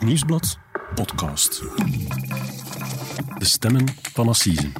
[0.00, 0.58] Het Nieuwsblad
[0.94, 1.62] podcast.
[3.38, 4.72] De stemmen van Assise.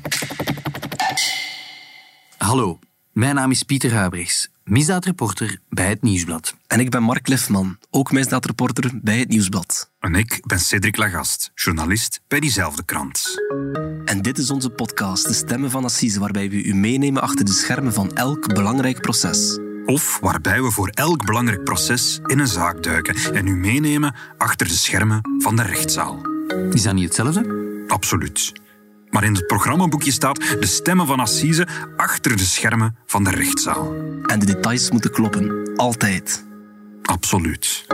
[2.36, 2.78] Hallo,
[3.12, 6.56] mijn naam is Pieter Huibrechts, misdaadreporter bij Het Nieuwsblad.
[6.66, 9.90] En ik ben Mark Lefman, ook misdaadreporter bij Het Nieuwsblad.
[9.98, 13.24] En ik ben Cedric Lagast, journalist bij diezelfde krant.
[14.04, 17.52] En dit is onze podcast, De Stemmen van Assise, waarbij we u meenemen achter de
[17.52, 19.58] schermen van elk belangrijk proces.
[19.90, 24.68] Of waarbij we voor elk belangrijk proces in een zaak duiken en u meenemen achter
[24.68, 26.20] de schermen van de rechtszaal.
[26.72, 27.84] Is dat niet hetzelfde?
[27.86, 28.52] Absoluut.
[29.10, 31.66] Maar in het programmaboekje staat de stemmen van Assise
[31.96, 33.94] achter de schermen van de rechtszaal.
[34.26, 36.44] En de details moeten kloppen, altijd.
[37.02, 37.86] Absoluut.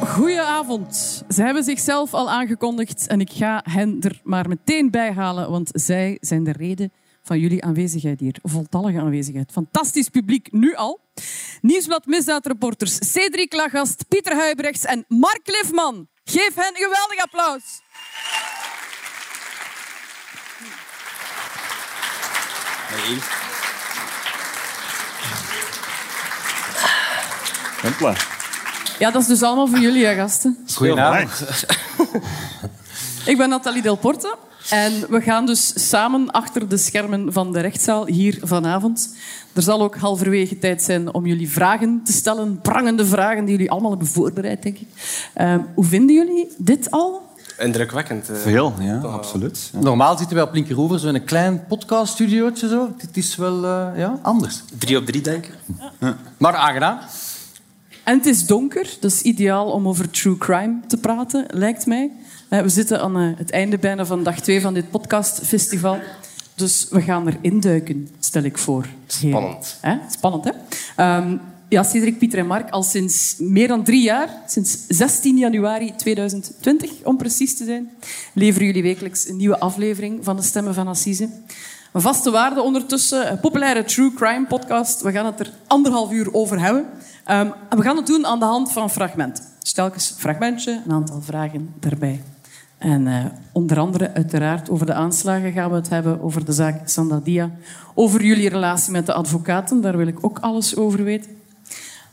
[0.00, 1.03] Goedenavond.
[1.34, 5.70] Ze hebben zichzelf al aangekondigd en ik ga hen er maar meteen bij halen, want
[5.72, 8.36] zij zijn de reden van jullie aanwezigheid hier.
[8.42, 9.52] Voltallige aanwezigheid.
[9.52, 11.00] Fantastisch publiek, nu al.
[11.60, 16.08] Nieuwsblad misdaadreporters Cedric Lagast, Pieter Huibrechts en Mark Lifman.
[16.24, 17.82] Geef hen een geweldig applaus.
[27.82, 28.42] Hopla.
[28.98, 30.56] Ja, dat is dus allemaal voor jullie, hè, gasten.
[30.74, 31.44] Goedenavond.
[33.26, 34.36] Ik ben Nathalie Delporte
[34.70, 39.14] en we gaan dus samen achter de schermen van de rechtszaal hier vanavond.
[39.52, 43.70] Er zal ook halverwege tijd zijn om jullie vragen te stellen, prangende vragen die jullie
[43.70, 44.88] allemaal hebben voorbereid, denk ik.
[45.34, 47.22] Ehm, hoe vinden jullie dit al?
[47.58, 48.28] Indrukwekkend.
[48.30, 48.36] eh.
[48.36, 49.70] Veel, ja, absoluut.
[49.72, 49.78] Ja.
[49.80, 52.68] Normaal zitten wij op Linkeroever, zo in een klein podcaststudiootje.
[52.68, 52.94] Zo.
[52.98, 54.62] Dit is wel eh, ja, anders.
[54.78, 55.54] Drie op drie, denk ik.
[56.36, 56.98] Maar aangenaam.
[58.04, 62.10] En het is donker, is ideaal om over true crime te praten, lijkt mij.
[62.48, 65.98] Eh, we zitten aan eh, het einde bijna van dag twee van dit podcastfestival.
[66.54, 68.86] Dus we gaan er induiken, stel ik voor.
[69.06, 69.78] Spannend.
[69.80, 69.96] Hè?
[70.10, 70.50] Spannend, hè?
[70.96, 71.36] Ehm,
[71.68, 76.90] ja, Cedric, Pieter en Mark, al sinds meer dan drie jaar, sinds 16 januari 2020
[77.04, 77.90] om precies te zijn,
[78.32, 81.28] leveren jullie wekelijks een nieuwe aflevering van de Stemmen van Assise.
[81.92, 85.02] Een vaste waarde ondertussen, een populaire true crime podcast.
[85.02, 86.86] We gaan het er anderhalf uur over hebben.
[87.24, 89.44] Ehm, we gaan het doen aan de hand van fragmenten.
[89.58, 92.22] Dus telkens een fragmentje, een aantal vragen daarbij.
[92.78, 96.88] En eh, onder andere, uiteraard, over de aanslagen gaan we het hebben, over de zaak
[96.88, 97.50] Sandadia,
[97.94, 101.30] over jullie relatie met de advocaten, daar wil ik ook alles over weten.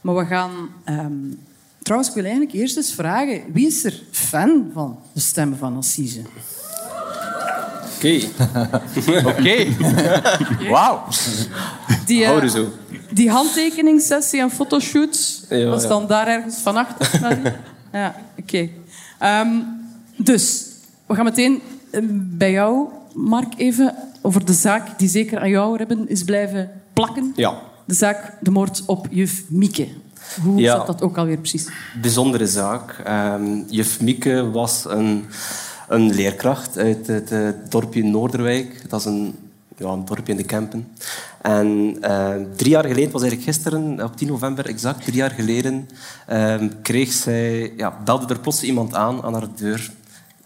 [0.02, 0.52] Maar we gaan...
[0.84, 1.14] ehm,
[1.82, 5.78] trouwens, ik wil eigenlijk eerst eens vragen, wie is er fan van de stemmen van
[5.78, 6.22] Assise?
[8.04, 8.20] Oké.
[9.26, 9.68] Oké.
[10.70, 11.04] Wauw.
[12.06, 12.68] Die, eh, Houden zo.
[13.10, 15.88] die handtekeningssessie en fotoshoots, Ja, was ja.
[15.90, 17.10] dan daar ergens van achter?
[17.22, 17.54] Nadine?
[17.92, 18.70] ja, oké.
[19.20, 19.50] Ehm,
[20.18, 20.66] dus,
[21.06, 25.78] we gaan meteen eh, bij jou, Mark, even over de zaak die zeker aan jou
[25.78, 27.34] hebben is blijven plakken.
[27.36, 27.54] Ja.
[27.86, 29.88] De zaak, de moord op juf Mieke.
[30.44, 30.76] Hoe Ja.
[30.78, 31.68] zat dat ook alweer precies?
[32.02, 33.02] Bijzondere zaak.
[33.04, 35.26] Ehm, juf Mieke was een,
[35.92, 38.90] een leerkracht uit het eh, dorpje Noorderwijk.
[38.90, 39.36] Dat is een,
[39.78, 40.88] ja, een dorpje in de Kempen.
[41.42, 45.90] En eh, drie jaar geleden, was eigenlijk gisteren, op 10 november exact, drie jaar geleden,
[46.28, 49.92] ehm, kreeg zij, ja, belde er plots iemand aan aan haar deur.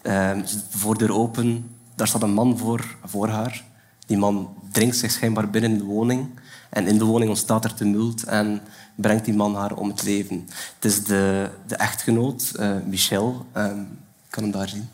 [0.01, 3.63] Ehm, ze zet de voordeur open, daar staat een man voor, voor haar.
[4.05, 6.27] Die man dringt zich schijnbaar binnen in de woning.
[6.69, 8.61] En in de woning ontstaat er tumult en
[8.95, 10.47] brengt die man haar om het leven.
[10.75, 13.45] Het is de, de echtgenoot, eh, Michel.
[13.51, 13.79] ehm,
[14.25, 14.89] ik kan hem daar zien.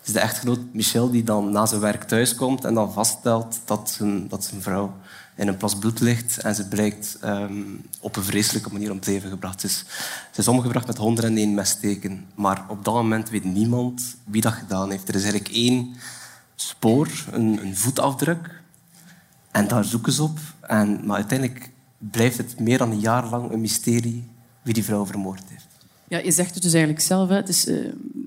[0.00, 3.90] Het is de echtgenoot Michel die dan na zijn werk thuiskomt en dan vaststelt dat
[3.90, 4.96] zijn, dat zijn vrouw
[5.40, 7.62] in een plas bloed ligt en ze blijkt ehm,
[8.00, 9.64] op een vreselijke manier om het leven gebracht.
[9.64, 9.84] Is,
[10.30, 12.26] ze is omgebracht met 101 messteken.
[12.34, 15.08] Maar op dat moment weet niemand wie dat gedaan heeft.
[15.08, 15.94] Er is eigenlijk één
[16.54, 18.62] spoor, een, een voetafdruk.
[19.50, 20.38] En daar zoeken ze op.
[20.60, 24.28] En, maar uiteindelijk blijft het meer dan een jaar lang een mysterie
[24.62, 25.69] wie die vrouw vermoord heeft.
[26.10, 27.28] Ja, je zegt het dus eigenlijk zelf.
[27.28, 27.34] Hè.
[27.34, 27.76] Het is eh,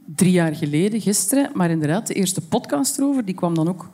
[0.06, 1.50] drie jaar geleden, gisteren.
[1.54, 3.90] Maar inderdaad, de eerste podcast erover die kwam dan ook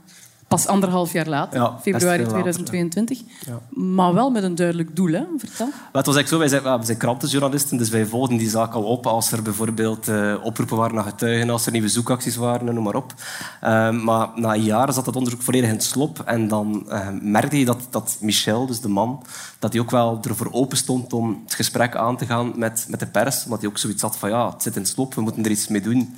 [0.50, 3.22] pas anderhalf jaar later, Ja, februari veel later, 2022.
[3.70, 5.24] Maar wel met een duidelijk doel, hè?
[5.38, 5.70] Vertel.
[5.92, 9.08] Het was zo, wij zijn, we zijn krantenjournalisten, dus wij volgden die zaak al op
[9.08, 12.96] als er bijvoorbeeld eh, oproepen waren naar getuigen, als er nieuwe zoekacties waren, noem maar
[12.96, 13.14] op.
[13.62, 17.08] Ehm, maar na een jaar zat dat onderzoek volledig in het slop en dan eh,
[17.22, 19.24] merkte je dat, dat Michel, dus de man,
[19.60, 23.00] dat hij ook wel ervoor open stond om het gesprek aan te gaan met, met
[23.00, 25.22] de pers, omdat hij ook zoiets had van ja, het zit in het slop, we
[25.22, 26.16] moeten er iets mee doen.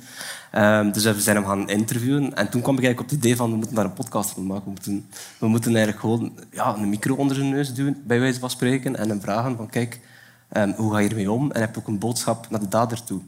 [0.52, 2.34] Ehm, dus we zijn hem gaan interviewen.
[2.34, 4.46] En toen kwam ik eigenlijk op het idee van, we moeten daar een podcast van
[4.46, 4.64] maken.
[4.64, 5.06] We moeten,
[5.38, 8.96] we moeten eigenlijk gewoon ja, een micro onder zijn neus doen, bij wijze van spreken.
[8.96, 10.00] En hem vragen van, kijk,
[10.48, 11.50] ehm, hoe ga je ermee om?
[11.50, 13.20] En heb ook een boodschap naar de dader toe.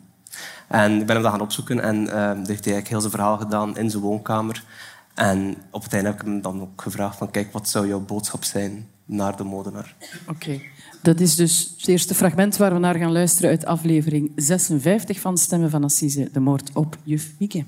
[0.68, 1.80] En ik ben hem dat gaan opzoeken.
[1.80, 4.64] En dat heeft hij eigenlijk heel zijn verhaal gedaan in zijn woonkamer.
[5.14, 8.00] En op het einde heb ik hem dan ook gevraagd van kijk, wat zou jouw
[8.00, 9.94] boodschap zijn naar de moordenaar?
[10.28, 10.60] Oké.
[11.02, 15.38] Dat is dus het eerste fragment waar we naar gaan luisteren uit aflevering 56 van
[15.38, 17.64] Stemmen van Assise, de moord op juf Mieke.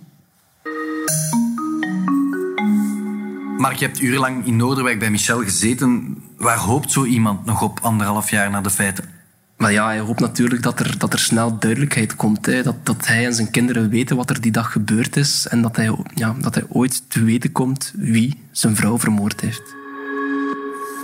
[3.57, 6.23] Mark, je hebt urenlang in Noorderwijk bij Michel gezeten.
[6.37, 9.16] Waar hoopt zo iemand nog op anderhalf jaar na de feiten?
[9.57, 12.47] Maar ja, hij hoopt natuurlijk dat er, dat er snel duidelijkheid komt.
[12.47, 12.63] Hè.
[12.63, 15.47] Dat, dat hij en zijn kinderen weten wat er die dag gebeurd is.
[15.49, 19.63] En dat hij, ja, dat hij ooit te weten komt wie zijn vrouw vermoord heeft.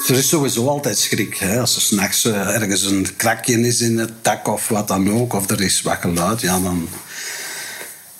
[0.08, 1.34] Er is sowieso altijd schrik.
[1.36, 1.60] Hè?
[1.60, 5.32] Als er s'nachts uh, ergens een krakje is in het dak of wat dan ook,
[5.32, 6.88] of er is wat geluid, ja, dan,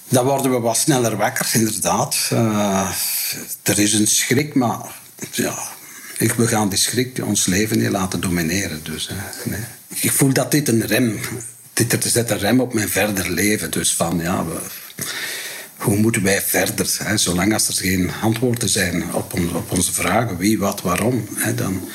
[0.09, 2.31] dan worden we wat sneller wakker, inderdaad.
[2.33, 2.91] Uh,
[3.63, 4.79] er is een schrik, maar
[5.31, 5.55] ja,
[6.37, 8.81] we gaan die schrik ons leven niet laten domineren.
[8.85, 9.11] Dus,
[9.45, 9.65] nee.
[10.01, 11.21] Ik voel dat dit een rem,
[11.73, 13.71] dit zet een rem op mijn verder leven.
[13.71, 14.45] Dus van, ja,
[15.77, 16.97] hoe moeten wij verder?
[16.99, 17.17] Hè?
[17.17, 21.89] Zolang als er geen antwoorden zijn op, op onze vragen, wie, wat, waarom, hè, dan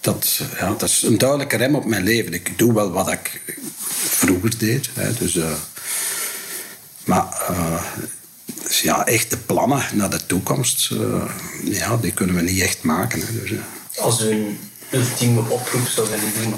[0.00, 2.34] dat, ja, dat is een duidelijke rem op mijn leven.
[2.34, 3.40] Ik doe wel wat ik
[3.96, 4.88] vroeger deed.
[4.94, 5.52] Hè, dus, uh,
[7.04, 7.82] maar uh,
[8.82, 11.30] ja, echte plannen naar de toekomst, uh,
[11.64, 13.20] ja, die kunnen we niet echt maken.
[13.32, 13.50] Dus,
[13.96, 14.58] Als u een
[14.90, 16.54] ultieme oproep zou willen doen,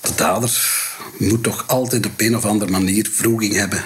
[0.00, 0.84] De dader
[1.18, 3.84] moet toch altijd op een of andere manier vroeging hebben.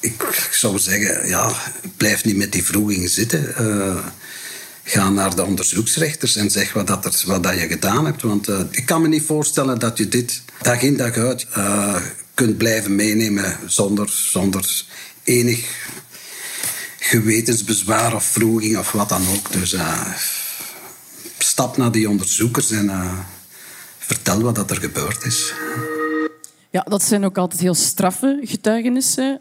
[0.00, 1.52] Ik, zou zeggen, ja,
[1.96, 3.54] blijf niet met die vroeging zitten.
[3.60, 4.06] Uh,
[4.82, 8.22] ga naar de onderzoeksrechters en zeg wat, dat er, wat dat je gedaan hebt.
[8.22, 11.96] Want uh, ik kan me niet voorstellen dat je dit dag in dag uit uh,
[12.34, 14.84] kunt blijven meenemen zonder, zonder
[15.24, 15.64] enig
[16.98, 19.52] gewetensbezwaar of vroeging of wat dan ook.
[19.52, 19.74] Dus
[21.42, 22.90] stap naar die onderzoekers en
[23.98, 25.54] vertel wat dat er gebeurd is.
[26.70, 29.40] Ja, dat zijn ook altijd heel straffe getuigenissen.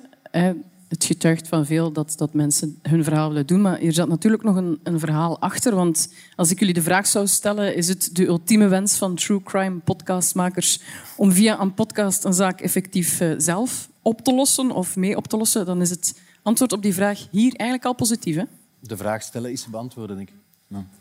[0.87, 3.61] Het getuigt van veel dat, dat mensen hun verhaal willen doen.
[3.61, 5.75] Maar hier zat natuurlijk nog een, een verhaal achter.
[5.75, 7.75] Want als ik jullie de vraag zou stellen...
[7.75, 10.79] is het de ultieme wens van true crime podcastmakers...
[11.15, 15.37] om via een podcast een zaak effectief zelf op te lossen of mee op te
[15.37, 15.65] lossen...
[15.65, 18.35] dan is het antwoord op die vraag hier eigenlijk al positief.
[18.35, 18.43] Hè?
[18.79, 20.35] De vraag stellen is beantwoorden, denk ik.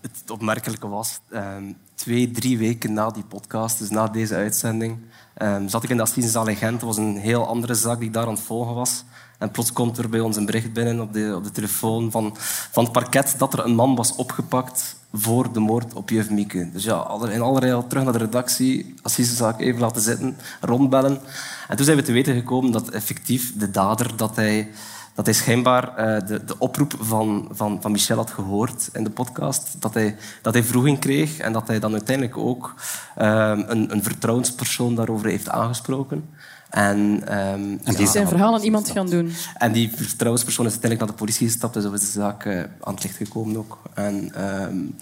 [0.00, 4.98] Het opmerkelijke was, um, twee, drie weken na die podcast, dus na deze uitzending,
[5.42, 6.56] um, zat ik in de assisezaal in.
[6.60, 9.04] Dat was een heel andere zaak die ik daar aan het volgen was.
[9.38, 12.34] En plots komt er bij ons een bericht binnen op de, op de telefoon van,
[12.70, 16.70] van het parket dat er een man was opgepakt voor de moord op juf Mieke.
[16.72, 21.20] Dus ja, in allerlei terug naar de redactie, assisezaak even laten zitten, rondbellen.
[21.68, 24.70] En toen zijn we te weten gekomen dat effectief de dader, dat hij
[25.16, 29.10] dat hij schijnbaar uh, de, de, oproep van, van, van Michel had gehoord in de
[29.10, 29.76] podcast.
[29.78, 32.74] Dat hij, dat hij vroeging kreeg en dat hij dan uiteindelijk ook
[33.18, 33.24] um,
[33.68, 36.28] een, een vertrouwenspersoon daarover heeft aangesproken.
[36.70, 39.32] En, um, en die ja, zijn verhaal aan iemand gaan doen.
[39.54, 42.94] En die vertrouwenspersoon is uiteindelijk naar de politie gestapt, dus is de zaak uh, aan
[42.94, 43.78] het licht gekomen ook.
[43.94, 44.96] En um,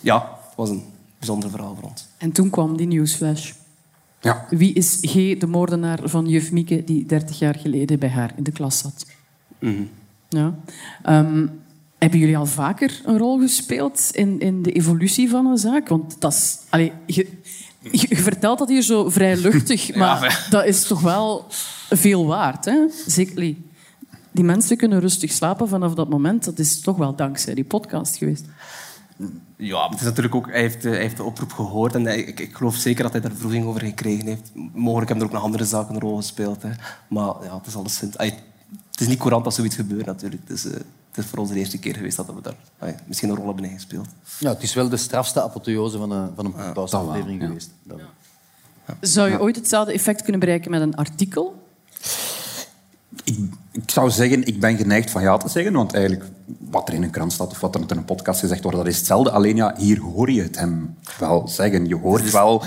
[0.00, 0.84] ja, het was een
[1.18, 2.06] bijzonder verhaal voor ons.
[2.16, 3.52] En toen kwam die nieuwsflash.
[4.20, 4.46] Ja.
[4.50, 8.42] Wie is G, de moordenaar van juf Mieke, die 30 jaar geleden bij haar in
[8.42, 9.04] de klas zat?
[9.58, 9.88] Mm.
[10.28, 10.54] Ja.
[11.08, 11.60] Um,
[11.98, 15.88] hebben jullie al vaker een rol gespeeld in, in de evolutie van een zaak?
[15.88, 16.58] Want dat is...
[16.68, 17.26] Allee, je,
[18.10, 21.46] vertelt dat hier zo vrij luchtig, maar ja, dat is toch wel
[21.90, 22.64] veel waard.
[22.64, 22.76] Hè?
[23.06, 23.54] Zeker.
[24.30, 26.44] Die mensen kunnen rustig slapen vanaf dat moment.
[26.44, 28.44] Dat is toch wel dankzij die podcast geweest.
[29.56, 32.40] Ja, het is natuurlijk ook, hij, heeft, hij heeft de oproep gehoord en hij, ik,
[32.40, 34.50] ik, geloof zeker dat hij daar vroeging over gekregen heeft.
[34.72, 36.62] Mogelijk hebben er ook nog andere zaken een rol gespeeld.
[36.62, 36.70] Hè.
[37.08, 38.02] Maar ja, het is alles...
[38.12, 38.38] Hij,
[38.96, 40.46] het is niet courant dat zoiets gebeurt natuurlijk.
[40.46, 43.28] Dus, uh, het is voor ons de eerste keer geweest dat we daar uh, misschien
[43.28, 44.06] een rol hebben gespeeld.
[44.38, 47.70] Ja, het is wel de strafste apotheose van een, van een podcastaflevering ja, geweest.
[47.82, 47.94] Ja.
[48.86, 48.96] Ja.
[49.00, 51.66] Zou je ooit hetzelfde effect kunnen bereiken met een artikel?
[53.24, 53.38] Ik,
[53.70, 56.30] ik, zou zeggen, ik ben geneigd van ja te zeggen, want eigenlijk
[56.70, 58.86] wat er in een krant staat of wat er in een podcast gezegd wordt, dat
[58.86, 59.30] is hetzelfde.
[59.30, 61.86] Alleen ja, hier hoor je het hem wel zeggen.
[61.86, 62.62] Je hoort wel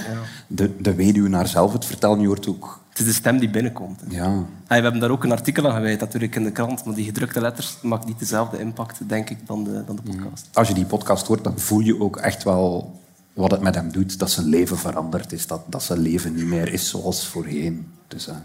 [0.48, 2.20] de, de weduwnaar zelf het vertellen.
[2.20, 4.02] Je hoort ook het is de stem die binnenkomt.
[4.10, 4.46] Ja.
[4.68, 7.42] we hebben daar ook een artikel aan gewijd natuurlijk in de krant, maar die gedrukte
[7.42, 10.50] letters maakt niet dezelfde impact, denk ik, dan de, dan de podcast.
[10.54, 13.00] Als je die podcast hoort, dan voel je ook echt wel
[13.34, 14.20] wat het met hem doet.
[14.20, 17.88] Dat zijn leven veranderd is, dat, dat zijn leven niet meer is zoals voorheen.
[18.08, 18.36] Dus, uh...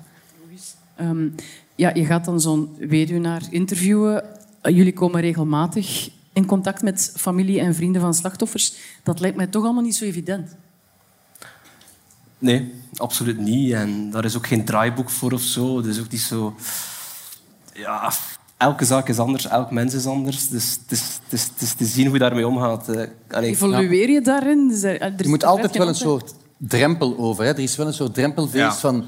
[1.08, 1.34] um,
[1.74, 4.24] ja, je gaat dan zo'n weduwnaar interviewen.
[4.62, 8.74] Jullie komen regelmatig in contact met familie en vrienden van slachtoffers.
[9.02, 10.56] Dat lijkt mij toch allemaal niet zo evident.
[12.44, 13.72] Nee, absoluut niet.
[13.72, 15.82] En daar is ook geen draaiboek voor of zo.
[15.82, 16.54] Dus ook niet zo...
[17.72, 18.12] Ja,
[18.56, 20.48] elke zaak is anders, elk mens is anders.
[20.48, 22.88] Dus het is, het is, het is te zien hoe je daarmee omgaat.
[23.30, 24.78] Allee, Evolueer je daarin?
[24.82, 27.44] Er, er je moet altijd wel een soort drempel over.
[27.44, 27.50] Hè?
[27.50, 28.74] Er is wel een soort drempelfeest ja.
[28.74, 29.04] van...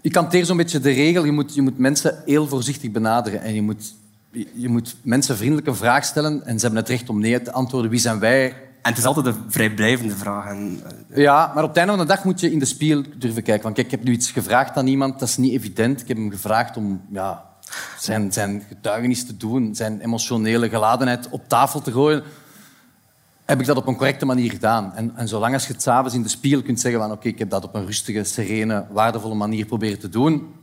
[0.00, 3.42] Ik hanteer zo'n beetje de regel, je moet, je moet mensen heel voorzichtig benaderen.
[3.42, 3.94] En je moet,
[4.32, 7.42] je, je moet mensen vriendelijk een vraag stellen en ze hebben het recht om nee
[7.42, 7.90] te antwoorden.
[7.90, 8.54] Wie zijn wij?
[8.82, 10.46] En het is altijd een vrijblijvende vraag.
[10.46, 10.80] En,
[11.14, 13.62] Ja, maar op het einde van de dag moet je in de spiegel durven kijken.
[13.62, 16.00] Van, kijk, ik heb nu iets gevraagd aan iemand, dat is niet evident.
[16.00, 17.44] Ik heb hem gevraagd om ja,
[17.98, 22.22] zijn, zijn getuigenis te doen, zijn emotionele geladenheid op tafel te gooien.
[23.44, 24.94] Heb ik dat op een correcte manier gedaan.
[24.94, 27.38] En, en zolang als je het s'avonds in de spiegel kunt zeggen van oké, ik
[27.38, 30.54] heb dat op een rustige, serene, waardevolle manier proberen te doen,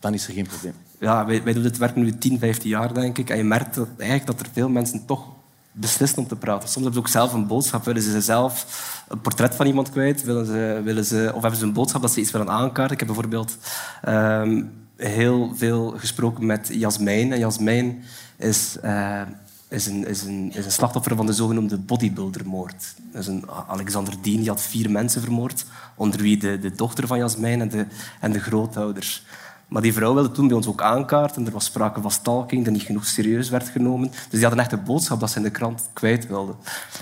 [0.00, 0.74] dan is er geen probleem.
[0.98, 3.30] ja, wij, wij doen dit werk nu 10, 15 jaar, denk ik.
[3.30, 5.26] En je merkt dat, eigenlijk dat er veel mensen toch
[5.72, 6.68] beslissen om te praten.
[6.68, 7.84] Soms hebben ze ook zelf een boodschap.
[7.84, 8.66] Willen ze zelf
[9.08, 10.24] een portret van iemand kwijt?
[10.24, 12.92] Willen ze, willen ze, of hebben ze een boodschap dat ze iets willen aankaarten?
[12.92, 13.56] Ik heb bijvoorbeeld
[14.02, 14.62] ehm,
[14.96, 17.32] heel veel gesproken met Jasmijn.
[17.32, 18.02] En Jasmijn
[18.36, 19.20] is, eh,
[19.68, 22.94] is, een, is, een, is een slachtoffer van de zogenoemde bodybuildermoord.
[23.12, 27.18] Dus een Alexander Dien die had vier mensen vermoord, onder wie de, de dochter van
[27.18, 27.86] Jasmijn en de,
[28.20, 29.24] en de grootouders.
[29.70, 31.46] Maar die vrouw wilde toen bij ons ook aankaarten.
[31.46, 34.08] Er was sprake van stalking dat niet genoeg serieus werd genomen.
[34.10, 36.54] Dus die had een echte boodschap dat ze in de krant kwijt wilde.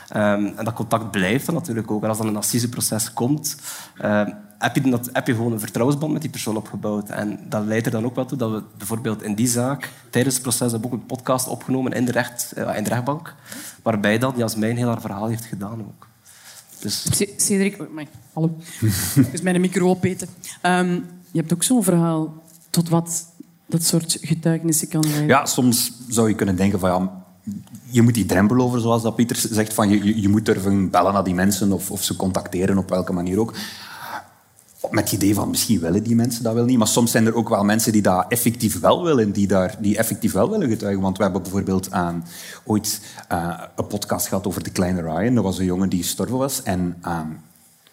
[0.09, 2.03] Ehm, en dat contact blijft dan natuurlijk ook.
[2.03, 3.57] En als dan een assiseproces komt,
[3.97, 7.09] ehm, heb, je, heb gewoon een vertrouwensband met die persoon opgebouwd.
[7.09, 10.35] En dat leidt er dan ook wel toe dat we bijvoorbeeld in die zaak tijdens
[10.35, 13.35] het proces hebben ook een podcast opgenomen in de, recht, eh, in de rechtbank.
[13.83, 16.07] Waarbij dan Jasmijn heel haar verhaal heeft gedaan ook.
[16.81, 17.07] Dus
[17.37, 18.57] Cedric, oh, hallo.
[19.33, 20.29] Dus mijn micro opeten.
[20.61, 20.93] Ehm,
[21.31, 23.27] je hebt ook zo'n verhaal tot wat
[23.67, 25.27] dat soort getuigenissen kan leiden.
[25.27, 27.27] Ja, soms zou je kunnen denken van ja,
[27.91, 31.13] je moet die drempel over, zoals dat Pieter zegt, van je, je, moet durven bellen
[31.13, 33.55] naar die mensen of, of ze contacteren op welke manier ook.
[34.91, 37.35] Met het idee van misschien willen die mensen dat wel niet, maar soms zijn er
[37.35, 41.03] ook wel mensen die dat effectief wel willen, die, daar, die effectief wel willen getuigen.
[41.03, 42.25] Want we hebben bijvoorbeeld aan,
[42.65, 45.35] ooit eh, een podcast gehad over de kleine Ryan.
[45.35, 47.27] Dat was een jongen die gestorven was en ehm,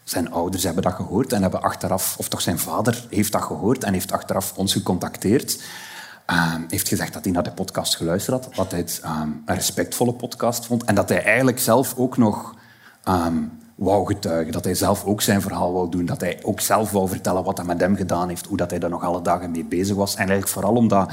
[0.05, 3.83] zijn ouders hebben dat gehoord en hebben achteraf, of toch zijn vader heeft dat gehoord
[3.83, 5.63] en heeft achteraf ons gecontacteerd.
[6.25, 9.55] Ehm, heeft gezegd dat hij naar de podcast geluisterd had, dat hij het ehm, een
[9.55, 12.53] respectvolle podcast vond en dat hij eigenlijk zelf ook nog
[13.03, 13.37] ehm,
[13.75, 17.07] wou getuigen, dat hij zelf ook zijn verhaal wou doen, dat hij ook zelf wou
[17.07, 19.65] vertellen wat hij met hem gedaan heeft, hoe dat hij daar nog alle dagen mee
[19.65, 20.11] bezig was.
[20.11, 21.11] En eigenlijk vooral omdat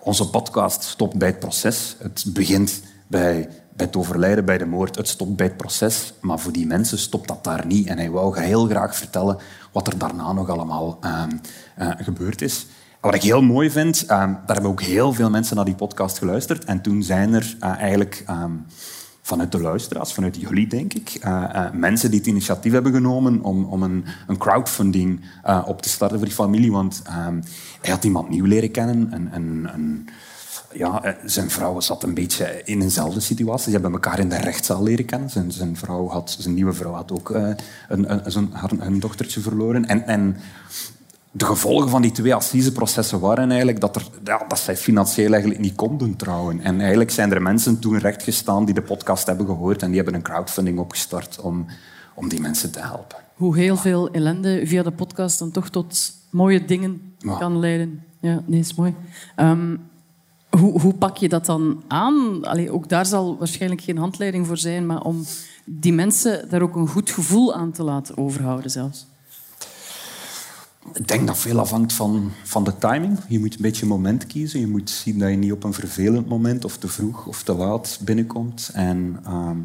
[0.00, 1.96] onze podcast stopt bij het proces.
[1.98, 3.48] Het begint bij
[3.86, 4.96] het overlijden, bij de moord.
[4.96, 6.12] Het stopt bij het proces.
[6.20, 7.86] Maar voor die mensen stopt dat daar niet.
[7.86, 9.38] En hij wou heel graag vertellen
[9.72, 11.30] wat er daarna nog allemaal ehm,
[11.76, 12.66] eh, gebeurd is.
[13.00, 16.18] Wat ik heel mooi vind, ehm, daar hebben ook heel veel mensen naar die podcast
[16.18, 16.64] geluisterd.
[16.64, 18.52] En toen zijn er eh, eigenlijk ehm,
[19.22, 23.64] vanuit de luisteraars, vanuit jullie denk ik, eh, mensen die het initiatief hebben genomen om,
[23.64, 25.20] om een, een crowdfunding
[25.66, 26.72] op te starten voor die familie.
[26.72, 27.02] Want
[27.80, 29.12] hij had iemand nieuw leren kennen.
[29.12, 30.06] En, en, en,
[30.72, 33.64] ja, eh, zijn vrouw zat een beetje in eenzelfde situatie.
[33.64, 35.30] Ze hebben elkaar in de rechtszaal leren kennen.
[35.30, 37.48] Zijn, zijn, vrouw had, zijn nieuwe vrouw had ook eh,
[37.88, 39.84] een, een, zijn, haar, hun dochtertje verloren.
[39.86, 40.36] En, en
[41.30, 45.62] de gevolgen van die twee assiseprocessen waren eigenlijk dat, er, ja, dat zij financieel eigenlijk
[45.62, 46.60] niet konden trouwen.
[46.60, 50.14] En eigenlijk zijn er mensen toen rechtgestaan die de podcast hebben gehoord en die hebben
[50.14, 51.66] een crowdfunding opgestart om,
[52.14, 53.16] om die mensen te helpen.
[53.34, 57.38] Hoe heel veel ellende via de podcast dan toch tot mooie dingen Ja.
[57.38, 58.02] kan leiden.
[58.20, 58.94] Ja, nee, is mooi.
[59.36, 59.76] Ehm,
[60.50, 62.44] hoe, hoe pak je dat dan aan?
[62.44, 65.24] Allee, ook daar zal waarschijnlijk geen handleiding voor zijn, maar om
[65.64, 69.06] die mensen daar ook een goed gevoel aan te laten overhouden zelfs.
[70.94, 73.18] Ik denk dat veel afhangt van, van de timing.
[73.28, 74.60] Je moet een beetje een moment kiezen.
[74.60, 77.54] Je moet zien dat je niet op een vervelend moment of te vroeg of te
[77.54, 78.70] laat binnenkomt.
[78.72, 79.58] En ehm,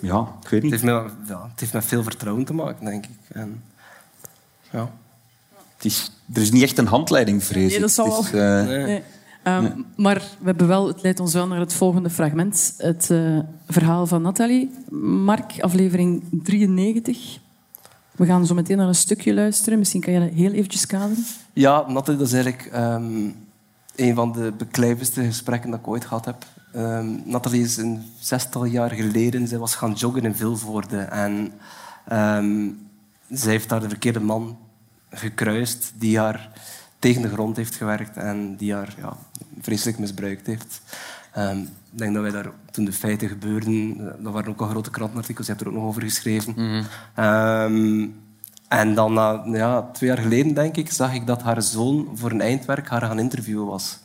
[0.00, 0.70] ja, ik weet het niet.
[0.70, 3.18] heeft, met, ja, het heeft met veel vertrouwen te maken, denk ik.
[3.28, 3.62] En,
[4.70, 4.90] ja.
[5.76, 7.94] Het is, er is niet echt een handleiding, vrees Nee, dat ik.
[7.94, 9.00] zal Het is, wel.
[9.46, 9.70] Eh, Nee.
[9.70, 12.74] Ehm, Maar we hebben wel, het leidt ons wel naar het volgende fragment.
[12.78, 13.38] Het eh,
[13.68, 14.70] verhaal van Nathalie.
[15.24, 17.38] Mark, aflevering 93.
[18.16, 19.78] We gaan zo meteen naar een stukje luisteren.
[19.78, 21.24] Misschien kan je dat heel eventjes kaderen.
[21.52, 23.28] Ja, Nathalie, dat is eigenlijk ehm,
[23.96, 26.46] een van de beklijvendste gesprekken dat ik ooit gehad heb.
[26.72, 30.98] Ehm Nathalie is een zestal jaar geleden, zij was gaan joggen in Vilvoorde.
[30.98, 31.52] En
[33.28, 34.58] zij heeft daar de verkeerde man
[35.10, 36.50] gekruist die haar
[37.06, 39.16] tegen de grond heeft gewerkt en die haar ja,
[39.60, 40.80] vreselijk misbruikt heeft.
[41.32, 44.68] Ehm, ik denk dat wij daar, toen de feiten gebeurden, eh, dat waren ook al
[44.68, 46.54] grote krantenartikels, je hebt er ook nog over geschreven.
[47.14, 48.06] Ehm,
[48.68, 52.30] en dan, na ja, twee jaar geleden, denk ik, zag ik dat haar zoon voor
[52.30, 53.98] een eindwerk haar gaan interviewen was.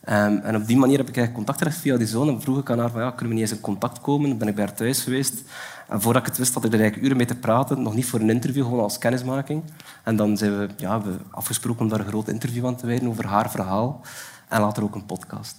[0.00, 2.28] Ehm, en op die manier heb ik eigenlijk contact gelegd via die zoon.
[2.28, 4.28] En vroeg ik aan haar, van, ja, kunnen we niet eens in contact komen?
[4.28, 5.42] Dan ben ik bij haar thuis geweest.
[5.88, 7.82] En voordat ik het wist, had ik er eigenlijk uren mee te praten.
[7.82, 9.62] Nog niet voor een interview, gewoon als kennismaking.
[10.04, 13.08] En dan zijn we, ja, we afgesproken om daar een groot interview aan te wijden
[13.08, 14.00] over haar verhaal.
[14.48, 15.56] En later ook een podcast.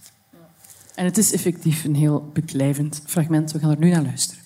[0.95, 3.51] En het is effectief een heel beklijvend fragment.
[3.51, 4.43] We gaan er nu naar luisteren.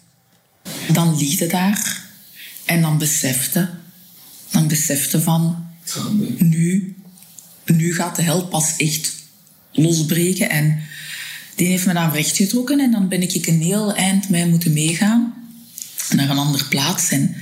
[0.92, 2.08] Dan liefde daar.
[2.66, 3.70] En dan besefte.
[4.52, 5.68] Dan besefte van...
[6.38, 6.96] nu,
[7.66, 9.16] nu gaat de hel pas echt
[9.72, 10.50] losbreken.
[10.50, 10.80] En
[11.56, 14.74] die heeft me dan recht getrokken en dan ben ik een heel eind mee moeten
[14.74, 15.39] meegaan
[16.16, 17.10] naar een andere plaats.
[17.10, 17.36] En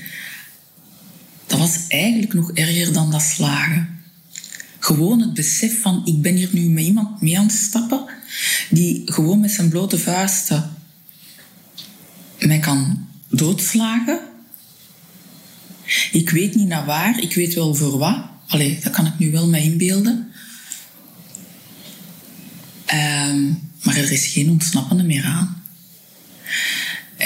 [1.47, 3.95] dat was eigenlijk nog erger dan dat slagen.
[4.79, 8.05] Gewoon het besef van, ik ben hier nu met iemand mee aan het stappen,
[8.69, 10.75] die gewoon met zijn blote vuisten
[12.45, 14.19] mij kan doodslagen.
[16.11, 18.17] Ik weet niet naar waar, ik weet wel voor wat.
[18.47, 20.31] Allee, dat kan ik nu wel mee inbeelden.
[22.85, 23.47] Ehm,
[23.83, 25.63] maar er is geen ontsnappende meer aan.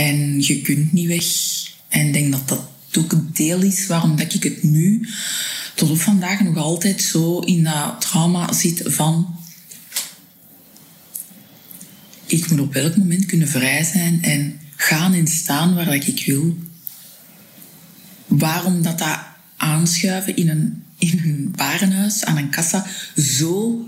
[0.01, 1.25] En je kunt niet weg.
[1.87, 2.61] En ik denk dat dat
[2.97, 5.07] ook een deel is waarom dat ik het nu
[5.75, 9.35] tot op vandaag nog altijd zo in dat trauma zit van
[12.25, 16.25] ik moet op elk moment kunnen vrij zijn en gaan en staan waar dat ik
[16.25, 16.57] wil.
[18.27, 19.19] Waarom dat dat
[19.57, 23.85] aanschuiven in een, in een warenhuis aan een kassa zo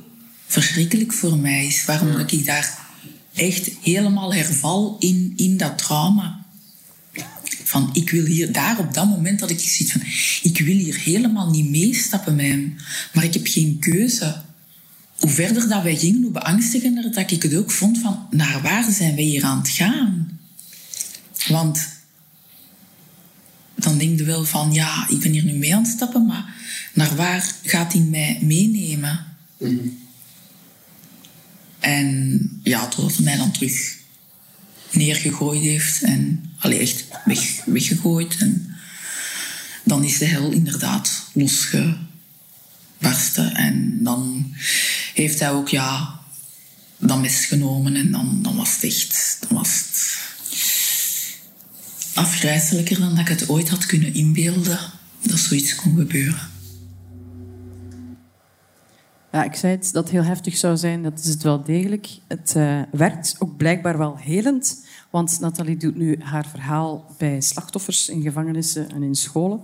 [0.47, 1.85] verschrikkelijk voor mij is.
[1.85, 2.82] Waarom dat ik daar
[3.33, 6.45] echt helemaal herval in, in dat trauma.
[7.63, 10.01] Van, ik wil hier, daar op dat moment dat ik ziet van,
[10.41, 12.59] ik wil hier helemaal niet meestappen met.
[13.13, 14.41] Maar ik heb geen keuze.
[15.19, 18.91] Hoe verder dat wij gingen, hoe beangstigender dat ik het ook vond van, naar waar
[18.91, 20.39] zijn wij hier aan het gaan?
[21.47, 21.87] Want
[23.75, 26.53] dan denk je wel van, ja, ik ben hier nu mee aan het stappen, maar
[26.93, 29.25] naar waar gaat hij mij meenemen?
[31.83, 33.97] En ja, totdat hij mij dan terug
[34.91, 38.37] neergegooid heeft en echt weg, weggegooid.
[38.37, 38.75] En
[39.83, 43.55] dan is de hel inderdaad losgebarsten.
[43.55, 44.51] En dan
[45.13, 46.19] heeft hij ook ja,
[46.97, 49.37] dat mes genomen en dan, dan was het echt...
[49.39, 50.17] Dan was het
[52.13, 54.79] afgrijzelijker dan dat ik het ooit had kunnen inbeelden
[55.21, 56.52] dat zoiets kon gebeuren.
[59.33, 61.03] Ja, ik zei het, dat het heel heftig zou zijn.
[61.03, 62.07] Dat is het wel degelijk.
[62.27, 64.85] Het uh, werkt ook blijkbaar wel helend.
[65.09, 69.59] Want Nathalie doet nu haar verhaal bij slachtoffers in gevangenissen en in scholen.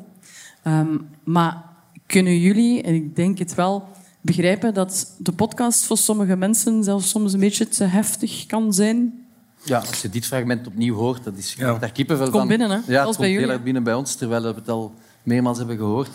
[0.64, 1.64] Um, maar
[2.06, 3.88] kunnen jullie, en ik denk het wel,
[4.22, 9.26] begrijpen dat de podcast voor sommige mensen zelfs soms een beetje te heftig kan zijn?
[9.64, 11.78] Ja, als je dit fragment opnieuw hoort, dat is ja.
[11.78, 12.36] daar kippenvel van.
[12.36, 12.76] Komt binnen, hè?
[12.76, 15.78] Ja, het Als komt heel erg binnen bij ons, terwijl we het al meermaals hebben
[15.78, 16.12] gehoord.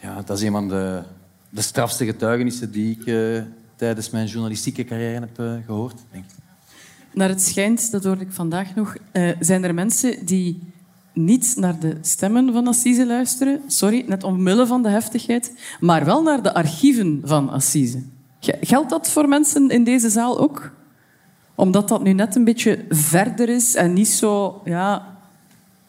[0.00, 1.02] Ja, dat is een van de,
[1.50, 3.42] de strafste getuigenissen die ik uh,
[3.76, 6.24] tijdens mijn journalistieke carrière heb uh, gehoord, denk.
[7.12, 10.72] Naar het schijnt, dat hoorde ik vandaag nog, uh, zijn er mensen die
[11.12, 16.22] niet naar de stemmen van Assise luisteren, sorry, net omwille van de heftigheid, maar wel
[16.22, 18.02] naar de archieven van Assise.
[18.40, 20.72] Geldt dat voor mensen in deze zaal ook?
[21.54, 24.60] Omdat dat nu net een beetje verder is en niet zo...
[24.64, 25.09] Ja,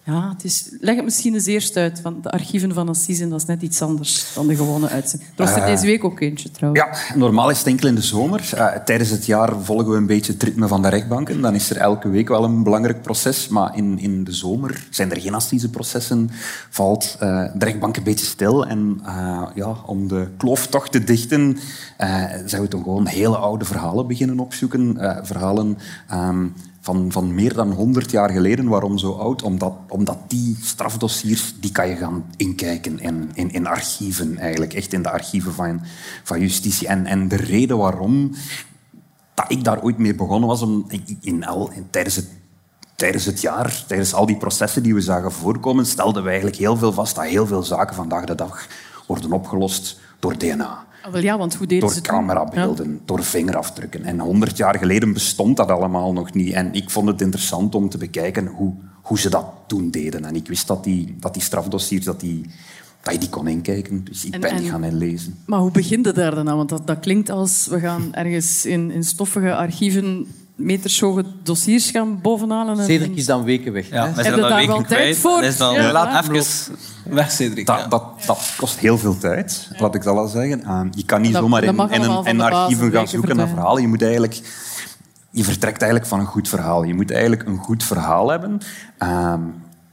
[0.03, 2.01] ja, het is, leg het misschien eens eerst uit.
[2.01, 5.31] Want de archieven van Assise, dat is net iets anders dan de gewone uitzending.
[5.35, 6.83] Er was er deze week ook eentje, trouwens.
[6.83, 8.51] Ja, normaal is het enkel in de zomer.
[8.55, 11.41] Uh, tijdens het jaar volgen we een beetje het ritme van de rechtbanken.
[11.41, 13.47] Dan is er elke week wel een belangrijk proces.
[13.47, 16.29] Maar in, in de zomer zijn er geen Assise-processen.
[16.69, 18.65] Valt uh, de rechtbank een beetje stil.
[18.65, 19.01] En
[19.55, 21.57] ja, om de kloof toch te dichten,
[22.45, 24.97] zijn we toch gewoon hele oude verhalen beginnen opzoeken.
[25.23, 25.77] verhalen...
[26.13, 28.67] Um, van, van meer dan 100 jaar geleden.
[28.67, 29.41] Waarom zo oud?
[29.41, 34.73] Omdat, omdat die strafdossiers die kan je gaan inkijken in, in, in archieven, eigenlijk.
[34.73, 35.81] Echt in de archieven van,
[36.23, 36.87] van justitie.
[36.87, 38.31] En, en de reden waarom
[39.33, 41.45] dat ik daar ooit mee begonnen was, om, in, in,
[41.89, 42.27] tijdens, het,
[42.95, 46.77] tijdens het jaar, tijdens al die processen die we zagen voorkomen, stelden we eigenlijk heel
[46.77, 48.67] veel vast dat heel veel zaken vandaag de dag
[49.07, 50.85] worden opgelost door DNA.
[51.11, 52.99] Wel ja, want hoe deden door ze camerabeelden, ja.
[53.05, 54.03] door vingerafdrukken.
[54.03, 56.53] En honderd jaar geleden bestond dat allemaal nog niet.
[56.53, 60.25] En ik vond het interessant om te bekijken hoe, hoe ze dat toen deden.
[60.25, 62.45] En ik wist dat die, dat die strafdossiers, dat, die,
[63.01, 64.03] dat je die kon inkijken.
[64.03, 65.35] Dus ik En- ben die gaan inlezen.
[65.45, 66.57] Maar hoe begint het daar dan aan?
[66.57, 70.27] Want dat, dat klinkt als we gaan ergens in, in stoffige archieven
[70.65, 72.79] metershoge dossiers gaan bovenhalen.
[72.79, 73.89] En, Cedric is dan weken weg.
[73.89, 75.17] Ja, Heb zijn je dan daar weken wel tijd kwijt.
[75.17, 75.43] voor?
[75.43, 76.45] Is dan Ja, laat even
[77.05, 77.65] weg, Cedric.
[77.65, 80.61] Dat, dat, dat kost heel veel tijd, laat ik dat al zeggen.
[80.65, 83.81] Uh, je kan niet Dat- zomaar in, een, in archieven gaan zoeken naar verhalen.
[83.81, 84.41] Je, moet eigenlijk,
[85.31, 86.83] je vertrekt eigenlijk van een goed verhaal.
[86.83, 88.59] Je moet eigenlijk een goed verhaal hebben.
[88.97, 89.39] Ehm,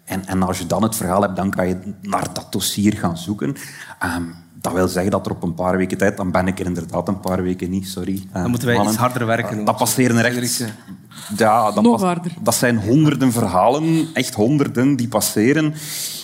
[0.04, 3.16] en, en als je dan het verhaal hebt, dan kan je naar dat dossier gaan
[3.18, 3.56] zoeken.
[3.98, 4.22] Ehm,
[4.60, 7.08] dat wil zeggen dat er op een paar weken tijd, dan ben ik er inderdaad
[7.08, 8.22] een paar weken niet, sorry.
[8.32, 8.94] eh, Dan moeten wij mannen.
[8.94, 9.64] iets harder werken.
[9.64, 10.64] Dat passeren er echt...
[11.36, 12.32] Ja, dat, Nog pas- harder.
[12.40, 15.74] dat zijn honderden verhalen, echt honderden, die passeren,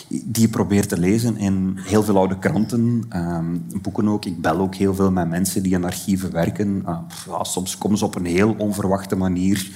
[0.09, 4.25] die je probeert te lezen in heel veel oude kranten, ehm, boeken ook.
[4.25, 6.85] Ik bel ook heel veel met mensen die in archieven werken.
[7.09, 9.71] Pff, ja, soms komen ze op een heel onverwachte manier.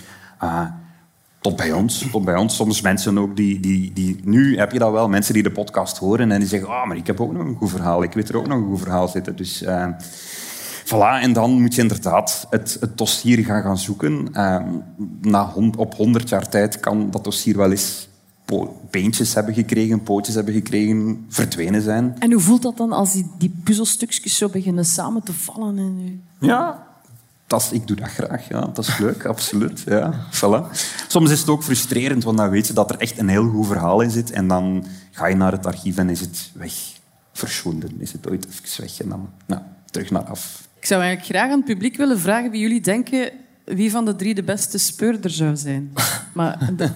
[1.41, 2.07] Tot bij ons.
[2.11, 2.57] Tot bij ons.
[2.57, 4.21] Soms mensen ook die, die, die...
[4.25, 6.97] Nu heb je dat wel, mensen die de podcast horen en die zeggen ah, maar
[6.97, 8.03] ik heb ook nog een goed verhaal.
[8.03, 9.37] Ik weet er ook nog een goed verhaal zitten.
[9.37, 9.65] Dus...
[10.89, 14.29] Voilà, en dan moet je inderdaad het, het dossier gaan, gaan zoeken.
[14.33, 14.69] Ehm,
[15.21, 18.09] na op 100 jaar tijd kan dat dossier wel eens
[18.91, 22.17] beentjes hebben gekregen, pootjes hebben gekregen, verdwenen zijn.
[22.19, 25.79] En hoe voelt dat dan als die, die puzzelstukjes zo beginnen samen te vallen?
[25.79, 26.01] In
[26.41, 26.47] u?
[26.47, 26.87] Ja,
[27.49, 28.49] dat ik doe dat graag.
[28.49, 28.61] Ja.
[28.61, 29.83] Dat is leuk, absoluut.
[29.87, 30.27] Ja.
[30.33, 30.77] Voilà.
[31.09, 33.67] Soms is het ook frustrerend, want dan weet je dat er echt een heel goed
[33.67, 34.31] verhaal in zit.
[34.31, 36.73] En dan ga je naar het archief en is het weg.
[37.33, 39.01] Verschonden is het ooit even weg.
[39.01, 40.69] En dan nou, terug naar af.
[40.81, 43.31] Ik zou eigenlijk graag aan het publiek willen vragen wie jullie denken
[43.65, 45.93] wie van de drie de beste speurder zou zijn.
[46.35, 46.91] Maar de,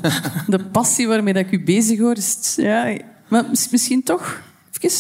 [0.47, 2.35] de passie waarmee dat ik u bezig hoor, is...
[2.35, 2.97] het- Ja,
[3.29, 4.41] maar mis- misschien toch?
[4.81, 4.99] Even...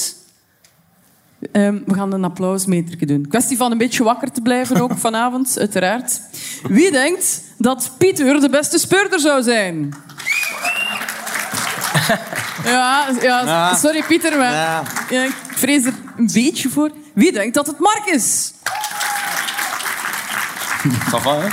[1.52, 3.26] Ehm, we gaan een applausmeter doen.
[3.28, 6.20] Kwestie van een beetje wakker te blijven ook vanavond, uiteraard.
[6.68, 9.94] Wie denkt dat Pieter de beste speurder zou zijn?
[12.64, 14.83] Ja, ja sorry Pieter, maar Ja.
[15.11, 16.90] ja, ik vrees er een beetje voor.
[17.14, 18.52] Wie denkt dat het Mark is?
[21.11, 21.48] Ça va, hè?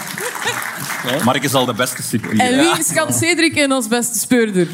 [1.23, 2.41] Mark is al de beste cyclist.
[2.41, 4.67] En wie schat Cedric in als beste speurder?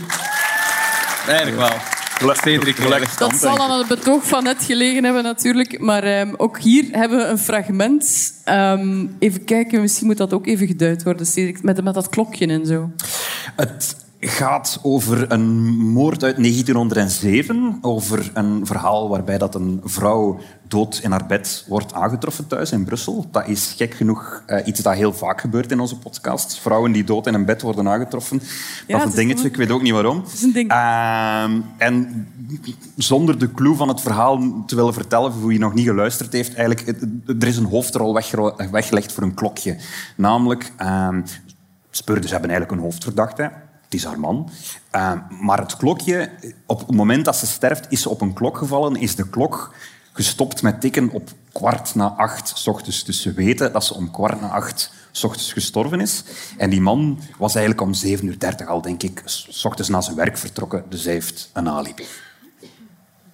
[1.28, 1.95] Eigenlijk wel.
[2.20, 2.78] Cedric.
[3.18, 5.80] Dat zal aan het betoog van net gelegen hebben natuurlijk.
[5.80, 8.34] Maar ehm, ook hier hebben we een fragment.
[8.44, 11.64] Ehm, even kijken, misschien moet dat ook even geduid worden, Cedric.
[11.64, 12.92] Met, met dat klokje en zo.
[13.56, 17.78] Het gaat over een moord uit 1907.
[17.82, 22.86] Over een verhaal waarbij dat een vrouw dood in haar bed wordt aangetroffen thuis in
[22.86, 23.28] Brussel.
[23.32, 26.60] Dat is gek genoeg eh, iets dat heel vaak gebeurt in onze podcast.
[26.60, 28.42] Vrouwen die dood in een bed worden aangetroffen.
[28.88, 30.24] Dat is een dingetje, ik weet ook niet waarom.
[30.34, 30.70] is een ding.
[30.70, 32.28] Ehm, en
[32.98, 36.56] zonder de clue van het verhaal te willen vertellen, voor wie nog niet geluisterd heeft,
[36.56, 36.88] eigenlijk,
[37.40, 39.78] er is een hoofdrol wegge- weggelegd voor een klokje.
[40.18, 41.22] Namelijk, ehm,
[41.90, 43.52] speurders hebben eigenlijk een hoofdverdachte.
[43.96, 44.50] Is haar man.
[44.92, 46.30] Ehm, maar het klokje,
[46.66, 49.74] op het moment dat ze sterft, is ze op een klok gevallen, is de klok
[50.14, 53.04] gestopt met tikken op kwart na acht s ochtends.
[53.04, 56.24] Dus ze weten dat ze om kwart na acht s ochtends gestorven is.
[56.58, 60.16] En die man was eigenlijk om 7.30 uur al, denk ik, s ochtends na zijn
[60.16, 60.84] werk vertrokken.
[60.90, 62.06] Dus hij heeft een alibi.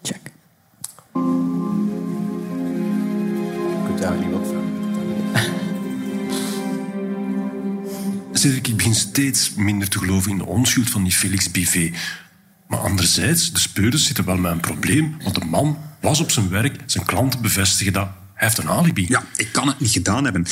[0.02, 0.32] Check.
[3.86, 4.61] Kunt niet wat
[8.42, 11.94] Cedric, ik begin steeds minder te geloven in de onschuld van die Felix Bivet.
[12.68, 16.50] Maar anderzijds, de speurders zitten wel met een probleem, want de man was op zijn
[16.50, 18.10] werk, zijn klanten bevestigen dat.
[18.34, 19.06] Hij heeft een alibi.
[19.08, 20.46] Ja, ik kan het niet gedaan hebben.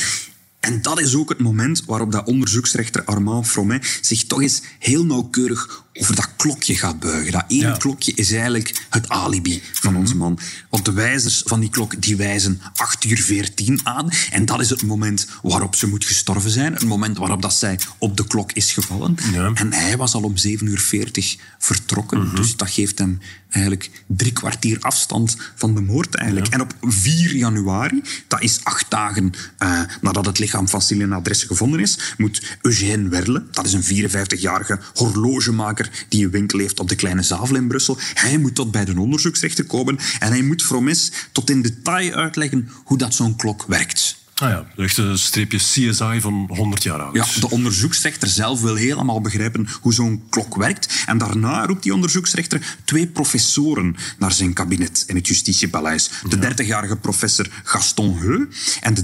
[0.60, 5.04] En dat is ook het moment waarop dat onderzoeksrechter Armand Fromet zich toch eens heel
[5.04, 7.32] nauwkeurig over dat klokje gaat buigen.
[7.32, 7.76] Dat ene Ja.
[7.76, 10.00] klokje is eigenlijk het alibi van Mhm.
[10.00, 10.38] onze man.
[10.70, 14.10] Want de wijzers van die klok die wijzen 8 uur 14 aan.
[14.30, 16.72] En dat is het moment waarop ze moet gestorven zijn.
[16.72, 19.16] Het moment waarop dat zij op de klok is gevallen.
[19.32, 19.50] Ja.
[19.54, 22.34] En hij was al om 7 uur 40 vertrokken.
[22.34, 23.18] Dus dat geeft hem
[23.50, 26.48] eigenlijk drie kwartier afstand van de moord eigenlijk.
[26.52, 31.46] En op 4 januari, dat is acht dagen eh, nadat het lichaam van Celine Adresse
[31.46, 36.88] gevonden is, moet Eugène Werle, dat is een 54-jarige horlogemaker die een winkel heeft op
[36.88, 40.62] de Kleine Zavel in Brussel, hij moet tot bij de onderzoeksrechter komen en hij moet
[40.62, 44.19] Fromes tot in detail uitleggen hoe dat zo'n klok werkt.
[44.40, 47.14] Ah ja, echt een streepje CSI van 100 jaar oud.
[47.14, 51.02] Ja, de onderzoeksrechter zelf wil helemaal begrijpen hoe zo'n klok werkt.
[51.06, 56.10] En daarna roept die onderzoeksrechter twee professoren naar zijn kabinet in het Justitiepaleis.
[56.28, 58.48] De 30-jarige professor Gaston Heu
[58.80, 59.02] en de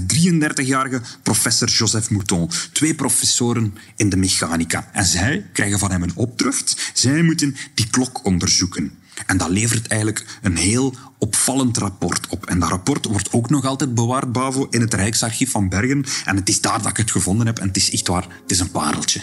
[0.53, 2.49] 33-jarige professor Joseph Mouton.
[2.71, 4.89] Twee professoren in de mechanica.
[4.93, 6.91] En zij krijgen van hem een opdracht.
[6.93, 8.91] Zij moeten die klok onderzoeken.
[9.25, 12.45] En dat levert eigenlijk een heel opvallend rapport op.
[12.45, 16.05] En dat rapport wordt ook nog altijd bewaard, Bavo, in het Rijksarchief van Bergen.
[16.25, 17.59] En het is daar dat ik het gevonden heb.
[17.59, 19.21] En het is echt waar, het is een pareltje.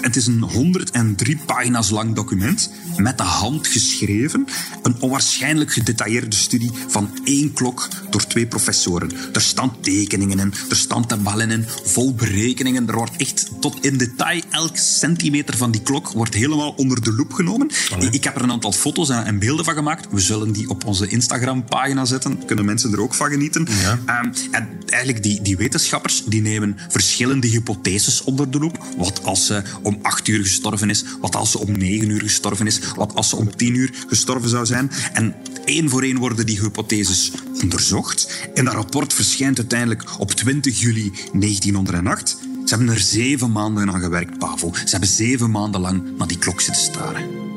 [0.00, 4.46] Het is een 103 pagina's lang document, met de hand geschreven.
[4.82, 9.10] Een onwaarschijnlijk gedetailleerde studie van één klok door twee professoren.
[9.32, 12.88] Er staan tekeningen in, er staan tabellen in, vol berekeningen.
[12.88, 17.12] Er wordt echt tot in detail elk centimeter van die klok wordt helemaal onder de
[17.12, 17.70] loep genomen.
[18.10, 20.06] Ik heb er een aantal foto's en en beelden van gemaakt.
[20.10, 22.46] We zullen die op onze Instagram-pagina zetten.
[22.46, 23.66] Kunnen mensen er ook van genieten.
[24.06, 28.84] Ehm, en eigenlijk die, die wetenschappers die nemen verschillende hypotheses onder de loep.
[28.96, 31.04] Wat als ze om 8 uur gestorven is?
[31.20, 32.80] Wat als ze om 9 uur gestorven is?
[32.96, 34.90] Wat als ze om 10 uur gestorven zou zijn?
[35.12, 38.48] En één voor één worden die hypotheses onderzocht.
[38.54, 42.36] En dat rapport verschijnt uiteindelijk op 20 juli 1908.
[42.64, 44.74] Ze hebben er zeven maanden aan gewerkt, Pavel.
[44.74, 47.53] Ze hebben zeven maanden lang naar die klok zitten staren.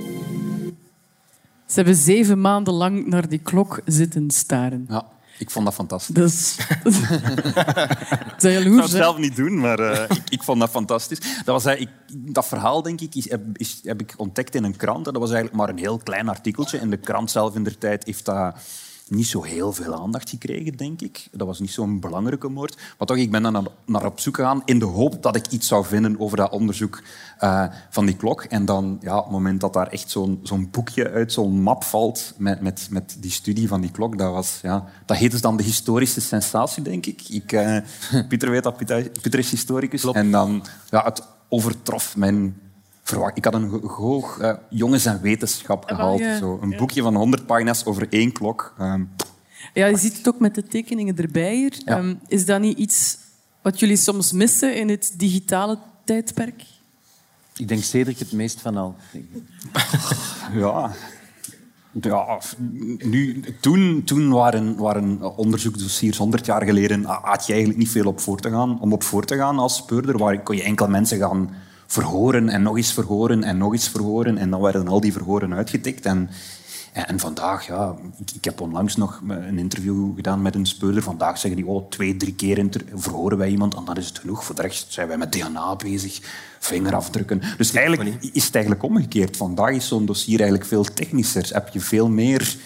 [1.78, 4.86] Ze hebben zeven maanden lang naar die klok zitten staren.
[4.90, 5.06] Ja.
[5.38, 6.16] Ik vond dat fantastisch.
[6.16, 6.56] Dus...
[8.38, 8.98] Zijn Ik zou het hè?
[8.98, 11.20] zelf niet doen, maar eh, ik, ik vond dat fantastisch.
[11.20, 14.64] Dat, was, eigenlijk- ik, dat verhaal, denk ik, is, heb, is- heb ik ontdekt in
[14.64, 15.08] een krant.
[15.08, 16.78] En dat was eigenlijk maar een heel klein artikeltje.
[16.78, 18.56] En de krant zelf in der tijd heeft dat
[19.10, 21.28] niet zo heel veel aandacht gekregen, denk ik.
[21.32, 22.78] Dat was niet zo'n belangrijke moord.
[22.98, 25.68] Maar toch, ik ben daar naar, op zoek gegaan in de hoop dat ik iets
[25.68, 27.02] zou vinden over dat onderzoek
[27.38, 28.44] eh, van die klok.
[28.44, 31.84] En dan, ja, op het moment dat daar echt zo'n zo'n boekje uit zo'n map
[31.84, 35.58] valt met, met, met die studie van die klok, dat, was, ja, dat heette dan
[35.58, 37.30] de historische sensatie, denk ik.
[37.30, 37.78] ik eh,
[38.30, 40.04] Pieter weet dat, Pieter, Pieter is historicus.
[40.04, 42.56] En dan, ja, het overtrof mijn
[43.08, 43.38] verwacht.
[43.38, 46.20] Ik had een ho- hoog eh, jongens- en wetenschap gehaald.
[46.20, 46.38] ja.
[46.38, 46.60] Zo.
[46.62, 48.74] Een boekje van 100 pagina's over één klok.
[48.78, 49.04] Ehm,
[49.74, 51.74] Ja, je ziet het ook met de tekeningen erbij hier.
[51.86, 51.98] Ja.
[51.98, 53.18] Ehm, is dat niet iets
[53.62, 56.64] wat jullie soms missen in het digitale tijdperk?
[57.56, 58.96] Ik denk Cedric het meest van al.
[60.54, 60.92] Ja.
[62.02, 62.40] Ja,
[63.04, 68.20] nu, toen, toen waren, waren onderzoeksdossiers 100 jaar geleden had je eigenlijk niet veel op
[68.20, 68.82] voor te gaan.
[68.82, 71.50] Om op voor te gaan als speurder waar kon je enkel mensen gaan
[71.88, 74.38] verhoren en nog eens verhoren en nog eens verhoren.
[74.38, 76.06] En dan werden al die verhoren uitgetikt.
[76.06, 76.30] En,
[76.94, 81.04] en, en vandaag, ja, ik, ik heb onlangs nog een interview gedaan met een speurder.
[81.04, 84.44] Vandaag zeggen die, oh, twee, drie keer verhoren wij iemand en dan is het genoeg.
[84.44, 86.20] Voor de rest zijn wij met DNA bezig,
[86.60, 87.42] vingerafdrukken.
[87.58, 89.38] Dus eigenlijk is het eigenlijk omgekeerd.
[89.38, 91.50] Vandaag is zo'n dossier eigenlijk veel technischer.
[91.54, 92.58] Heb je veel meer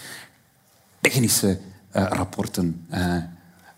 [1.00, 1.58] technische
[1.90, 3.16] eh, rapporten, eh,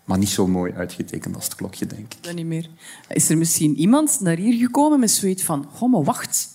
[0.05, 2.23] maar niet zo mooi uitgetekend als het klokje, denk ik.
[2.23, 2.69] Dat niet meer.
[3.07, 5.67] Is er misschien iemand naar hier gekomen met zoiets van...
[5.79, 6.49] Oh, maar wacht.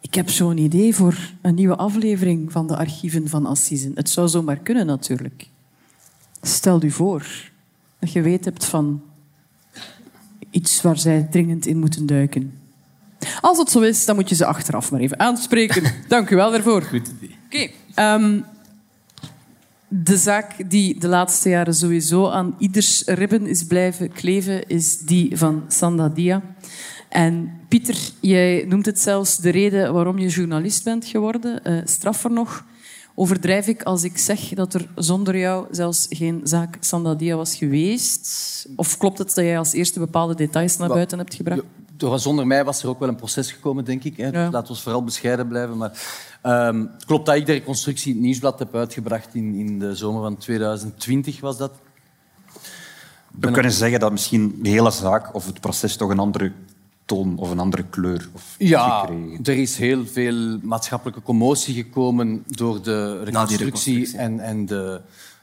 [0.00, 3.92] Ik heb zo'n idee voor een nieuwe aflevering van de archieven van Assisen.
[3.94, 5.48] Het zou zomaar kunnen, natuurlijk.
[6.42, 7.50] Stel u voor
[7.98, 9.02] dat je weet hebt van
[10.50, 12.60] iets waar zij dringend in moeten duiken.
[13.40, 15.82] Als het zo is, dan moet je ze achteraf maar even aanspreken.
[16.08, 16.82] Dank u wel daarvoor.
[16.82, 17.12] Goed
[17.46, 17.70] Oké.
[17.94, 18.40] ehm,
[19.88, 25.36] de zaak die de laatste jaren sowieso aan ieders ribben is blijven kleven, is die
[25.36, 26.42] van Sandadia.
[27.08, 31.64] En Pieter, jij noemt het zelfs de reden waarom je journalist bent geworden.
[31.64, 32.64] Eh straffer nog.
[33.14, 38.66] Overdrijf ik als ik zeg dat er zonder jou zelfs geen zaak Sandadia was geweest?
[38.76, 41.62] Of klopt het dat jij als eerste bepaalde details naar buiten hebt gebracht?
[41.98, 44.16] Door, zonder mij was er ook wel een proces gekomen, denk ik.
[44.16, 44.26] Hè.
[44.28, 44.50] Ja.
[44.50, 45.76] Laten we vooral bescheiden blijven.
[45.76, 45.92] Maar,
[46.42, 49.94] ehm, het klopt dat ik de reconstructie in het nieuwsblad heb uitgebracht in, in de
[49.96, 51.72] zomer van 2020, was dat.
[53.40, 56.52] We kunnen zeggen dat misschien de hele zaak of het proces toch een andere
[57.04, 59.44] toon of een andere kleur of Ja, gekregen.
[59.44, 64.18] er is heel veel maatschappelijke commotie gekomen door de reconstructie, reconstructie.
[64.18, 65.00] En, en de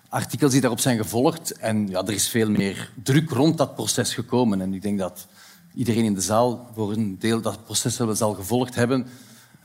[0.09, 1.51] artikels die daarop zijn gevolgd.
[1.51, 4.61] En ja, er is veel meer druk rond dat proces gekomen.
[4.61, 5.27] En ik denk dat
[5.75, 9.07] iedereen in de zaal voor een deel dat proces wel zal gevolgd hebben.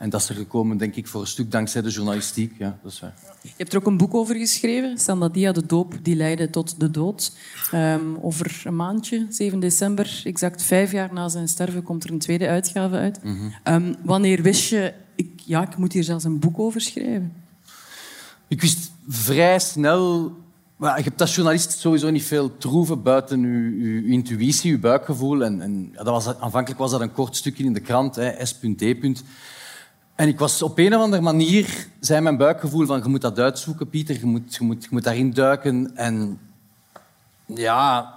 [0.01, 2.59] En dat is er gekomen, denk ik, voor een stuk dankzij de journalistiek.
[2.59, 3.15] Ja, dat is waar.
[3.43, 6.91] Je hebt er ook een boek over geschreven, Sandadia, de doop die leidde tot de
[6.91, 7.33] dood.
[7.71, 12.19] Ehm, over een maandje, 7 december, exact vijf jaar na zijn sterven, komt er een
[12.19, 13.21] tweede uitgave uit.
[13.63, 17.33] Ehm, wanneer wist je, ik, ja, ik moet hier zelfs een boek over schrijven?
[18.49, 20.33] Ik wist vrij snel...
[20.81, 25.45] Maar je hebt als journalist sowieso niet veel troeven buiten je, intuïtie, je buikgevoel.
[25.45, 28.83] En, en dat was, aanvankelijk was dat een kort stukje in de krant, S.D.
[30.15, 33.39] En ik was op een of andere manier, zei mijn buikgevoel van je moet dat
[33.39, 35.97] uitzoeken, Pieter, je moet, je moet, je moet daarin duiken.
[35.97, 36.39] En
[37.47, 38.15] ja,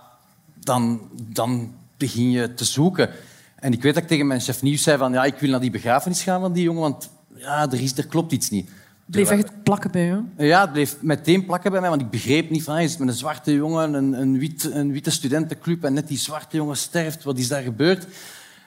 [0.60, 3.10] dan, dan begin je te zoeken.
[3.56, 5.60] En ik weet dat ik tegen mijn chef nieuws zei van ja, ik wil naar
[5.60, 8.70] die begrafenis gaan van die jongen, want ja, er, is, er klopt iets niet.
[9.14, 10.24] Bleef echt plakken bij jou?
[10.38, 13.08] Ja, het bleef meteen plakken bij mij, want ik begreep niet van, hij is met
[13.08, 17.24] een zwarte jongen, een, een, wit, een witte studentenclub en net die zwarte jongen sterft.
[17.24, 18.08] Wat is daar gebeurd?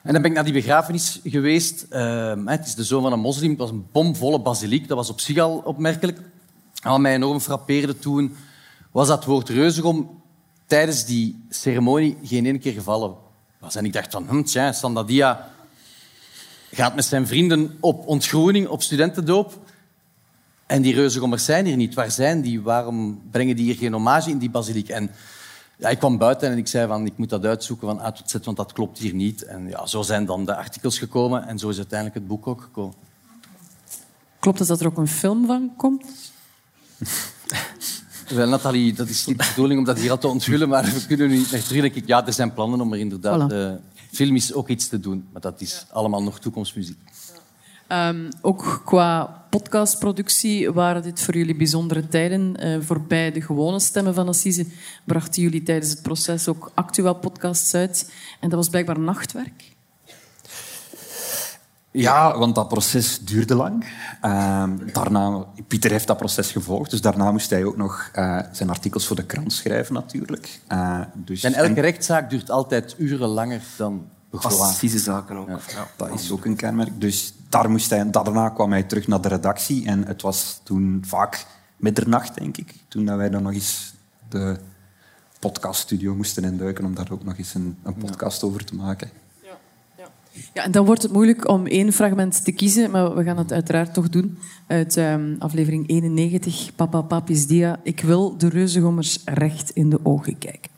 [0.03, 1.85] En dan ben ik naar die begrafenis geweest.
[1.89, 3.49] Ehm, het is de zoon van een moslim.
[3.49, 4.87] Het was een bomvolle basiliek.
[4.87, 6.17] Dat was op zich al opmerkelijk.
[6.83, 8.35] En wat mij enorm frappeerde toen,
[8.91, 10.21] was dat woord reuzegom
[10.65, 13.15] tijdens die ceremonie geen ene keer gevallen
[13.59, 13.75] was.
[13.75, 15.49] En ik dacht van, hm, tja, Sandadia
[16.71, 19.59] gaat met zijn vrienden op ontgroening, op studentendoop.
[20.67, 21.93] En die reuzengommers zijn hier niet.
[21.93, 22.61] Waar zijn die?
[22.61, 24.89] Waarom brengen die hier geen hommage in die basiliek?
[24.89, 25.11] En
[25.77, 28.29] ja, ik kwam buiten en ik zei van, ik moet dat uitzoeken van A tot
[28.29, 29.43] Z, want dat klopt hier niet.
[29.43, 32.61] En ja, zo zijn dan de artikels gekomen en zo is uiteindelijk het boek ook
[32.61, 32.95] gekomen.
[34.39, 36.05] Klopt het dat er ook een film van komt?
[38.29, 41.05] Wel, Nathalie, dat is niet de bedoeling om dat hier al te onthullen, maar we
[41.07, 42.01] kunnen nu natuurlijk...
[42.05, 43.51] Ja, er zijn plannen om er inderdaad...
[43.51, 43.55] Voilà.
[43.55, 43.71] eh,
[44.11, 46.97] film is ook iets te doen, maar dat is allemaal nog toekomstmuziek.
[47.87, 52.55] Ehm, ook qua podcastproductie waren dit voor jullie bijzondere tijden.
[52.55, 54.65] Eh, voorbij de gewone stemmen van Assise
[55.05, 58.11] brachten jullie tijdens het proces ook actueel podcasts uit.
[58.39, 59.75] En dat was blijkbaar nachtwerk.
[61.91, 63.85] Ja, want dat proces duurde lang.
[64.21, 68.69] Ehm, daarna, Pieter heeft dat proces gevolgd, dus daarna moest hij ook nog eh, zijn
[68.69, 70.59] artikels voor de krant schrijven natuurlijk.
[70.67, 74.05] Eh, dus, En elke rechtszaak duurt altijd uren langer dan
[74.41, 75.47] Fantastische zaken ook.
[75.47, 77.01] Ja, dat is ook een kenmerk.
[77.01, 81.03] Dus daar moest hij, daarna kwam hij terug naar de redactie en het was toen
[81.05, 81.45] vaak
[81.77, 83.93] middernacht, denk ik, toen dat wij dan nog eens
[84.29, 84.57] de
[85.39, 89.09] podcaststudio moesten induiken om daar ook nog eens een, een podcast over te maken.
[90.53, 93.51] Ja, en dan wordt het moeilijk om één fragment te kiezen, maar we gaan het
[93.51, 94.37] uiteraard toch doen.
[94.67, 97.79] Uit ehm, aflevering 91, Papa Papis Dia.
[97.83, 100.76] Ik wil de reuzengommers recht in de ogen kijken.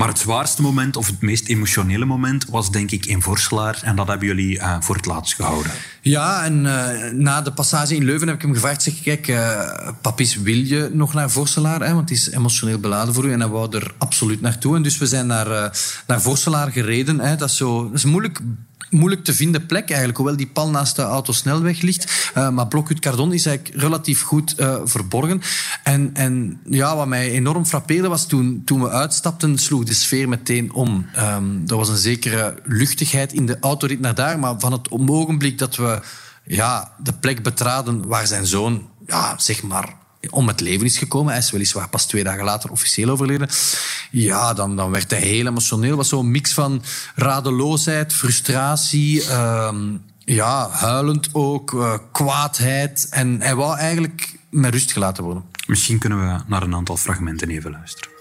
[0.00, 3.80] Maar het zwaarste moment, of het meest emotionele moment, was denk ik in Vorselaar.
[3.82, 5.72] En dat hebben jullie eh, voor het laatst gehouden.
[6.00, 8.82] Ja, en eh, na de passage in Leuven heb ik hem gevraagd.
[8.82, 11.78] Zeg, kijk, eh papis, wil je nog naar Vorselaar?
[11.78, 13.32] Want het is emotioneel beladen voor u.
[13.32, 14.76] En hij wou er absoluut naartoe.
[14.76, 17.20] En dus we zijn naar, naar Vorselaar gereden.
[17.20, 17.36] Hè?
[17.36, 18.40] Dat, is zo, dat is moeilijk
[18.90, 22.30] moeilijk te vinden plek eigenlijk, hoewel die pal naast de autosnelweg ligt.
[22.36, 25.42] Uh, maar Blokhut Cardon is eigenlijk relatief goed uh, verborgen.
[25.84, 30.28] En, en ja, wat mij enorm frappeerde was toen, toen we uitstapten, sloeg de sfeer
[30.28, 31.06] meteen om.
[31.18, 35.58] Um, er was een zekere luchtigheid in de autorit naar daar, maar van het ogenblik
[35.58, 36.00] dat we
[36.44, 39.94] ja, de plek betraden waar zijn zoon, ja, zeg maar,
[40.30, 41.32] om het leven is gekomen.
[41.32, 43.48] Hij is weliswaar pas twee dagen later officieel overleden.
[44.10, 45.88] Ja, dan, dan werd hij heel emotioneel.
[45.88, 46.82] Het was zo'n mix van
[47.14, 49.74] radeloosheid, frustratie, uh,
[50.24, 53.06] ja, huilend ook, uh, kwaadheid.
[53.10, 55.44] En hij wou eigenlijk met rust gelaten worden.
[55.66, 58.18] Misschien kunnen we naar een aantal fragmenten even luisteren.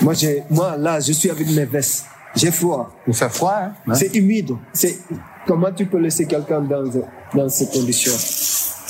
[0.00, 2.04] Moi, j'ai, moi là, je suis avec mes vestes.
[2.34, 2.92] J'ai froid.
[3.06, 3.94] Il fait froid, hein?
[3.94, 4.56] C'est humide.
[4.72, 4.98] C'est,
[5.46, 6.90] comment tu peux laisser quelqu'un dans,
[7.34, 8.16] dans ces conditions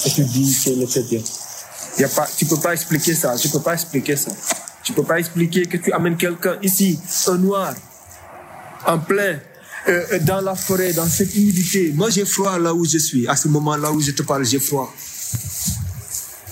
[0.04, 1.20] Et tu dis était bien.
[1.98, 3.36] Y a pas, tu peux pas expliquer ça.
[3.36, 4.30] Je peux pas expliquer ça.
[4.82, 7.74] Tu peux pas expliquer que tu amènes quelqu'un ici, un noir,
[8.86, 9.38] en plein,
[9.88, 11.92] euh, dans la forêt, dans cette humidité.
[11.94, 13.28] Moi, j'ai froid là où je suis.
[13.28, 14.92] À ce moment-là où je te parle, j'ai froid.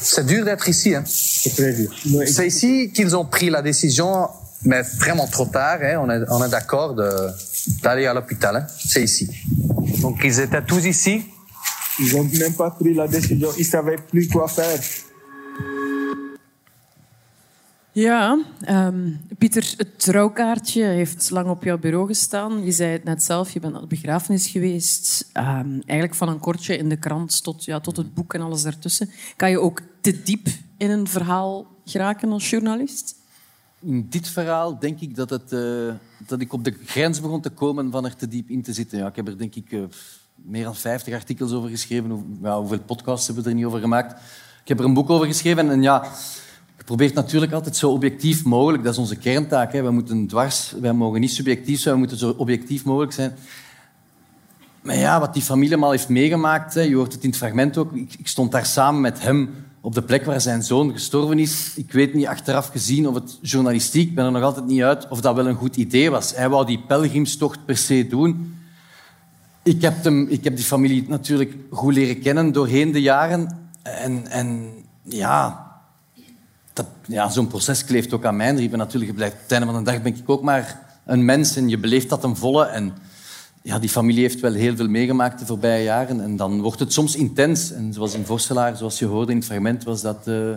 [0.01, 0.95] C'est dur d'être ici.
[0.95, 1.05] Hein?
[1.07, 1.91] C'est très dur.
[2.27, 4.29] C'est ici qu'ils ont pris la décision,
[4.65, 5.79] mais vraiment trop tard.
[5.83, 6.01] Hein?
[6.03, 6.95] On est, on est d'accord
[7.83, 8.57] d'aller à l'hôpital.
[8.57, 8.67] Hein?
[8.87, 9.29] C'est ici.
[10.01, 11.25] Donc ils étaient tous ici?
[11.99, 13.49] Ils n'ont même pas pris la décision.
[13.59, 14.79] Ils savaient plus quoi faire.
[17.93, 22.65] Ja, um, Pieter, het trouwkaartje heeft lang op jouw bureau gestaan.
[22.65, 25.31] Je zei het net zelf, je bent naar de begrafenis geweest.
[25.35, 28.63] Um, eigenlijk van een kortje in de krant tot, ja, tot het boek en alles
[28.63, 29.11] daartussen.
[29.37, 33.15] Kan je ook te diep in een verhaal geraken als journalist?
[33.81, 35.93] In dit verhaal denk ik dat, het, uh,
[36.27, 38.99] dat ik op de grens begon te komen van er te diep in te zitten.
[38.99, 39.85] Ja, ik heb er denk ik uh,
[40.35, 42.11] meer dan 50 artikels over geschreven.
[42.11, 44.13] Hoe, ja, hoeveel podcasts hebben we er niet over gemaakt?
[44.63, 46.13] Ik heb er een boek over geschreven en ja...
[46.91, 48.83] Probeert natuurlijk altijd zo objectief mogelijk.
[48.85, 49.73] Dat is onze kerntaak.
[49.73, 53.35] We moeten dwars, wij mogen niet subjectief zijn, we moeten zo objectief mogelijk zijn.
[54.83, 57.77] Maar ja, wat die familie allemaal heeft meegemaakt, hè, je hoort het in het fragment
[57.77, 57.93] ook.
[57.93, 59.51] Ik, ik, stond daar samen met hem
[59.81, 61.73] op de plek waar zijn zoon gestorven is.
[61.77, 65.09] Ik weet niet achteraf gezien of het journalistiek, ik ben er nog altijd niet uit,
[65.09, 66.35] of dat wel een goed idee was.
[66.35, 68.55] Hij wou die pelgrimstocht per se doen.
[69.63, 73.59] Ik heb, hem, ik heb die familie natuurlijk goed leren kennen doorheen de jaren.
[73.83, 74.71] En, en
[75.03, 75.69] ja,
[77.07, 78.79] ja, zo'n proces kleeft ook aan mijn riepen.
[78.79, 81.69] Natuurlijk, blijft, op het einde van de dag ben ik ook maar een mens en
[81.69, 82.65] je beleeft dat ten volle.
[82.65, 82.93] En
[83.63, 86.21] ja, die familie heeft wel heel veel meegemaakt de voorbije jaren.
[86.21, 87.73] En dan wordt het soms intens.
[87.73, 90.55] En zoals in Vorselaar, zoals je hoorde in het fragment, was dat uh,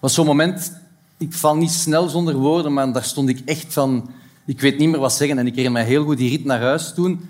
[0.00, 0.72] was zo'n moment...
[1.18, 4.10] Ik val niet snel zonder woorden, maar daar stond ik echt van...
[4.46, 5.38] Ik weet niet meer wat zeggen.
[5.38, 7.20] En ik herinner mij heel goed die rit naar huis toen.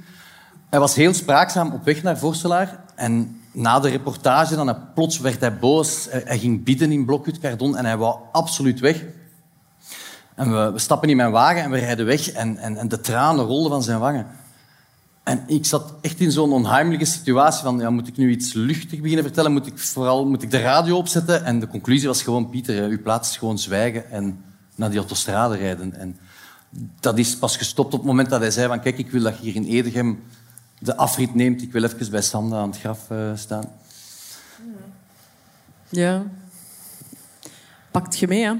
[0.70, 2.84] Hij was heel spraakzaam op weg naar Vorselaar.
[2.94, 6.06] En na de reportage dan, plots werd hij boos.
[6.10, 9.04] Hij ging bidden in Blokhut Cardon en hij wou absoluut weg.
[10.34, 13.00] En we, we, stappen in mijn wagen en we rijden weg en, en, en, de
[13.00, 14.26] tranen rolden van zijn wangen.
[15.22, 19.00] En ik zat echt in zo'n onheimelijke situatie van, ja, moet ik nu iets luchtig
[19.00, 19.52] beginnen vertellen?
[19.52, 21.44] Moet ik vooral moet ik de radio opzetten?
[21.44, 25.56] En de conclusie was gewoon, Pieter, uw plaats is gewoon zwijgen en naar die autostrade
[25.56, 25.94] rijden.
[25.98, 26.16] En
[27.00, 29.36] dat is pas gestopt op het moment dat hij zei van, kijk, ik wil dat
[29.36, 30.22] hier in Edegem
[30.84, 31.62] de afrit neemt.
[31.62, 33.64] Ik wil even bij Sanda aan het graf uh, staan.
[35.88, 36.22] Ja.
[37.90, 38.52] Pakt je mee, hè?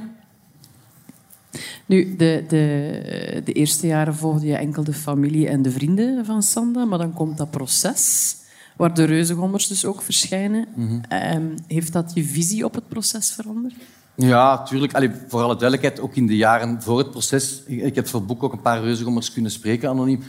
[1.87, 6.43] Nu, de, de, de eerste jaren volgde je enkel de familie en de vrienden van
[6.43, 8.37] Sanda, maar dan komt dat proces,
[8.77, 10.67] waar de reuzengommers dus ook verschijnen.
[10.75, 11.19] Mm -hmm.
[11.35, 13.75] um, heeft dat je visie op het proces veranderd?
[14.15, 14.95] Ja, tuurlijk.
[14.95, 17.63] Allee, voor alle duidelijkheid, ook in de jaren voor het proces.
[17.67, 20.23] Ik, ik heb voor het boek ook een paar reuzengommers kunnen spreken, anoniem.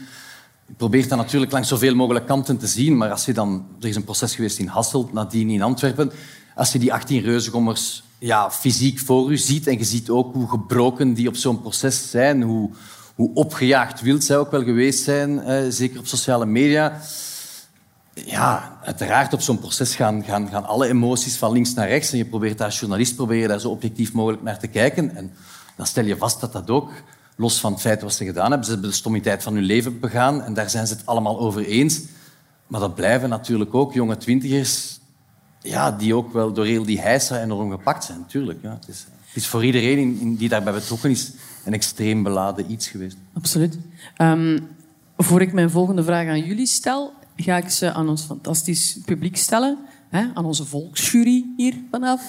[0.66, 3.66] Je probeert dat natuurlijk langs zoveel mogelijk kanten te zien, maar als je dan...
[3.80, 6.12] Er is een proces geweest in Hasselt, nadien in Antwerpen.
[6.54, 10.48] Als je die 18 reuzengommers ja, fysiek voor je ziet en je ziet ook hoe
[10.48, 12.70] gebroken die op zo'n proces zijn, hoe,
[13.14, 17.00] hoe opgejaagd wild zij ook wel geweest zijn, eh, zeker op sociale media.
[18.14, 22.12] Ja, uiteraard op zo'n proces gaan, gaan, gaan alle emoties van links naar rechts.
[22.12, 25.16] En je probeert als journalist probeer daar zo objectief mogelijk naar te kijken.
[25.16, 25.32] En
[25.76, 26.90] dan stel je vast dat dat ook,
[27.36, 30.00] los van het feit wat ze gedaan hebben, ze hebben de stommiteit van hun leven
[30.00, 32.00] begaan en daar zijn ze het allemaal over eens.
[32.66, 34.98] Maar dat blijven natuurlijk ook jonge twintigers
[35.62, 38.58] ja, die ook wel door heel die heisa enorm gepakt zijn, natuurlijk.
[38.62, 38.70] Ja.
[38.70, 41.32] Het, is, het is voor iedereen in, in die daarbij betrokken is
[41.64, 43.16] een extreem beladen iets geweest.
[43.32, 43.78] Absoluut.
[44.16, 44.58] Ehm,
[45.16, 49.36] voor ik mijn volgende vraag aan jullie stel, ga ik ze aan ons fantastisch publiek
[49.36, 49.78] stellen.
[50.08, 52.22] Hè, aan onze volksjury hier vanaf.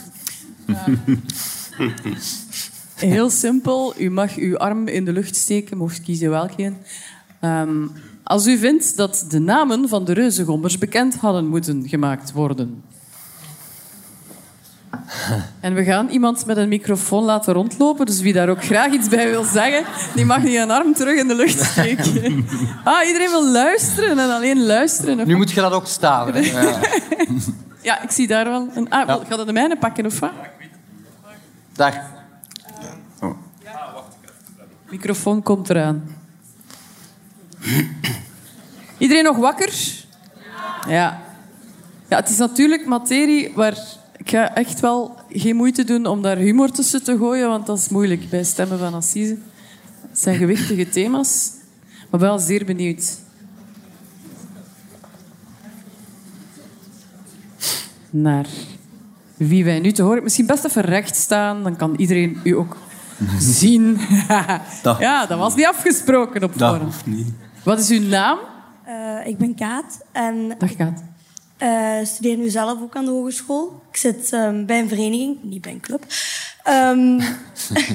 [2.98, 3.94] Heel simpel.
[3.98, 6.74] U mag uw arm in de lucht steken, mocht kiezen welke.
[7.40, 7.88] Ehm,
[8.24, 12.84] als u vindt dat de namen van de reuzengommers bekend hadden moeten gemaakt worden.
[15.60, 18.06] En we gaan iemand met een microfoon laten rondlopen.
[18.06, 19.86] Dus wie daar ook graag iets bij wil zeggen,
[20.16, 22.46] die mag niet een arm terug in de lucht steken.
[22.84, 25.28] Ah, iedereen wil luisteren en alleen luisteren.
[25.28, 26.34] Nu moet je dat ook staan.
[26.34, 26.40] hè.
[26.40, 26.80] Ja.
[27.82, 28.90] Ja, ik zie daar wel een...
[28.90, 30.32] Ah, gaat het de mijne pakken of wat?
[31.74, 32.17] Daar.
[34.90, 36.16] Microfoon komt eraan.
[38.98, 39.74] Iedereen nog wakker?
[40.88, 41.22] Ja.
[42.10, 43.78] Ja, het is natuurlijk materie waar
[44.18, 47.78] ik ga echt wel geen moeite doen om daar humor tussen te gooien, want dat
[47.78, 49.38] is moeilijk bij Stemmen van Assise.
[50.10, 51.52] Het zijn gewichtige thema's,
[52.10, 53.20] maar wel zeer benieuwd.
[58.10, 58.48] Naar
[59.38, 60.24] wie wij nu te horen.
[60.24, 62.78] Misschien best even recht staan, dan kan iedereen u ook
[63.40, 64.00] zien.
[64.84, 67.28] Dat- ja, dat was niet afgesproken op Dat hoeft niet.
[67.64, 68.38] Wat is uw naam?
[68.86, 71.04] Eh, ik ben Kaat en Dag Kaat.
[71.58, 73.82] eh, studeer nu zelf ook aan de hogeschool.
[73.92, 76.06] Ik zit ehm, bij een vereniging, niet bij een club.
[76.64, 77.20] Ehm,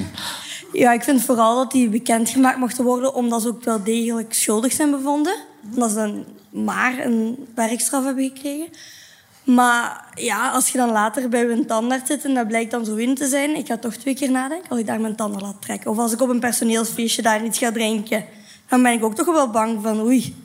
[0.83, 4.71] ja, ik vind vooral dat die bekendgemaakt mochten worden omdat ze ook wel degelijk schuldig
[4.73, 5.35] zijn bevonden.
[5.73, 6.25] Omdat ze dan
[6.63, 8.67] maar een werkstraf hebben gekregen.
[9.43, 12.95] Maar ja, als je dan later bij een tandarts zit en dat blijkt dan zo
[12.95, 15.61] in te zijn, ik ga toch twee keer nadenken als ik daar mijn tanden laat
[15.61, 15.91] trekken.
[15.91, 18.25] Of als ik op een personeelsfeestje daar iets ga drinken,
[18.69, 20.35] dan ben ik ook toch wel bang van oei,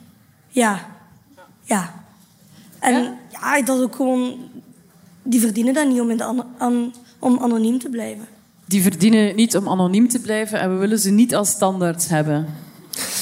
[0.47, 0.85] ja,
[1.63, 1.93] ja.
[2.79, 4.37] En ja, dat is ook gewoon,
[5.23, 8.27] die verdienen dat niet om, in de an- an- om anoniem te blijven.
[8.65, 12.47] Die verdienen niet om anoniem te blijven en we willen ze niet als standaard hebben.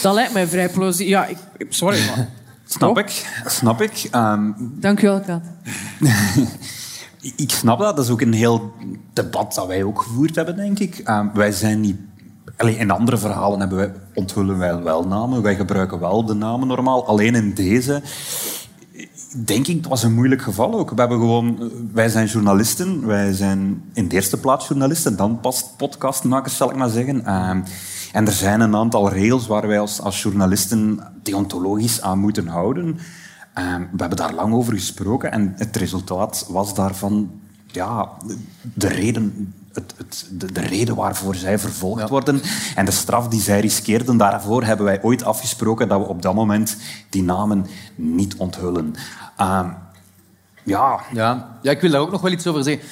[0.01, 1.11] Dat lijkt mij vrij plausibel.
[1.11, 1.38] Ja, ik,
[1.69, 2.30] sorry, maar...
[2.68, 4.07] Snap ik, snap ik.
[4.11, 5.41] Ehm, Dank u wel, Kat.
[7.36, 7.95] ik snap dat.
[7.95, 8.74] Dat is ook een heel
[9.13, 10.97] debat dat wij ook gevoerd hebben, denk ik.
[10.97, 11.97] Ehm, wij zijn niet...
[12.57, 15.41] Allee, in andere verhalen hebben wij, onthullen wij wel namen.
[15.41, 17.07] Wij gebruiken wel de namen normaal.
[17.07, 18.01] Alleen in deze
[19.45, 20.89] denk ik, het was een moeilijk geval ook.
[20.89, 23.05] We hebben gewoon, wij zijn journalisten.
[23.05, 27.26] Wij zijn in de eerste plaats journalisten, dan pas podcastmakers, zal ik maar zeggen.
[27.26, 27.61] Ehm,
[28.18, 32.99] en er zijn een aantal regels waar wij als, als journalisten deontologisch aan moeten houden.
[33.53, 37.32] Ehm, we hebben daar lang over gesproken en het resultaat was daarvan
[37.65, 38.09] ja,
[38.74, 42.41] de reden het, het, de, de reden waarvoor zij vervolgd worden
[42.76, 46.34] en de straf die zij riskeerden, daarvoor hebben wij ooit afgesproken dat we op dat
[46.34, 46.78] moment
[47.09, 47.65] die namen
[47.95, 48.95] niet onthullen.
[49.38, 49.70] Ehm,
[50.63, 50.99] ja.
[51.13, 51.57] Ja.
[51.61, 52.88] ja, ik wil daar ook nog wel iets over zeggen.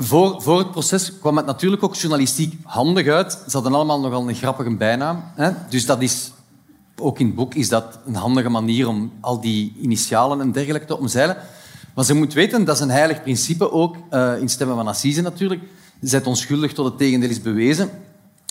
[0.00, 3.32] Voor, voor het proces kwam het natuurlijk ook journalistiek handig uit.
[3.32, 5.22] Ze hadden allemaal nogal een grappige bijnaam.
[5.34, 5.50] Hè?
[5.68, 6.32] Dus dat is,
[6.96, 10.86] ook in het boek is dat een handige manier om al die initialen en dergelijke
[10.86, 11.36] te omzeilen.
[11.94, 15.20] Maar ze moet weten, dat is een heilig principe ook eh, in Stemmen van Assise
[15.20, 15.62] natuurlijk.
[16.00, 17.90] Zet onschuldig tot het tegendeel is bewezen.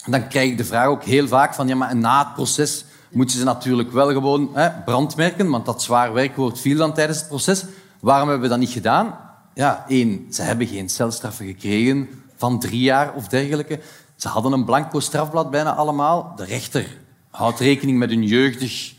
[0.06, 3.38] Dan krijg ik de vraag ook heel vaak van, ja, maar na het proces moeten
[3.38, 7.66] ze natuurlijk wel gewoon hè, brandmerken, want dat zwaar werkwoord viel dan tijdens het proces.
[8.00, 9.27] Waarom hebben we dat niet gedaan?
[9.58, 13.80] Ja, één, ze hebben geen celstraffen gekregen van drie jaar of dergelijke.
[14.16, 16.34] Ze hadden een blanco strafblad bijna allemaal.
[16.36, 16.98] De rechter
[17.32, 18.94] houdt rekening met hun, jeugdig,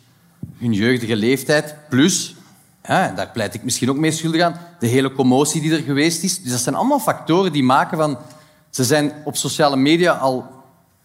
[0.57, 1.75] hun jeugdige leeftijd.
[1.89, 2.35] Plus,
[2.83, 6.23] ja, daar pleit ik misschien ook mee schuldig aan, de hele commotie die er geweest
[6.23, 6.43] is.
[6.43, 8.19] Dus dat zijn allemaal factoren die maken van...
[8.71, 10.47] Ze zijn op sociale media al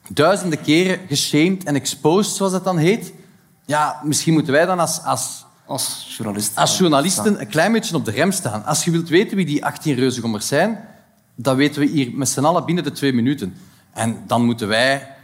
[0.09, 3.13] duizenden keren geshamed en exposed, zoals dat dan heet.
[3.65, 8.05] Ja, misschien moeten wij dan als, als, als, journalisten, als journalisten een klein beetje op
[8.05, 8.65] de rem staan.
[8.65, 10.79] Als je wilt weten wie die 18 reuzengommers zijn,
[11.35, 13.55] dat weten we hier met z'n allen binnen de twee minuten.
[13.93, 15.15] En dan moeten wij,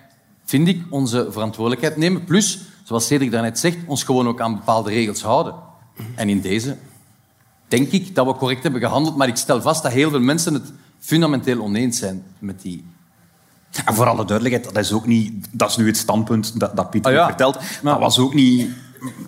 [0.46, 2.24] vind ik, onze verantwoordelijkheid nemen.
[2.24, 5.54] Plus, zoals Cedric daarnet zegt, ons gewoon ook aan bepaalde regels houden.
[6.16, 6.78] En in deze
[7.68, 10.54] denk ik dat we correct hebben gehandeld, maar ik stel vast dat heel veel mensen
[10.54, 12.86] het fundamenteel oneens zijn met die
[13.86, 15.48] En voor alle duidelijkheid, dat is ook niet...
[15.52, 17.26] Dat is nu het standpunt dat, dat Pieter Ah, ja.
[17.26, 17.58] vertelt.
[17.84, 18.70] Dat was ook niet...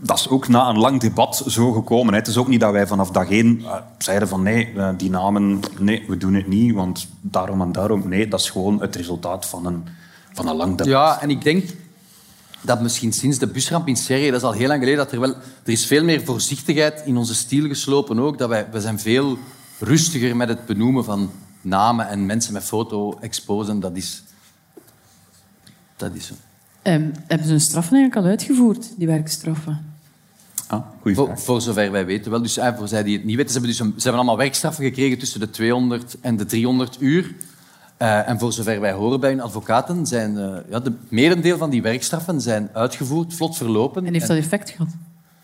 [0.02, 2.14] Dat is ook na een lang debat zo gekomen.
[2.14, 5.10] Het is ook niet dat wij vanaf dag één eh, zeiden van nee, eh, die
[5.10, 8.08] namen, nee, we doen het niet, want daarom en daarom.
[8.08, 9.84] Nee, dat is gewoon het resultaat van een,
[10.34, 10.86] van een lang debat.
[10.86, 11.64] Ja, en ik denk,
[12.62, 15.20] dat misschien sinds de busramp in Serre, dat is al heel lang geleden, dat er
[15.20, 15.36] wel...
[15.64, 18.38] Er is veel meer voorzichtigheid in onze stiel geslopen ook.
[18.38, 19.38] Dat wij, wij zijn veel
[19.80, 23.80] rustiger met het benoemen van namen en mensen met foto exposen.
[23.80, 24.24] Dat is...
[25.96, 26.34] Dat is zo.
[26.82, 29.86] Ehm, hebben ze hun straffen eigenlijk al uitgevoerd, die werkstraffen?
[30.68, 32.42] Ah, voor, voor zover wij weten wel.
[32.42, 34.38] Dus, eh, voor zij die het niet weten, ze hebben, dus een- ze hebben allemaal
[34.38, 37.34] werkstraffen gekregen tussen de 200 en de 300 uur.
[37.98, 41.70] Eh, en voor zover wij horen bij hun advocaten, zijn eh, ja, de merendeel van
[41.70, 44.06] die werkstraffen zijn uitgevoerd, vlot verlopen.
[44.06, 44.88] En heeft dat effect gehad?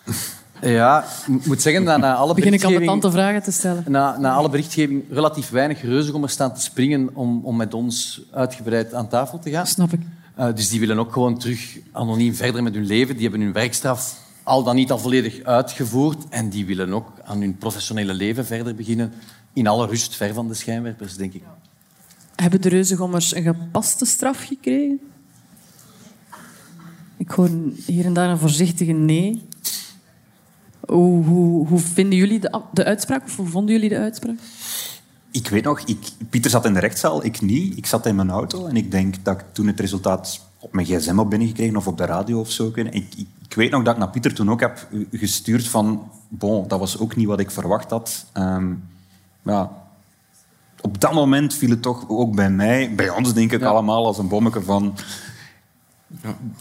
[0.61, 3.83] Ja, ik moet zeggen, na, na alle Begin ik al tante vragen te stellen.
[3.87, 8.93] Na, na alle berichtgeving relatief weinig reuzengommers staan te springen om, om met ons uitgebreid
[8.93, 9.67] aan tafel te gaan.
[9.67, 9.99] Snap ik.
[10.37, 13.13] Eh, dus die willen ook gewoon terug anoniem verder met hun leven.
[13.13, 16.23] Die hebben hun werkstraf al dan niet al volledig uitgevoerd.
[16.29, 19.13] En die willen ook aan hun professionele leven verder beginnen.
[19.53, 21.43] In alle rust, ver van de schijnwerpers, denk ik.
[22.35, 24.99] Hebben de reuzengommers een gepaste straf gekregen?
[27.17, 27.49] Ik hoor
[27.85, 29.43] hier en daar een voorzichtige nee.
[30.79, 33.23] Hoe, hoe, hoe vinden jullie de, de uitspraak?
[33.23, 34.37] Of hoe vonden jullie de uitspraak?
[35.37, 37.77] Ik weet nog, ik, Pieter zat in de rechtszaal, ik niet.
[37.77, 40.85] Ik zat in mijn auto en ik denk dat ik toen het resultaat op mijn
[40.85, 42.67] gsm heb binnengekregen of op de radio of zo.
[42.67, 42.93] Ik, weet-
[43.47, 46.11] ik, weet nog dat ik naar Pieter toen ook heb gestuurd van...
[46.27, 48.25] Bon, dat was ook niet wat ik verwacht had.
[48.33, 48.73] Ehm,
[49.41, 49.71] ja,
[50.81, 54.17] op dat moment viel het toch ook bij mij, bij ons denk ik allemaal, als
[54.17, 54.95] een bommetje van...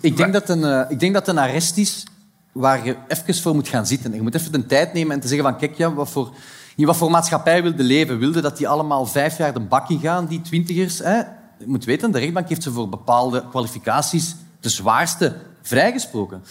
[0.00, 2.06] Ik denk, dat een, eh, ik denk dat een arrest is
[2.52, 4.14] waar je even voor moet gaan zitten.
[4.14, 5.56] Je moet even de tijd nemen en te zeggen van...
[5.56, 6.32] Kijk, ja, wat voor,
[6.76, 8.18] in wat voor maatschappij wilde leven?
[8.18, 10.98] Wilde dat die allemaal vijf jaar de bak in gaan, die twintigers?
[10.98, 11.16] Hè?
[11.58, 16.42] Je moet weten, de rechtbank heeft ze voor bepaalde kwalificaties de zwaarste vrijgesproken.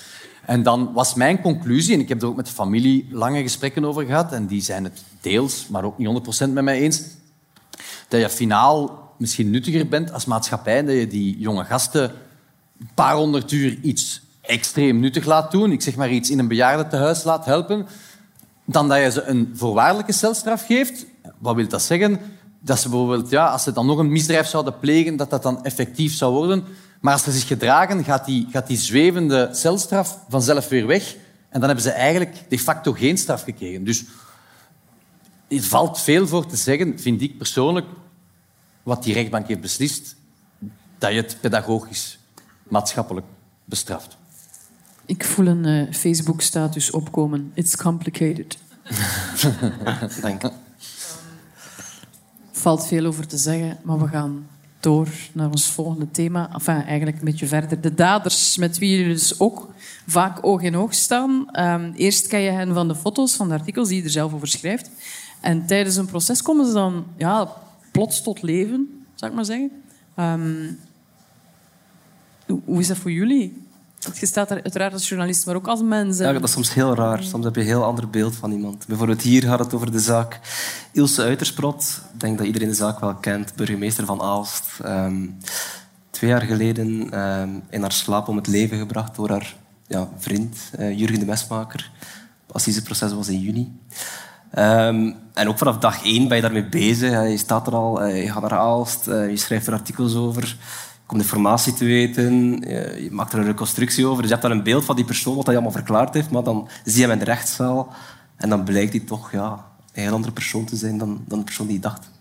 [0.45, 3.85] En dan was mijn conclusie, en ik heb er ook met de familie lange gesprekken
[3.85, 7.03] over gehad, en die zijn het deels, maar ook niet 100% met mij eens,
[8.07, 12.11] dat je finaal misschien nuttiger bent als maatschappij, dat je die jonge gasten
[12.79, 16.47] een paar honderd uur iets extreem nuttig laat doen, ik zeg maar iets in een
[16.47, 17.87] bejaardentehuis laat helpen,
[18.65, 21.05] dan dat je ze een voorwaardelijke celstraf geeft.
[21.37, 22.19] Wat wil dat zeggen?
[22.59, 25.63] Dat ze bijvoorbeeld, ja, als ze dan nog een misdrijf zouden plegen, dat dat dan
[25.63, 26.63] effectief zou worden.
[27.01, 31.15] Maar als ze zich gedragen, gaat die, gaat die zwevende celstraf vanzelf weer weg.
[31.49, 33.83] En dan hebben ze eigenlijk de facto geen straf gekregen.
[33.83, 34.03] Dus
[35.47, 37.87] er valt veel voor te zeggen, vind ik persoonlijk,
[38.83, 40.15] wat die rechtbank heeft beslist,
[40.97, 42.19] dat je het pedagogisch,
[42.63, 43.25] maatschappelijk
[43.65, 44.17] bestraft.
[45.05, 47.51] Ik voel een eh, Facebook-status opkomen.
[47.53, 48.57] It's complicated.
[50.21, 50.51] Dank je.
[52.51, 54.47] valt veel over te zeggen, maar we gaan
[54.79, 56.49] door naar ons volgende thema.
[56.53, 57.81] Enfin, eigenlijk een beetje verder.
[57.81, 59.69] De daders, met wie jullie dus ook
[60.07, 61.51] vaak oog in oog staan.
[61.51, 64.33] Ehm, eerst ken je hen van de foto's, van de artikels die je er zelf
[64.33, 64.89] over schrijft.
[65.41, 67.53] En tijdens een proces komen ze dan ja,
[67.91, 69.71] plots tot leven, zou ik maar zeggen.
[70.15, 70.71] Ehm,
[72.45, 73.63] hoe- hoe is dat voor jullie?
[74.13, 76.19] Je staat er uiteraard als journalist, maar ook als mens.
[76.19, 77.23] en- Ja, dat is soms heel raar.
[77.23, 78.87] Soms heb je een heel ander beeld van iemand.
[78.87, 80.39] Bijvoorbeeld hier gaat het over de zaak
[80.91, 82.01] Ilse Uitersprot.
[82.13, 83.55] Ik denk dat iedereen de zaak wel kent.
[83.55, 84.63] Burgemeester van Aalst.
[84.83, 85.27] Ehm,
[86.09, 89.55] twee jaar geleden ehm, in haar slaap om het leven gebracht door haar
[89.87, 91.91] ja, vriend eh, Jurgen de Mesmaker.
[92.45, 93.71] Het assiseproces was in juni.
[94.51, 97.11] Ehm, en ook vanaf dag één ben je daarmee bezig.
[97.29, 100.57] Je staat er al, eh, je gaat naar Aalst, eh, je schrijft er artikels over.
[101.05, 104.21] Komt informatie te weten, je, je maakt er een reconstructie over.
[104.21, 106.31] Dus je hebt daar een beeld van die persoon, wat hij allemaal verklaard heeft.
[106.31, 107.93] Maar dan zie je hem in de rechtszaal
[108.35, 111.45] en dan blijkt hij toch ja, een heel andere persoon te zijn dan, dan de
[111.45, 112.13] persoon die je dacht.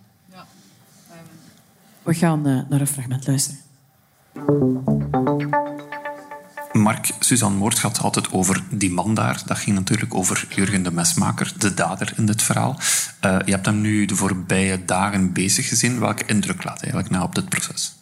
[2.02, 3.58] We gaan eh, naar een fragment luisteren.
[6.72, 9.42] Mark, Suzanne Moordgat had het over die man daar.
[9.46, 12.76] Dat ging natuurlijk over Jurgen de Mesmaker, de dader in dit verhaal.
[13.20, 16.00] Eh, je hebt hem nu de voorbije dagen bezig gezien.
[16.00, 17.94] Welke indruk laat hij eigenlijk na op dit proces?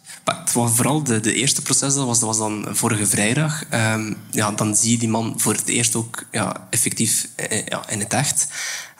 [0.45, 3.63] Vooral de, de eerste proces, dat was, dat was dan vorige vrijdag.
[3.69, 7.89] Ehm, ja, dan zie je die man voor het eerst ook ja, effectief eh, ja,
[7.89, 8.47] in het echt.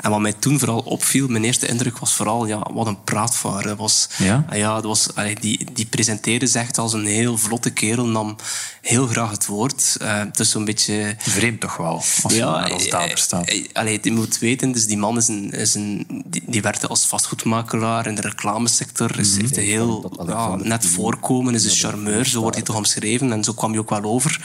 [0.03, 3.63] En wat mij toen vooral opviel, mijn eerste indruk was vooral, ja, wat een praatvaar.
[3.63, 4.45] Dat was, Ja?
[4.49, 8.05] ah ja, dat was, allee, die, die presenteerde zich echt als een heel vlotte kerel,
[8.05, 8.35] nam
[8.81, 9.95] heel graag het woord.
[10.01, 11.15] Eh, het is zo'n beetje...
[11.19, 13.45] Vreemd toch wel, als je daar als dader staat.
[13.47, 16.87] eh, Allee, je moet weten, dus die man is een, is een, die, die werkte
[16.87, 19.19] als vastgoedmakelaar in de reclamesector.
[19.19, 23.31] Is, heeft een heel ja, net voorkomen, is een charmeur, zo wordt hij toch omschreven.
[23.31, 24.41] En zo kwam hij ook wel over.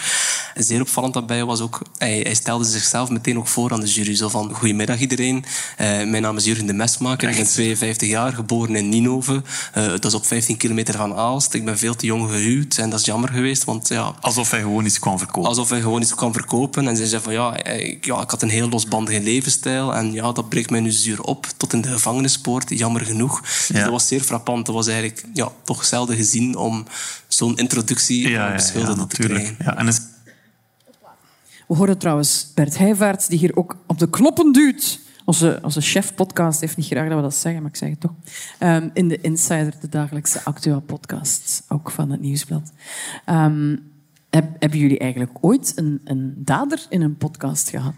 [0.55, 4.15] Zeer opvallend daarbij was ook, hij, hij stelde zichzelf meteen ook voor aan de jury.
[4.17, 5.45] Zo van, goedemiddag iedereen,
[5.77, 9.43] Eh, mijn naam is Jurgen de Mesmaker, ik ben 52 jaar, geboren in Ninove.
[9.73, 11.55] Eh, dat is op 15 kilometer van Aalst.
[11.55, 14.15] Ik ben veel te jong gehuwd en dat is jammer geweest, want ja...
[14.21, 15.49] Alsof hij gewoon iets kwam verkopen.
[15.49, 16.89] Alsof hij gewoon iets kwam verkopen.
[16.89, 19.95] En ze zei van ja ik, ja, ik had een heel losbandige levensstijl.
[19.95, 23.41] En ja, dat breekt mij nu zuur op tot in de gevangenispoort, jammer genoeg.
[23.41, 24.67] Dus dat was zeer frappant.
[24.67, 26.85] Dat was eigenlijk ja, toch zelden gezien om
[27.29, 28.97] zo'n introductie Ja, ja, te krijgen.
[28.97, 29.55] natuurlijk.
[29.65, 30.01] Ja, en is,
[31.67, 34.99] We horen trouwens Bert Heijvaart, die hier ook op de knoppen duwt.
[35.29, 38.13] Onze, onze chef-podcast heeft niet graag dat we dat zeggen, maar ik zeg het toch.
[38.59, 42.73] Ehm, in de Insider, de dagelijkse Actua-podcast, ook van het Nieuwsblad.
[43.25, 43.77] Ehm,
[44.31, 47.95] heb- hebben jullie eigenlijk ooit een, een dader in een podcast gehad?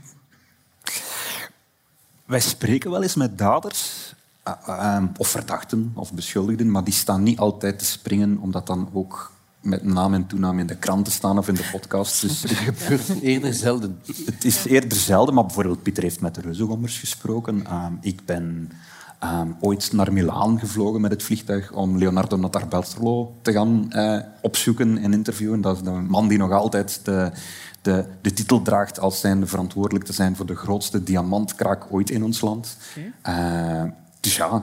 [2.24, 7.22] Wij spreken wel eens met daders, eh, eh, of verdachten of beschuldigden, maar die staan
[7.22, 11.38] niet altijd te springen, omdat dan ook met naam en toenaam in de kranten staan
[11.38, 12.20] of in de podcast.
[12.20, 14.00] Dus het gebeurt eerder zelden.
[14.24, 17.66] Het is eerder zelden, maar bijvoorbeeld Pieter heeft met de Reuzegommers gesproken.
[17.66, 18.70] Ehm, ik ben
[19.18, 24.98] ehm, ooit naar Milaan gevlogen met het vliegtuig om Leonardo Notarbartolo te gaan eh, opzoeken
[24.98, 25.61] en interviewen.
[25.61, 27.30] Dat is de man die nog altijd de,
[27.82, 32.24] de, de titel draagt als zijnde verantwoordelijk te zijn voor de grootste diamantkraak ooit in
[32.24, 32.76] ons land.
[33.22, 33.82] Eh,
[34.20, 34.62] dus ja,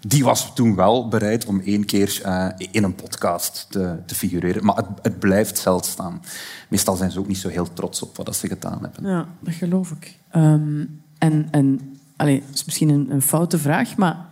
[0.00, 4.64] die was toen wel bereid om één keer eh, in een podcast te, te figureren.
[4.64, 6.20] Maar het, het blijft zeldzaam.
[6.68, 9.10] Meestal zijn ze ook niet zo heel trots op wat ze gedaan hebben.
[9.10, 10.18] Ja, dat geloof ik.
[10.30, 10.84] Ehm,
[11.18, 14.26] en en allee, dat is misschien een, een foute vraag, maar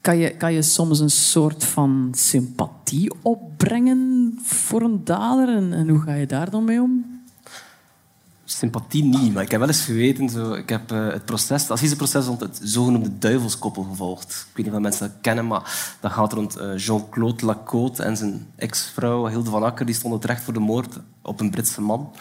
[0.00, 5.48] kan je, kan je soms een soort van sympathie opbrengen voor een dader?
[5.56, 7.17] En, en hoe ga je daar dan mee om?
[8.50, 10.28] Sympathie niet, maar ik heb wel eens geweten...
[10.28, 14.46] Zo, ik heb eh, het proces, het assiseproces rond het zogenoemde duivelskoppel gevolgd.
[14.50, 18.16] Ik weet niet of mensen dat kennen, maar dat gaat rond eh, Jean-Claude Lacote en
[18.16, 19.86] zijn ex-vrouw Hilde van Akker.
[19.86, 22.12] Die stonden terecht voor de moord op een Britse man.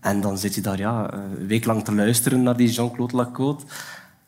[0.00, 3.64] En dan zit je daar ja, een week lang te luisteren naar die Jean-Claude Lacote.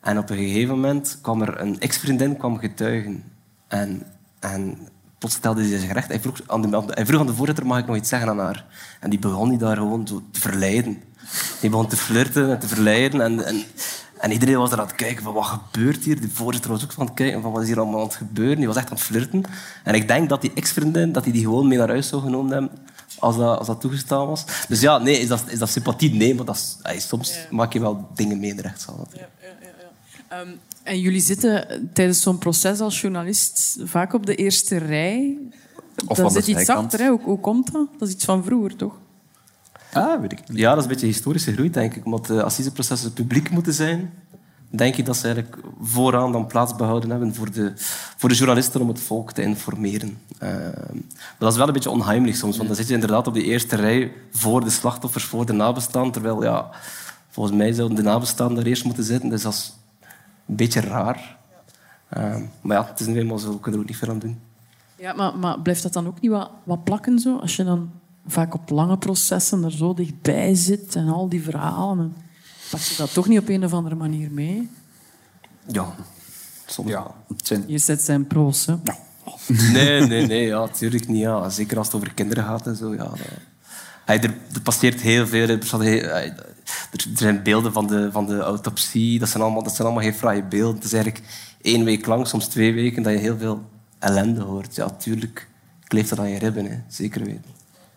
[0.01, 3.23] En op een gegeven moment kwam er een ex-vriendin kwam getuigen.
[3.67, 4.03] En,
[4.39, 4.77] en
[5.17, 6.07] plots stelde hij zich recht.
[6.07, 8.39] Hij vroeg, aan de, hij vroeg aan de voorzitter, mag ik nog iets zeggen aan
[8.39, 8.65] haar?
[8.99, 11.01] En die begon die daar gewoon te verleiden.
[11.61, 13.21] Die begon te flirten en te verleiden.
[13.21, 13.63] En, en,
[14.19, 16.21] en iedereen was er aan het kijken van wat gebeurt hier.
[16.21, 18.57] De voorzitter was ook van het kijken van wat is hier allemaal aan het gebeuren.
[18.57, 19.43] Die was echt aan het flirten.
[19.83, 22.51] En ik denk dat die ex-vriendin dat die, die gewoon mee naar huis zou genomen
[22.51, 22.71] hebben
[23.19, 24.45] als dat, als dat toegestaan was.
[24.67, 26.13] Dus ja, nee, is dat, is dat sympathie?
[26.13, 28.97] Nee, maar dat is, soms maak je wel dingen mee in de rechtszaal.
[28.97, 29.31] natuurlijk.
[30.27, 30.47] Ehm,
[30.83, 35.37] en jullie zitten tijdens zo'n proces als journalist vaak op de eerste rij.
[36.07, 36.85] Of Dan aan de zit iets zijkant.
[36.85, 36.99] achter.
[36.99, 37.09] Hè?
[37.09, 37.87] Hoe, hoe komt dat?
[37.99, 38.93] Dat is iets van vroeger, toch?
[39.93, 42.05] Ah, weet ik Ja, dat is een beetje historische groei, denk ik.
[42.05, 44.13] Omdat de assiseprocessen publiek moeten zijn,
[44.69, 47.73] denk ik dat ze eigenlijk vooraan dan plaats behouden hebben voor de,
[48.17, 50.17] voor de journalisten om het volk te informeren.
[50.39, 53.33] Eh, maar dat is wel een beetje onheimelijk soms, want dan zit je inderdaad op
[53.33, 56.69] de eerste rij voor de slachtoffers, voor de nabestaanden, terwijl ja,
[57.29, 59.29] volgens mij zouden de nabestaanden daar eerst moeten zitten.
[59.29, 59.73] Dus dat is
[60.47, 61.37] een beetje raar.
[62.09, 64.19] Eh, maar ja, het is nu eenmaal zo, we kunnen er ook niet veel aan
[64.19, 64.39] doen.
[64.95, 67.37] Ja, maar, maar blijft dat dan ook niet wat, wat plakken zo?
[67.37, 67.91] Als je dan
[68.27, 72.13] vaak op lange processen er zo dichtbij zit en al die verhalen,
[72.71, 74.69] pak je dat toch niet op een of andere manier mee?
[75.67, 75.95] Ja,
[76.65, 77.63] soms ja, het zijn...
[77.67, 78.75] Je zet zijn pro's, hè?
[79.71, 81.21] Nee, nee, nee, ja, natuurlijk niet.
[81.21, 81.49] Ja.
[81.49, 82.93] Zeker als het over kinderen gaat en zo.
[82.93, 83.17] Ja, dat-
[84.05, 85.47] Hij, er, er passeert heel veel.
[85.47, 86.37] Er, er
[87.15, 89.19] zijn beelden van de, van de autopsie.
[89.19, 90.75] Dat zijn, allemaal, dat zijn allemaal geen fraaie beelden.
[90.75, 91.25] Het is eigenlijk
[91.61, 93.61] één week lang, soms twee weken, dat je heel veel
[93.99, 94.75] ellende hoort.
[94.75, 95.47] Ja, tuurlijk
[95.87, 96.65] kleeft dat aan je ribben.
[96.65, 96.77] Hè.
[96.87, 97.51] Zeker weten.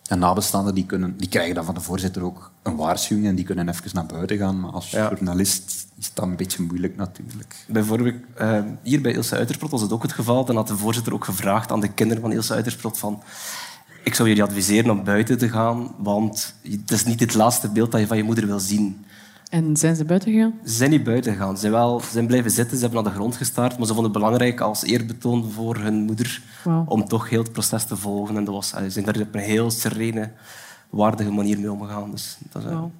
[0.07, 3.45] En nabestaanden die kunnen, die krijgen dan van de voorzitter ook een waarschuwing en die
[3.45, 4.59] kunnen even naar buiten gaan.
[4.59, 7.55] Maar als journalist is dat een beetje moeilijk natuurlijk.
[7.67, 10.45] Bijvoorbeeld, eh, hier bij Ilse Uitersprot was het ook het geval.
[10.45, 13.23] Dan had de voorzitter ook gevraagd aan de kinderen van Ilse Uitersprot van...
[14.03, 17.91] Ik zou jullie adviseren om buiten te gaan, want het is niet het laatste beeld
[17.91, 19.05] dat je van je moeder wil zien.
[19.49, 20.53] En zijn ze buiten gegaan?
[20.65, 21.53] Ze zijn niet buiten gegaan.
[21.55, 23.93] Ze zijn, wel, ze zijn blijven zitten, ze hebben naar de grond gestaard, maar ze
[23.93, 26.41] vonden het belangrijk als eerbetoon voor hun moeder
[26.85, 28.37] om toch heel het proces te volgen.
[28.37, 30.31] En dat was, ze zijn daar op een heel serene,
[30.89, 32.11] waardige manier mee omgegaan.
[32.11, 32.91] Dus dat is eh, Wauw.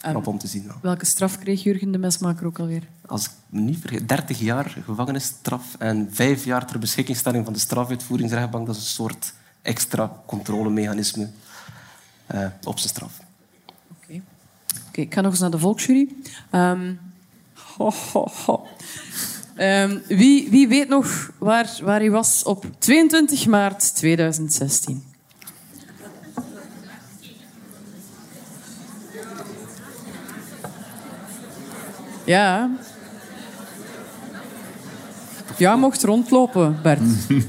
[0.00, 0.62] knap om te zien.
[0.62, 0.74] ja.
[0.82, 2.82] Welke straf kreeg Jurgen de Mesmaker ook alweer?
[3.06, 7.58] Als ik me niet vergeet, 30 jaar gevangenisstraf en vijf jaar ter beschikkingstelling van de
[7.58, 8.66] strafuitvoeringsrechtbank.
[8.66, 9.32] Dat is een soort
[9.62, 11.28] extra controlemechanisme
[12.26, 13.20] eh, op zijn straf.
[14.92, 16.08] Ik ga nog eens naar de volksjury.
[16.50, 16.92] Ehm.
[19.54, 25.02] Ehm, wie, wie weet nog waar, waar hij was op 22 maart 2016?
[32.24, 32.70] Ja.
[35.56, 37.00] Ja, mocht rondlopen, Bert.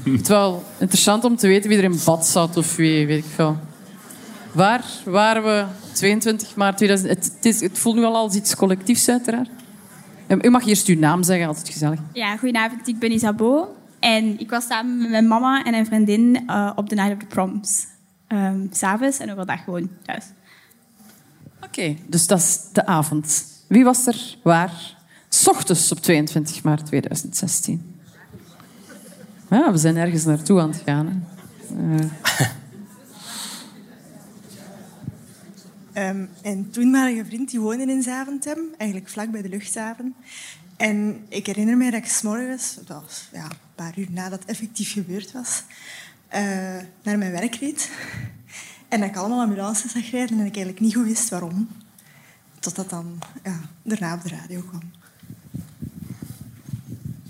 [0.04, 3.24] Het is wel interessant om te weten wie er in bad zat of wie, weet
[3.24, 3.58] ik veel.
[4.54, 7.10] Waar waren we 22 maart 2000?
[7.10, 9.48] Het, het, is, het voelt nu al als iets collectiefs, uiteraard.
[10.40, 12.00] U mag eerst uw naam zeggen, altijd gezellig.
[12.12, 12.88] Ja, goedenavond.
[12.88, 13.66] Ik ben Isabeau.
[14.00, 17.18] En ik was samen met mijn mama en een vriendin eh, op de Night of
[17.18, 17.86] the Proms.
[18.26, 20.24] Ehm, S S'avonds en overdag gewoon thuis.
[21.64, 23.44] Oké, dus dat is de avond.
[23.68, 24.96] Wie was er waar?
[25.28, 27.94] 's ochtends op 22 maart 2016.
[29.50, 31.26] Ja, we zijn ergens naartoe aan het gaan.
[31.68, 31.96] Hè.
[31.96, 32.50] Eh,
[35.94, 40.14] Ehm, en toen waren een vriend die woonde in Zaventem, eigenlijk vlak bij de luchthaven.
[40.76, 44.48] En ik herinner me dat ik s'morgens, dat was ja, een paar uur nadat het
[44.48, 45.62] effectief gebeurd was,
[46.28, 46.40] eh,
[47.02, 47.90] naar mijn werk reed.
[48.88, 51.68] En dat ik allemaal ambulances zag rijden en ik eigenlijk niet goed wist waarom.
[52.58, 54.90] Totdat dan ja, daarna op de radio kwam.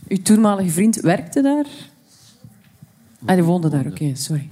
[0.08, 1.66] Uw toenmalige vriend werkte daar?
[3.24, 4.50] Ah, die woonde daar, oké, sorry.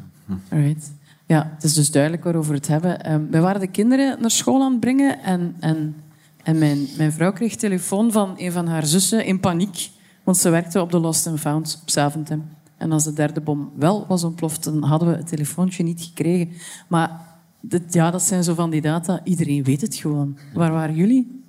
[0.48, 0.90] Alright.
[1.26, 3.00] Ja, het is dus duidelijk waarover we het hebben.
[3.04, 5.96] Ehm, wij waren de kinderen naar school aan het brengen en, en,
[6.42, 9.90] en mijn, mijn vrouw kreeg telefoon van een van haar zussen in paniek,
[10.24, 12.44] want ze werkte op de Lost and Found op Zaventem.
[12.76, 16.52] En als de derde bom wel was ontploft, dan hadden we het telefoontje niet gekregen.
[16.88, 17.20] Maar
[17.60, 19.20] dit, ja, dat zijn zo van die data.
[19.24, 20.38] Iedereen weet het gewoon.
[20.54, 21.42] Waar waren jullie?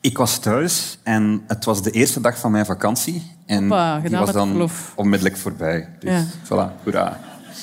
[0.00, 3.22] Ik was thuis en het was de eerste dag van mijn vakantie.
[3.46, 3.60] En
[4.02, 5.88] die was dan onmiddellijk voorbij.
[6.00, 6.24] Dus Ja.
[6.44, 7.20] voilà, hoera.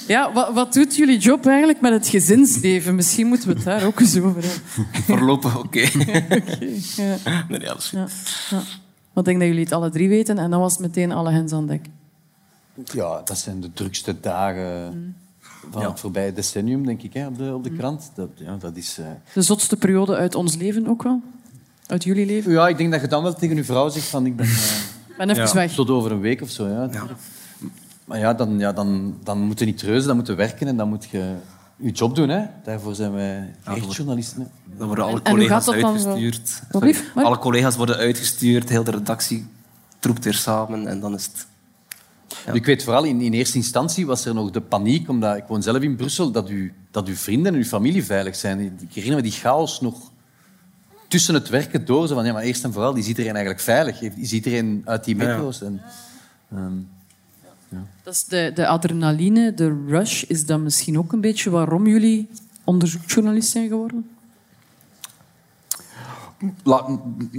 [0.08, 2.96] Ja, wat, wat doet jullie job eigenlijk met het gezinsleven?
[2.96, 5.04] Misschien moeten we het daar ook eens over hebben.
[5.04, 5.80] Voorlopig oké.
[6.96, 7.16] Ja.
[7.50, 8.00] Nee, nee, alles goed.
[8.00, 8.08] Ja.
[8.50, 8.64] Ja.
[9.14, 11.32] Want ik denk dat jullie het alle drie weten en dan was het meteen alle
[11.32, 11.86] hens aan dek.
[12.92, 15.16] Ja, dat zijn de drukste dagen
[15.72, 18.12] van het voorbije decennium, denk ik, hè, op, de, op de krant.
[18.16, 18.98] Dat, ja, dat is...
[19.00, 21.22] eh, De zotste periode uit ons leven ook wel?
[21.86, 22.52] Uit jullie leven?
[22.52, 24.46] Ja, ik denk dat je dan wel tegen je vrouw zegt van ik ben...
[24.46, 25.74] eh, Ben even weg.
[25.74, 26.89] Tot over een week of zo, ja.
[28.12, 30.78] Maar ja, dan, ja dan, dan moet je niet treuzen, dan moet je werken en
[30.78, 31.36] dan moet je
[31.76, 32.30] je job doen.
[32.30, 32.45] Hè.
[32.64, 34.41] Daarvoor zijn wij echt journalisten.
[34.41, 34.78] Hè.
[34.78, 35.72] Dan worden alle collega's zo?
[35.72, 36.62] uitgestuurd.
[37.16, 39.47] Alle collega's worden uitgestuurd, heel de redactie
[39.99, 41.47] troept weer samen en dan is het...
[42.53, 45.64] Ik weet vooral, in, in eerste instantie was er nog de paniek, omdat ik woon
[45.64, 48.59] zelf in Brussel, dat, u, dat uw vrienden en uw familie veilig zijn.
[48.59, 50.12] Ik herinner me die chaos nog
[51.07, 52.07] tussen het werken door.
[52.07, 54.01] Zo van, ja, maar eerst en vooral, is iedereen eigenlijk veilig?
[54.01, 55.62] Is iedereen uit die metro's?
[55.62, 55.82] En,
[57.72, 60.24] ehm, Dat is de, de adrenaline, de rush.
[60.24, 62.30] Is dat misschien ook een beetje waarom jullie
[62.63, 64.09] onderzoeksjournalist zijn geworden?
[66.63, 66.89] Laat,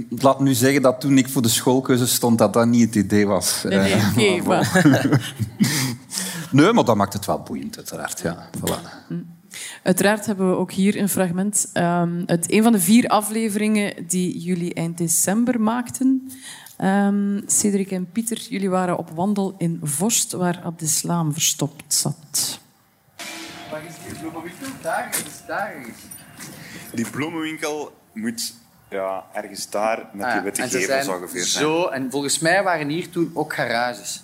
[0.09, 3.27] laat nu zeggen dat toen ik voor de schoolkeuze stond, dat dat niet het idee
[3.27, 3.63] was.
[3.63, 4.85] Nee, nee, Eh, oké, maar-
[6.51, 8.19] nee, maar dat maakt het wel boeiend, uiteraard.
[8.19, 8.49] Ja.
[8.57, 9.15] Voilà.
[9.83, 14.39] Uiteraard hebben we ook hier een fragment um, uit een van de vier afleveringen die
[14.39, 16.31] jullie eind december maakten.
[16.77, 22.59] Ehm, Cedric en Pieter, jullie waren op wandel in Vorst, waar Abdeslam verstopt zat.
[23.71, 24.67] Waar is die bloemenwinkel?
[24.81, 25.95] Daar is, daar is.
[26.93, 28.53] Die bloemenwinkel moet
[28.89, 31.63] ja, ergens daar met die Ah, witte gevels ongeveer zijn.
[31.63, 34.23] Zo, en volgens mij waren hier toen ook garages.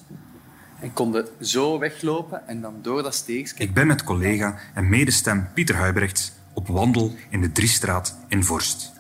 [0.80, 3.56] En konden zo weglopen en dan door dat steegje.
[3.58, 8.92] Ik ben met collega en medestem Pieter Huibrecht op wandel in de Driestraat in Vorst.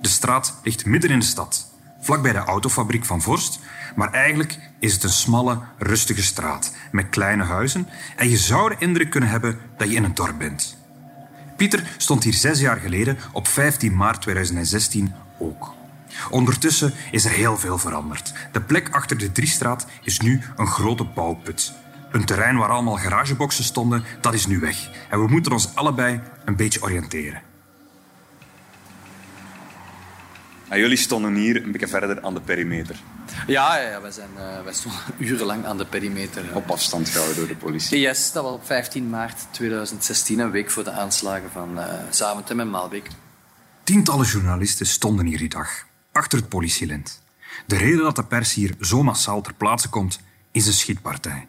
[0.00, 1.73] De straat ligt midden in de stad,
[2.04, 3.60] vlakbij de autofabriek van Vorst,
[3.94, 8.76] maar eigenlijk is het een smalle, rustige straat met kleine huizen en je zou de
[8.78, 10.76] indruk kunnen hebben dat je in een dorp bent.
[11.56, 15.74] Pieter stond hier zes jaar geleden op 15 maart 2016 ook.
[16.30, 18.32] Ondertussen is er heel veel veranderd.
[18.52, 21.72] De plek achter de Driestraat is nu een grote bouwput.
[22.10, 24.90] Een terrein waar allemaal garageboxen stonden, dat is nu weg.
[25.10, 27.53] En we moeten ons allebei een beetje oriënteren.
[30.68, 32.96] En jullie stonden hier een beetje verder aan de perimeter.
[33.46, 36.42] Ja, ja, ja wij, zijn, eh, wij stonden urenlang aan de perimeter.
[36.54, 38.00] Op afstand gehouden door de politie.
[38.00, 42.60] Yes, dat was op 15 maart 2016, een week voor de aanslagen van eh Zaventem
[42.60, 43.08] en Maalbeek.
[43.84, 47.22] Tientallen journalisten stonden hier die dag, achter het politielint.
[47.66, 50.20] De reden dat de pers hier zo massaal ter plaatse komt,
[50.52, 51.46] is een schietpartij.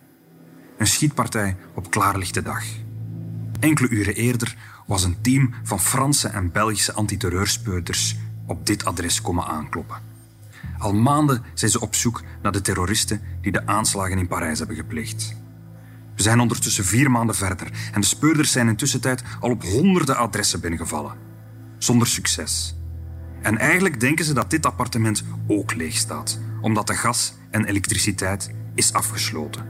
[0.77, 2.63] Een schietpartij op klaarlichte dag.
[3.59, 4.55] Enkele uren eerder
[4.85, 8.15] was een team van Franse en Belgische antiterreurspeuters
[8.45, 10.13] op dit adres komen aankloppen.
[10.77, 14.75] Al maanden zijn ze op zoek naar de terroristen die de aanslagen in Parijs hebben
[14.75, 15.35] gepleegd.
[16.15, 20.17] We zijn ondertussen vier maanden verder en de speurders zijn intussen tijd al op honderden
[20.17, 21.17] adressen binnengevallen.
[21.77, 22.75] Zonder succes.
[23.41, 28.49] En eigenlijk denken ze dat dit appartement ook leeg staat, omdat de gas en elektriciteit
[28.75, 29.65] is afgesloten.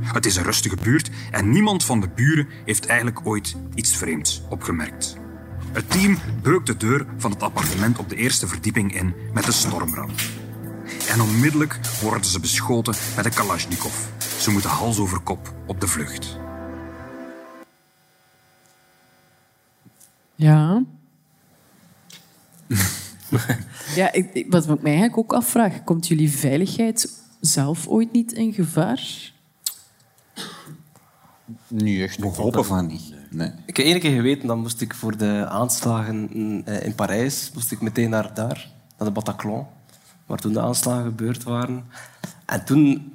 [0.00, 4.42] Het is een rustige buurt en niemand van de buren heeft eigenlijk ooit iets vreemds
[4.48, 5.19] opgemerkt.
[5.72, 9.52] Het team beukt de deur van het appartement op de eerste verdieping in met een
[9.52, 10.10] stormram.
[11.08, 14.06] En onmiddellijk worden ze beschoten met een Kalashnikov.
[14.40, 16.36] Ze moeten hals over kop op de vlucht.
[20.34, 20.82] Ja.
[23.94, 28.52] ja, ik, wat ik mij eigenlijk ook afvraag, komt jullie veiligheid zelf ooit niet in
[28.52, 29.32] gevaar?
[31.68, 32.18] Niet echt.
[32.18, 33.19] We hopen van niet.
[33.30, 33.52] Nee.
[33.66, 36.30] Ik heb één keer geweten, dan moest ik voor de aanslagen
[36.64, 39.66] eh, in Parijs, moest ik meteen naar daar, naar de Bataclan,
[40.26, 41.84] waar toen de aanslagen gebeurd waren.
[42.46, 43.12] En toen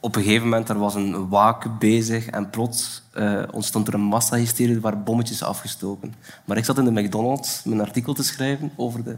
[0.00, 4.00] op een gegeven moment er was een waak bezig en plots eh, ontstond er een
[4.00, 6.14] massahysterie, er waren bommetjes afgestoken.
[6.44, 9.16] Maar ik zat in de McDonald's mijn artikel te schrijven over de,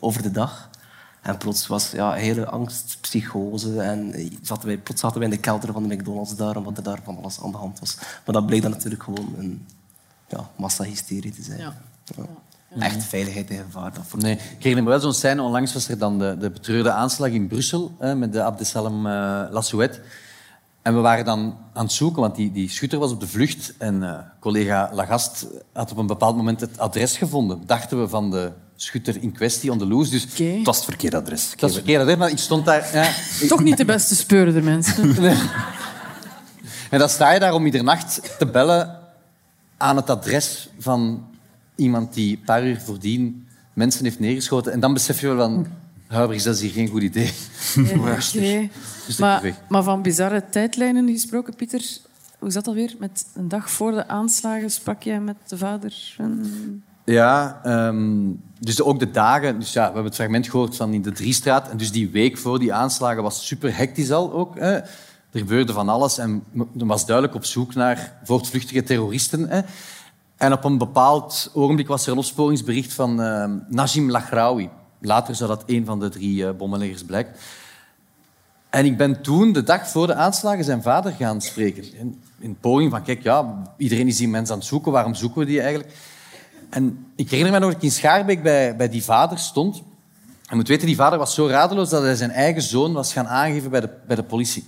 [0.00, 0.70] over de dag.
[1.22, 3.80] En plots was ja, hele angst, psychose.
[3.80, 6.76] En eh, zaten wij, plots zaten wij in de kelder van de McDonald's daar, omdat
[6.76, 7.96] er daar van alles aan de hand was.
[7.96, 9.66] Maar dat bleek dan natuurlijk gewoon een
[10.28, 11.58] ja, massahysterie te zijn.
[11.58, 11.74] Ja.
[12.16, 12.82] Ja.
[12.82, 13.92] Echt veiligheid en gevaar.
[13.94, 15.42] Dat voor Nee, ik herinner me wel zo'n scène.
[15.42, 19.42] Onlangs was er dan de, de betreurde aanslag in Brussel hè, met de Abdesalem uh,
[19.50, 20.00] Lassouet.
[20.82, 23.74] En we waren dan aan het zoeken, want die, die schutter was op de vlucht.
[23.78, 27.62] En uh, collega Lagast had op een bepaald moment het adres gevonden.
[27.66, 30.10] Dachten we van de schutter in kwestie, on the loose.
[30.10, 31.50] Dus Het was het verkeerde adres.
[31.50, 32.90] het was het verkeerde adres, maar ik stond daar...
[32.92, 33.10] Ja,
[33.48, 35.14] Toch niet de beste speurder, mensen.
[35.20, 35.36] Nee.
[36.90, 38.98] En dan sta je daar om middernacht te bellen
[39.76, 41.26] aan het adres van
[41.74, 44.72] iemand die een paar uur voordien mensen heeft neergeschoten.
[44.72, 45.66] En dan besef je wel van...
[46.06, 47.32] Huibrechts, dat is hier geen goed idee.
[47.98, 48.68] Oké.
[49.06, 49.16] Dus
[49.68, 51.82] Maar, van bizarre tijdlijnen gesproken, Pieter,
[52.38, 52.94] hoe zat dat weer?
[52.98, 56.14] Met een dag voor de aanslagen sprak jij met de vader?
[56.18, 56.82] En...
[57.04, 59.58] Ja, ehm, dus ook de dagen.
[59.58, 61.70] Dus ja, we hebben het fragment gehoord van in de Driestraat.
[61.70, 64.58] En dus die week voor die aanslagen was super hectisch al ook.
[64.58, 64.78] Hè.
[65.36, 69.48] Er gebeurde van alles en men was duidelijk op zoek naar voortvluchtige terroristen.
[69.48, 69.60] Hè.
[70.36, 74.68] En op een bepaald ogenblik was er een opsporingsbericht van ehm, Najim Lagraoui.
[75.00, 77.32] Later zou dat een van de drie eh, bommenleggers blijken.
[78.70, 81.94] En ik ben toen, de dag voor de aanslagen, zijn vader gaan spreken.
[81.98, 84.92] In, in poging van, kijk, ja, iedereen is die mens aan het zoeken.
[84.92, 85.94] Waarom zoeken we die eigenlijk?
[86.70, 89.82] En ik herinner me nog dat ik in Schaarbeek bij, bij die vader stond.
[90.48, 93.28] Je moet weten, die vader was zo radeloos dat hij zijn eigen zoon was gaan
[93.28, 94.64] aangeven bij de, bij de politie.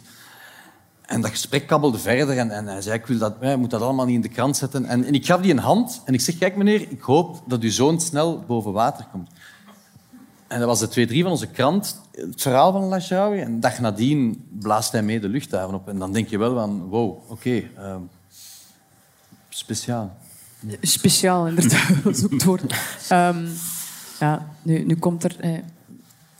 [1.08, 3.80] En dat gesprek kabbelde verder en, en hij zei, ik wil dat, eh, moet dat
[3.80, 4.84] allemaal niet in de krant zetten.
[4.84, 7.62] En, en ik gaf die een hand en ik zeg, kijk meneer, ik hoop dat
[7.62, 9.30] uw zoon snel boven water komt.
[10.46, 13.40] En dat was de 2-3 van onze krant, het verhaal van Lachraoui.
[13.40, 15.88] En dag nadien blaast hij mee de luchthaven op.
[15.88, 18.00] En dan denk je wel van, wow, oké, ehm,
[19.48, 20.16] speciaal.
[20.80, 21.88] Speciaal, inderdaad.
[22.04, 22.62] Dat is ook het woord.
[23.08, 23.46] Ehm,
[24.20, 25.58] ja, nu, nu komt er eh,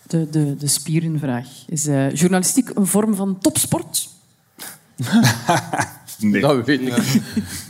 [0.07, 1.49] de, de, de spierenvraag.
[1.66, 4.16] Is eh, journalistiek een vorm van topsport?
[6.18, 6.40] Nee.
[6.40, 7.20] Dat weet ik.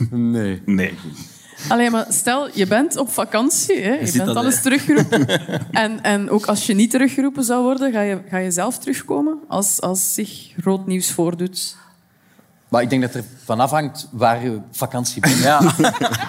[0.09, 0.61] Nee.
[0.65, 0.93] Nee.
[1.67, 3.93] Alleen maar stel, je bent op vakantie, hè?
[3.93, 4.61] je bent dat, al eens hè.
[4.61, 5.27] teruggeroepen.
[5.71, 9.39] en, en ook als je niet teruggeroepen zou worden, ga je, ga je zelf terugkomen
[9.47, 11.77] als, als zich rood nieuws voordoet.
[12.69, 15.37] Maar ik denk dat er van afhangt waar je vakantie bent.
[15.37, 15.61] Ja.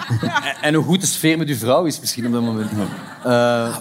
[0.61, 2.69] en, hoe goed de sfeer met je vrouw is misschien op dat moment.
[2.71, 3.23] Eh,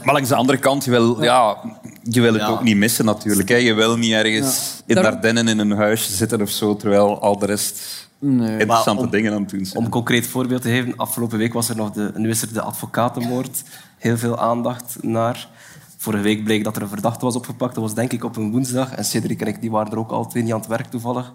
[0.04, 1.56] Maar langs de andere kant, je wil, ja,
[2.02, 2.48] je wil het Ja.
[2.48, 3.48] ook niet missen natuurlijk.
[3.48, 3.54] Hè.
[3.56, 7.38] Je wil niet ergens in Daar- Ardennen in een huisje zitten of zo, terwijl al
[7.38, 7.80] de rest
[8.20, 9.78] interessante Maar om- dingen aan het doen zijn.
[9.78, 12.52] Om een concreet voorbeeld te geven, afgelopen week was er nog de, nu is er
[12.52, 13.62] de advocatenmoord.
[13.98, 15.48] Heel veel aandacht naar.
[15.96, 17.74] Vorige week bleek dat er een verdachte was opgepakt.
[17.74, 18.92] Dat was denk ik op een woensdag.
[18.94, 21.32] En Cedric en ik die waren er ook al twee niet aan het werk toevallig.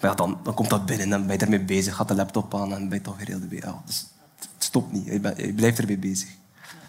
[0.00, 1.94] Maar ja, dan, dan komt dat binnen en ben je ermee bezig.
[1.94, 3.56] Gaat de laptop aan en ben je toch weer heel de.
[3.56, 4.06] Ja, dus
[4.38, 5.04] het stopt niet.
[5.04, 6.28] Je, blijft ermee bezig.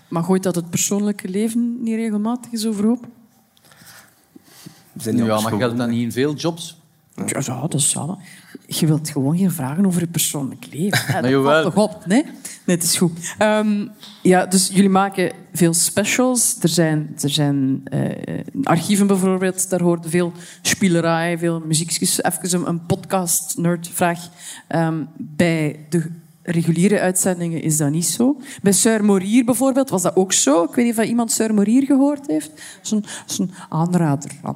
[0.07, 3.07] Maar gooit dat het persoonlijke leven niet regelmatig eens overhoop?
[4.97, 6.77] Zijn ja, maar geldt dat niet in veel jobs?
[7.15, 8.19] Ja, ja, dat is wel.
[8.79, 10.99] Je wilt gewoon geen vragen over je persoonlijk leven.
[11.13, 11.61] Ja, dat jawel.
[11.61, 12.23] valt toch op, nee?
[12.65, 13.35] Nee, het is goed.
[13.37, 13.87] Ehm,
[14.21, 16.57] ja, dus jullie maken veel specials.
[16.61, 22.23] Er zijn, er zijn eh, archieven bijvoorbeeld, daar hoort veel spielerij, veel muziekjes.
[22.23, 24.19] Even een, een podcast-nerdvraag.
[24.67, 26.09] Ehm, bij de
[26.43, 28.41] reguliere uitzendingen is dat niet zo.
[28.61, 30.63] Bij Sir Morier bijvoorbeeld was dat ook zo.
[30.63, 32.51] Ik weet niet of iemand Sir Morier gehoord heeft.
[32.89, 34.31] Dat is een, aanrader.
[34.41, 34.55] Maar.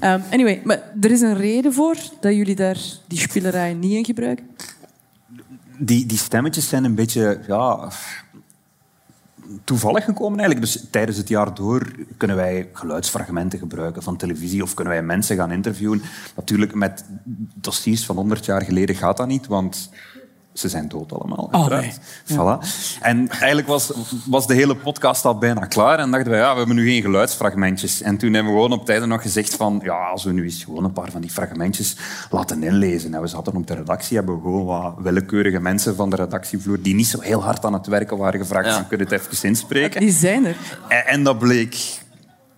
[0.00, 4.04] Ehm, anyway, maar er is een reden voor dat jullie daar die spielerij niet in
[4.04, 4.46] gebruiken.
[5.78, 7.90] Die, die stemmetjes zijn een beetje ja,
[9.64, 10.72] toevallig gekomen eigenlijk.
[10.72, 15.36] Dus tijdens het jaar door kunnen wij geluidsfragmenten gebruiken van televisie of kunnen wij mensen
[15.36, 16.02] gaan interviewen.
[16.36, 17.04] Natuurlijk, met
[17.54, 19.90] dossiers van 100 jaar geleden gaat dat niet, want
[20.52, 21.48] ze zijn dood allemaal.
[21.52, 21.82] Oh.
[22.24, 22.66] Voilà.
[23.00, 23.92] En eigenlijk was,
[24.26, 27.02] was de hele podcast al bijna klaar en dachten we, ja, we hebben nu geen
[27.02, 28.02] geluidsfragmentjes.
[28.02, 30.64] En toen hebben we gewoon op tijden nog gezegd van, ja, als we nu eens
[30.64, 31.96] gewoon een paar van die fragmentjes
[32.30, 33.14] laten inlezen.
[33.14, 36.82] En we zaten op de redactie, hebben we gewoon wat willekeurige mensen van de redactievloer
[36.82, 39.48] die niet zo heel hard aan het werken waren gevraagd van, kun je het even
[39.48, 40.00] inspreken?
[40.00, 40.56] Die zijn er.
[40.88, 42.00] En, en dat bleek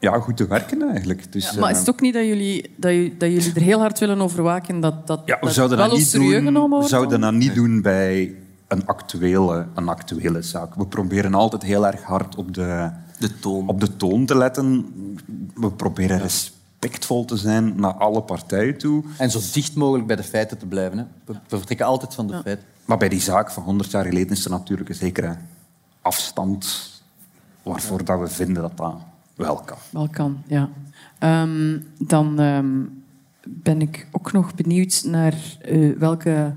[0.05, 1.33] ja, goed te werken eigenlijk.
[1.33, 3.79] Dus, Maar is eh, het ook niet dat jullie, dat, ju- dat jullie er heel
[3.79, 6.45] hard willen over waken dat dat, Ja, we dat zouden wel dat eens niet serieus
[6.45, 8.35] doen, we zouden dat niet doen bij
[8.69, 10.75] een actuele, een actuele zaak.
[10.75, 13.69] We proberen altijd heel erg hard op de, de, toon.
[13.69, 14.87] op de toon te letten.
[15.55, 19.05] We proberen respectvol te zijn naar alle partijen toe.
[19.19, 20.99] En zo dicht mogelijk bij de feiten te blijven.
[20.99, 21.05] Hè.
[21.25, 22.65] We, we vertrekken altijd van de feiten.
[22.85, 25.37] Maar bij die zaak van 100 jaar geleden is er natuurlijk een zekere
[26.03, 26.91] afstand
[27.63, 28.95] waarvoor dat we vinden dat dat
[29.35, 29.79] wel kan.
[29.91, 30.69] Wel kan, ja.
[31.19, 32.83] Ehm, dan ehm,
[33.47, 36.55] ben ik ook nog benieuwd naar eh, welke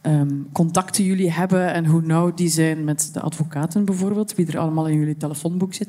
[0.00, 4.58] ehm, contacten jullie hebben en hoe nauw die zijn met de advocaten bijvoorbeeld, wie er
[4.58, 5.88] allemaal in jullie telefoonboek zit.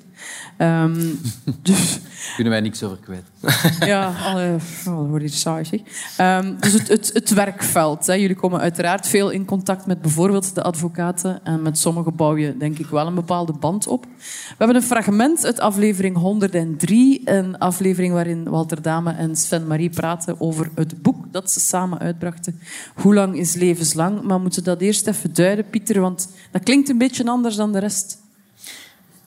[1.61, 1.99] Dus
[2.35, 3.23] Kunnen wij niks over kwijt.
[3.91, 4.55] ja, alle,
[4.87, 5.79] oh, dat wordt hier saai, zeg.
[6.17, 8.07] Ehm, dus het, het, het werkveld.
[8.07, 8.13] Hè.
[8.13, 11.39] Jullie komen uiteraard veel in contact met bijvoorbeeld de advocaten.
[11.43, 14.05] En met sommigen bouw je denk ik wel een bepaalde band op.
[14.05, 17.21] We hebben een fragment uit aflevering 103.
[17.25, 21.99] Een aflevering waarin Walter Dame en Sven Marie praten over het boek dat ze samen
[21.99, 22.59] uitbrachten.
[22.95, 24.21] Hoe lang is levenslang?
[24.21, 27.71] Maar we moeten dat eerst even duiden, Pieter, want dat klinkt een beetje anders dan
[27.71, 28.17] de rest.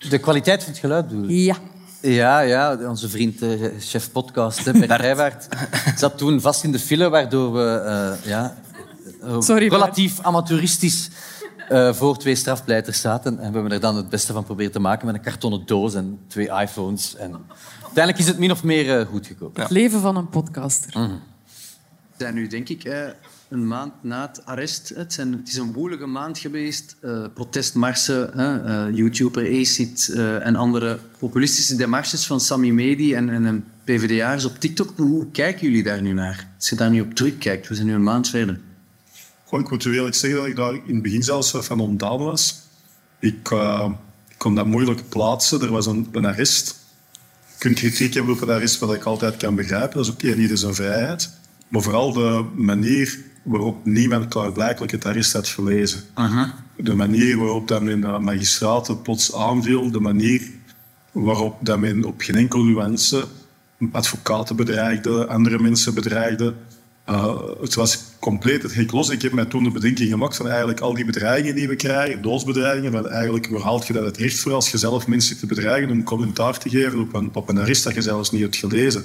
[0.08, 1.28] De kwaliteit van het geluid bedoel?
[1.28, 1.56] Ja.
[2.00, 5.48] Ja, ja, onze vriend, eh, chef podcast, Bert Rijwaard,
[5.96, 8.56] zat toen vast in de file, waardoor we eh, ja,
[9.22, 11.10] eh, Sorry, relatief amateuristisch
[11.68, 13.38] eh, voor twee strafpleiters zaten.
[13.38, 15.94] En we hebben er dan het beste van proberen te maken met een kartonnen doos
[15.94, 17.16] en twee iPhones.
[17.16, 17.44] En
[17.82, 19.60] uiteindelijk is het min of meer goed gekomen.
[19.60, 20.92] Het leven van een podcaster.
[20.92, 23.08] We zijn nu, denk ik, eh,
[23.48, 24.92] een maand na het arrest.
[24.94, 26.96] Het, zijn, het is een woelige maand geweest.
[27.00, 33.46] Eh, protestmarsen, eh, YouTuber ACID eh, en andere populistische demarches van Sami Medi en, en,
[33.46, 34.92] en PvdA'ers op TikTok.
[34.96, 36.48] Hoe kijken jullie daar nu naar?
[36.56, 38.60] Als je daar nu op terugkijkt, we zijn nu een maand verder.
[39.44, 42.18] Goh, ik moet u eerlijk zeggen dat ik daar in het begin zelfs van ontdaan
[42.18, 42.60] was.
[43.20, 43.50] Ik,
[44.28, 45.60] ik kon dat moeilijk plaatsen.
[45.60, 46.76] Er was een, een arrest.
[47.46, 49.96] Je kunt kritiek hebben op een arrest, wat ik altijd kan begrijpen.
[49.96, 51.30] Dat is ook ieder zijn vrijheid.
[51.68, 53.18] Maar vooral de manier
[53.48, 56.00] waarop niemand klaarblijkelijk het arrest had gelezen.
[56.76, 59.90] De manier waarop dat men de magistraten plots aanviel.
[59.90, 60.42] De manier
[61.12, 63.24] waarop dat men op geen enkel nuance
[63.92, 66.54] advocaten bedreigde, andere mensen bedreigde.
[67.08, 69.08] Uh, het was compleet het hek los.
[69.08, 72.22] Ik heb mij toen de bedenking gemaakt van eigenlijk al die bedreigingen die we krijgen,
[72.22, 75.46] doodsbedreigingen, want eigenlijk waar haalt je dat het recht voor als je zelf mensen te
[75.46, 78.56] bedreigen om commentaar te geven op een, op een arrest dat je zelfs niet hebt
[78.56, 79.04] gelezen.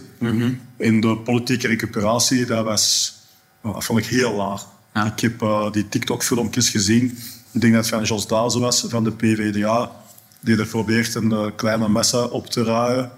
[0.77, 3.15] In de politieke recuperatie, dat was,
[3.63, 4.67] nou, dat vond ik heel laag.
[4.93, 7.17] Ik heb eh, die TikTok-filmpjes gezien.
[7.51, 9.91] Ik denk dat het van Jos Dazen was, van de PvdA,
[10.39, 13.11] die er probeert een eh, kleine massa op te ruien,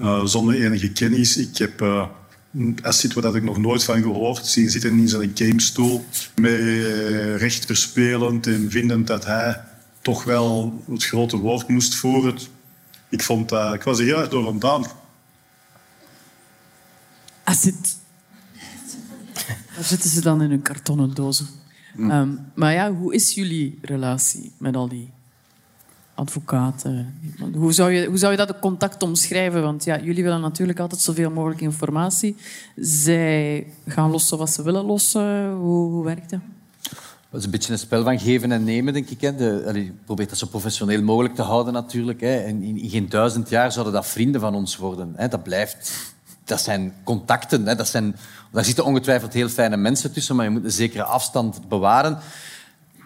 [0.00, 1.36] eh, zonder enige kennis.
[1.36, 2.06] Ik heb uh,
[2.82, 6.60] Assit, waar ik nog nooit van gehoord, zien zitten in zijn gamestoel, met
[7.36, 9.60] recht verspelend en vindend dat hij
[10.00, 12.38] toch wel het grote woord moest voeren.
[13.08, 14.84] Ik, vond, dat ik was er heel erg door ontdaan.
[17.44, 18.00] Asset.
[19.74, 21.46] Daar zitten ze dan in hun kartonnen dozen.
[21.98, 25.12] Ehm, maar ja, hoe is jullie relatie met al die
[26.14, 27.14] advocaten?
[27.54, 29.62] Hoe zou je, hoe zou je dat contact omschrijven?
[29.62, 32.36] Want ja, jullie willen natuurlijk altijd zoveel mogelijk informatie.
[32.76, 35.52] Zij gaan lossen wat ze willen lossen.
[35.52, 36.40] Hoe, hoe werkt dat?
[37.30, 39.20] Dat is een beetje een spel van geven en nemen, denk ik.
[39.20, 39.34] Hè.
[39.34, 42.20] De, allee, je probeert dat zo professioneel mogelijk te houden, natuurlijk.
[42.20, 42.36] Hè.
[42.36, 45.12] En in, in geen duizend jaar zouden dat vrienden van ons worden.
[45.16, 45.28] Hè.
[45.28, 46.11] Dat blijft...
[46.44, 47.66] Dat zijn contacten.
[47.66, 47.74] Hè.
[47.74, 48.16] Dat zijn,
[48.52, 52.18] daar zitten ongetwijfeld heel fijne mensen tussen, maar je moet een zekere afstand bewaren.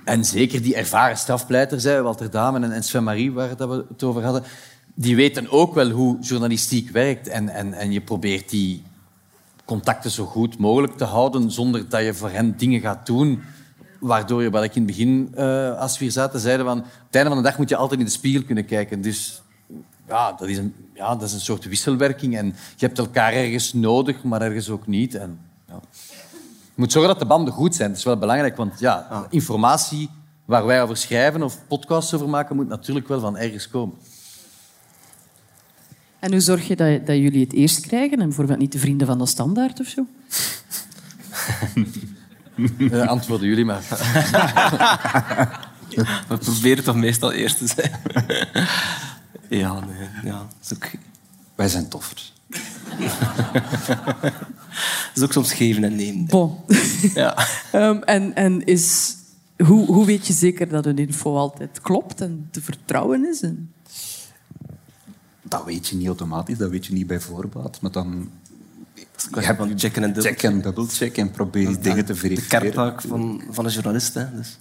[0.04, 4.02] En zeker die ervaren strafpleiters, Walter Damen en, en Sven Marie, waar dat we het
[4.02, 4.42] over hadden,
[4.94, 7.28] die weten ook wel hoe journalistiek werkt.
[7.28, 8.82] En, en, en je probeert die
[9.64, 13.42] contacten zo goed mogelijk te houden, zonder dat je voor hen dingen gaat doen
[14.00, 16.78] waardoor je, wat ik in het begin, eh, als we hier zaten, zeiden van...
[16.78, 19.00] Het einde van de dag moet je altijd in de spiegel kunnen kijken.
[19.00, 19.42] Dus
[20.08, 22.36] ja, dat is een, ja, dat is een soort wisselwerking.
[22.36, 25.14] En je hebt elkaar ergens nodig, maar ergens ook niet.
[25.14, 25.38] En,
[25.68, 25.80] ja.
[26.76, 27.88] Je moet zorgen dat de banden goed zijn.
[27.88, 30.10] Dat is wel belangrijk, want ja, informatie
[30.44, 33.96] waar wij over schrijven of podcasts over maken, moet natuurlijk wel van ergens komen.
[36.18, 39.06] En hoe zorg je dat, dat jullie het eerst krijgen en bijvoorbeeld niet de vrienden
[39.06, 40.06] van de standaard of zo?
[42.90, 43.82] Eh, antwoorden jullie maar.
[46.28, 47.90] We proberen toch meestal eerst te zijn.
[49.48, 50.08] Ja, nee.
[50.24, 50.90] Ja, dat is ook...
[51.54, 52.32] Wij zijn toffers.
[55.14, 56.26] Dat is ook soms geven en nemen.
[56.26, 56.56] Bon.
[57.14, 57.46] Ja.
[57.72, 59.16] Ehm, en en is,
[59.64, 63.42] hoe, hoe weet je zeker dat een info altijd klopt en te vertrouwen is?
[63.42, 63.72] En...
[65.42, 67.80] Dat weet je niet automatisch, dat weet je niet bij voorbaat.
[67.80, 68.30] Maar dan
[69.32, 72.60] Je hebt checken en check en dubbelcheck en probeer dingen te De verifiëren.
[72.60, 74.14] kerntaak van, van een journalist.
[74.14, 74.36] Hè.
[74.36, 74.58] Dus.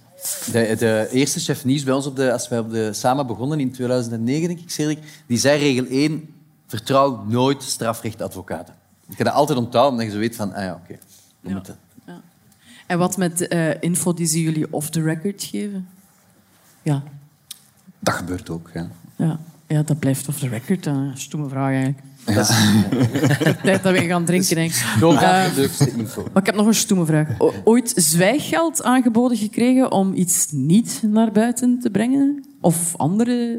[0.52, 3.60] De, de eerste chef nieuws bij ons, op de, als wij op de, samen begonnen
[3.60, 6.34] in 2009, denk ik, Cedric, die zei regel 1,
[6.66, 8.74] vertrouw nooit strafrechtadvocaten.
[9.08, 10.98] Ik heb dat altijd onthouden, omdat je zo weet van, ah ja, oké.
[11.40, 11.78] we moeten-
[12.86, 15.88] En wat met eh, info die ze jullie off the record geven?
[16.82, 17.02] Ja,
[17.98, 18.88] Dat gebeurt ook, ja.
[19.16, 19.38] ja.
[19.66, 20.86] ja dat blijft off the record.
[20.86, 21.98] Een stomme vraag eigenlijk.
[22.26, 22.34] Ja.
[22.34, 22.56] Dat is
[23.62, 24.84] tijd dat we gaan drinken, denk ik.
[25.00, 26.22] Doorgaans Eh, leukste info.
[26.32, 27.28] Maar ik heb nog een stomme vraag.
[27.38, 32.44] O- ooit zwijggeld aangeboden gekregen om iets niet naar buiten te brengen?
[32.60, 33.58] Of andere...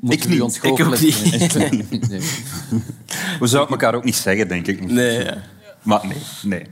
[0.00, 0.98] Moeten jullie ontgoochelen?
[3.40, 4.90] We zouden elkaar ook niet zeggen, denk ik.
[4.90, 5.36] Nee, ja.
[5.82, 6.66] Maar nee, nee.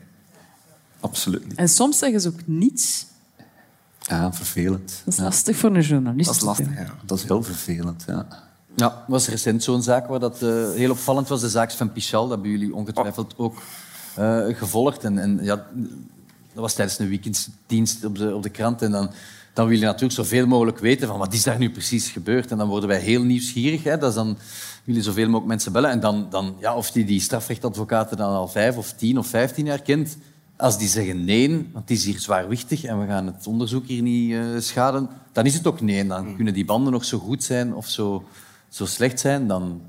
[1.00, 1.54] Absoluut niet.
[1.58, 3.06] En soms zeggen ze ook niets.
[4.00, 5.02] Ja, vervelend.
[5.04, 5.24] Dat is Ja.
[5.24, 6.26] lastig voor een journalist.
[6.26, 6.86] Dat is lastig, ja.
[7.04, 8.26] Dat is heel vervelend, ja.
[8.76, 11.40] Ja, was recent zo'n zaak waar dat eh, heel opvallend was.
[11.40, 13.62] De zaak van Pichal, dat hebben jullie ongetwijfeld ook
[14.14, 15.04] eh, gevolgd.
[15.04, 15.66] En, en ja,
[16.54, 18.82] dat was tijdens een weekenddienst op de, op de krant.
[18.82, 19.10] En dan,
[19.52, 22.50] dan wil je natuurlijk zoveel mogelijk weten van wat is daar nu precies gebeurd.
[22.50, 23.82] En dan worden wij heel nieuwsgierig.
[23.82, 23.98] Hè.
[23.98, 24.36] Dat is dan
[24.84, 25.90] willen zoveel mogelijk mensen bellen.
[25.90, 29.64] En dan, dan ja, of die, die strafrechtadvocaten dan al vijf of tien of vijftien
[29.64, 30.16] jaar kent.
[30.56, 34.02] Als die zeggen nee, want het is hier zwaarwichtig en we gaan het onderzoek hier
[34.02, 36.06] niet eh, schaden, dan is het ook nee.
[36.06, 38.24] Dan kunnen die banden nog zo goed zijn of zo,
[38.74, 39.80] zo slecht zijn, dan,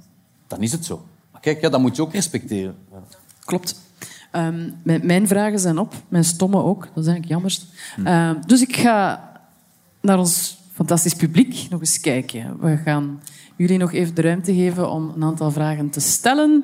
[0.48, 1.06] dan is het zo.
[1.32, 2.76] Maar kijk, ja, dat moet je ook respecteren.
[2.92, 2.98] Ja.
[3.46, 3.76] Klopt.
[4.32, 6.82] Ehm, mijn, mijn vragen zijn op, mijn stomme ook.
[6.82, 7.58] Dat is eigenlijk jammer.
[8.04, 9.32] Ehm, dus ik ga
[10.02, 12.60] naar ons fantastisch publiek nog eens kijken.
[12.60, 13.22] We gaan
[13.56, 16.64] jullie nog even de ruimte geven om een aantal vragen te stellen.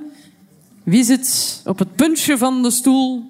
[0.83, 3.23] Wie zit op het puntje van de stoel?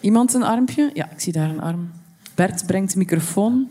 [0.00, 0.90] Iemand een armpje?
[0.94, 1.90] Ja, ik zie daar een arm.
[2.34, 3.68] Bert brengt de microfoon.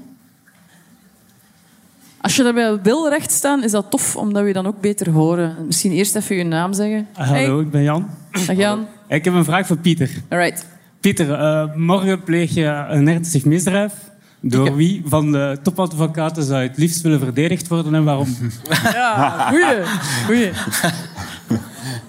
[2.22, 5.09] Als je daarbij wil recht staan, is dat tof, omdat we je dan ook beter
[5.09, 5.55] horen.
[5.65, 7.07] Misschien eerst even je naam zeggen.
[7.13, 8.09] Hallo, ik ben Jan.
[8.45, 8.88] Dag Jan.
[9.07, 10.09] Ik heb een vraag voor Pieter.
[10.30, 10.65] Alright.
[10.99, 13.93] Pieter, eh, morgen pleeg je een ernstig misdrijf.
[14.39, 18.36] Door wie van de topadvocaten zou je het liefst willen verdedigd worden en waarom?
[18.93, 19.86] Ja, goeie.
[20.26, 20.51] goeie.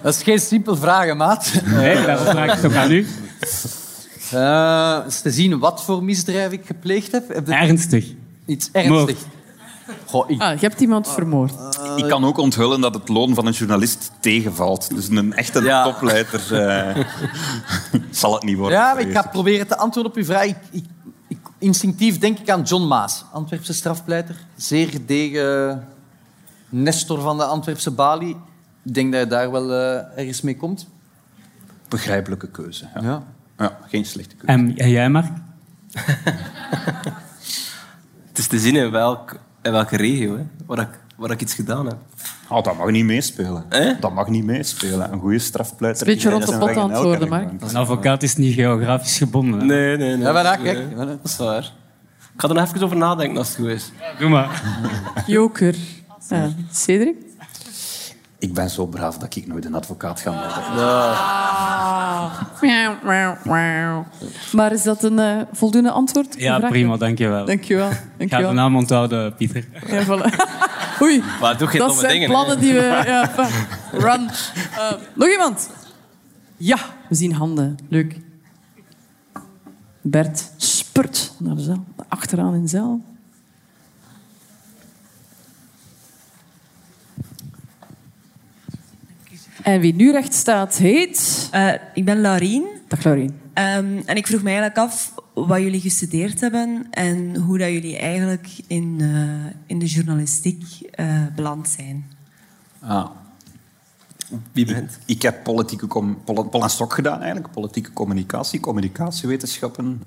[0.01, 1.61] Dat is geen simpel vraag, maat.
[1.65, 3.07] Nee, daarom vraag ik het ook aan u.
[4.31, 7.33] Eh, is te zien wat voor misdrijf ik gepleegd heb.
[7.33, 8.05] heb Ernstig.
[8.45, 9.17] Iets ernstig.
[10.05, 10.41] Goh, ik...
[10.41, 11.53] Ah, je hebt iemand vermoord.
[11.95, 14.95] Ik kan ook onthullen dat het loon van een journalist tegenvalt.
[14.95, 17.05] Dus een echte topleider eh,
[18.11, 18.77] zal het niet worden.
[18.77, 20.43] Ja, maar ik ga proberen te antwoorden op uw vraag.
[20.45, 20.85] Ik, ik,
[21.27, 24.35] ik- instinctief denk ik aan John Maas, Antwerpse strafpleiter.
[24.55, 25.87] Zeer gedegen
[26.69, 28.37] nestor van de Antwerpse balie.
[28.83, 30.87] Ik denk dat je daar wel eh, ergens mee komt.
[31.87, 32.87] Begrijpelijke keuze.
[32.95, 33.01] Ja.
[33.01, 33.23] Ja.
[33.57, 34.53] Ja, geen slechte keuze.
[34.53, 35.31] En, en jij, Mark?
[38.27, 40.87] Het is te zien in, welk, in welke regio, hè, waar, ik,
[41.17, 41.97] waar ik iets gedaan heb.
[42.49, 43.65] Oh, dat mag niet meespelen.
[43.99, 45.11] Dat mag niet meespelen.
[45.11, 46.07] Een goede strafpleiter.
[46.07, 47.29] Een beetje rond de pot antwoorden.
[47.29, 47.49] Mark.
[47.61, 49.59] Een advocaat is niet geografisch gebonden.
[49.59, 49.65] hè?
[49.65, 50.25] Nee, nee, nee.
[50.25, 50.97] Ja, maar Nee, kijk.
[50.97, 51.63] Dat is waar.
[52.33, 53.91] Ik ga er nog even over nadenken als het goed is.
[54.19, 54.61] Doe maar.
[55.27, 55.75] Joker.
[56.29, 56.49] Ja.
[56.71, 57.15] Cedric?
[58.43, 60.53] Ik ben zo braaf dat ik nooit een advocaat ga worden.
[62.61, 64.05] Miauw, miauw, miauw.
[64.51, 66.35] Maar is dat een eh, voldoende antwoord?
[66.37, 66.69] Ja, vraag?
[66.69, 67.45] prima, dankjewel.
[67.45, 67.89] Dankjewel.
[67.89, 68.49] Ik ga dankjewel.
[68.49, 69.65] de naam onthouden, Pieter.
[69.87, 70.25] Ja, voilà.
[71.01, 73.01] Oei, Maar doe geen dat domme zijn dingen, plannen die we...
[73.05, 73.29] Ja,
[73.91, 74.29] run.
[74.77, 75.69] Eh, nog iemand?
[76.57, 76.77] Ja,
[77.09, 77.77] we zien handen.
[77.89, 78.19] Leuk.
[80.01, 81.83] Bert spurt naar de zaal.
[82.07, 83.01] Achteraan in de zaal.
[89.63, 91.47] En wie nu recht staat, heet...
[91.51, 92.65] Eh, ik ben Laurien.
[92.87, 93.39] Dag Laurien.
[93.53, 97.97] Ehm, en ik vroeg me eigenlijk af wat jullie gestudeerd hebben en hoe dat jullie
[97.97, 102.05] eigenlijk in, eh, in de journalistiek eh, beland zijn.
[102.79, 103.09] Ah.
[104.51, 104.99] Wie bent?
[105.05, 107.51] Ik heb politieke com- pol, stok gedaan, eigenlijk.
[107.51, 110.01] Politieke communicatie, communicatiewetenschappen.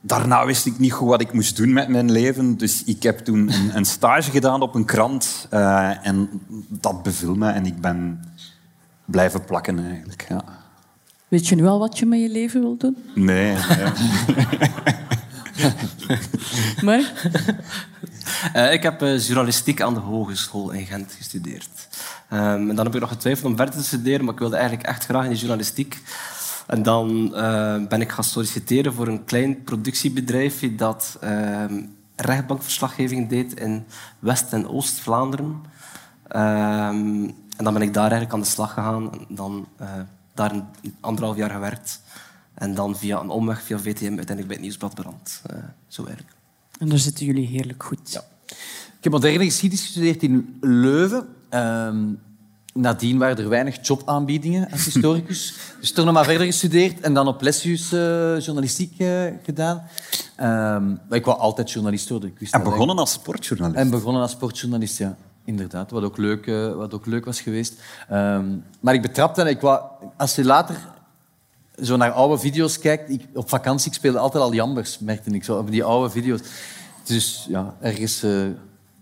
[0.00, 2.56] Daarna wist ik niet goed wat ik moest doen met mijn leven.
[2.56, 5.46] Dus ik heb toen een, een stage gedaan op een krant.
[5.50, 6.28] eh, en
[6.68, 7.50] dat beviel me.
[7.50, 8.24] En ik ben
[9.04, 10.26] blijven plakken, eigenlijk.
[10.28, 10.44] Ja.
[11.28, 12.96] Weet je nu al wat je met je leven wilt doen?
[13.14, 13.56] Nee.
[13.56, 13.92] nee.
[16.86, 17.12] Maar?
[18.52, 21.88] Eh, ik heb eh, journalistiek aan de Hogeschool in Gent gestudeerd.
[22.28, 24.88] Ehm, en dan heb ik nog getwijfeld om verder te studeren, maar ik wilde eigenlijk
[24.88, 26.02] echt graag in de journalistiek.
[26.70, 31.82] En dan eh, ben ik gaan solliciteren voor een klein productiebedrijfje dat ehm,
[32.16, 33.84] rechtbankverslaggeving deed in
[34.18, 35.62] West- en Oost-Vlaanderen.
[36.28, 37.24] Ehm,
[37.56, 39.12] en dan ben ik daar eigenlijk aan de slag gegaan.
[39.12, 39.88] En dan eh,
[40.34, 40.64] daar een
[41.00, 42.00] anderhalf jaar gewerkt.
[42.54, 45.42] En dan via een omweg, via VTM, uiteindelijk bij het Nieuwsblad beland.
[45.46, 45.56] Eh,
[45.88, 46.36] zo eigenlijk.
[46.78, 48.12] En daar zitten jullie heerlijk goed.
[48.12, 48.22] Ja.
[48.96, 51.28] Ik heb moderne geschiedenis gestudeerd in Leuven.
[51.48, 52.04] Ehm,
[52.80, 55.54] nadien waren er weinig jobaanbiedingen als historicus.
[55.80, 59.82] dus toch nog maar verder gestudeerd en dan op Lessius eh, journalistiek eh, gedaan.
[60.36, 62.28] Ehm, ik wou altijd journalist worden.
[62.28, 63.16] Ik wist En begonnen eigenlijk.
[63.16, 63.80] als sportjournalist.
[63.80, 65.16] En begonnen als sportjournalist, ja.
[65.44, 67.74] Inderdaad, wat ook leuk, eh, wat ook leuk was geweest.
[68.08, 68.44] Ehm,
[68.80, 69.82] maar ik betrapte, en ik wou,
[70.16, 70.76] als je later
[71.82, 73.10] zo naar oude video's kijkt...
[73.10, 76.40] Ik, op vakantie ik speelde altijd al jambers, merkte ik zo, op die oude video's.
[77.04, 78.24] Dus ja, ergens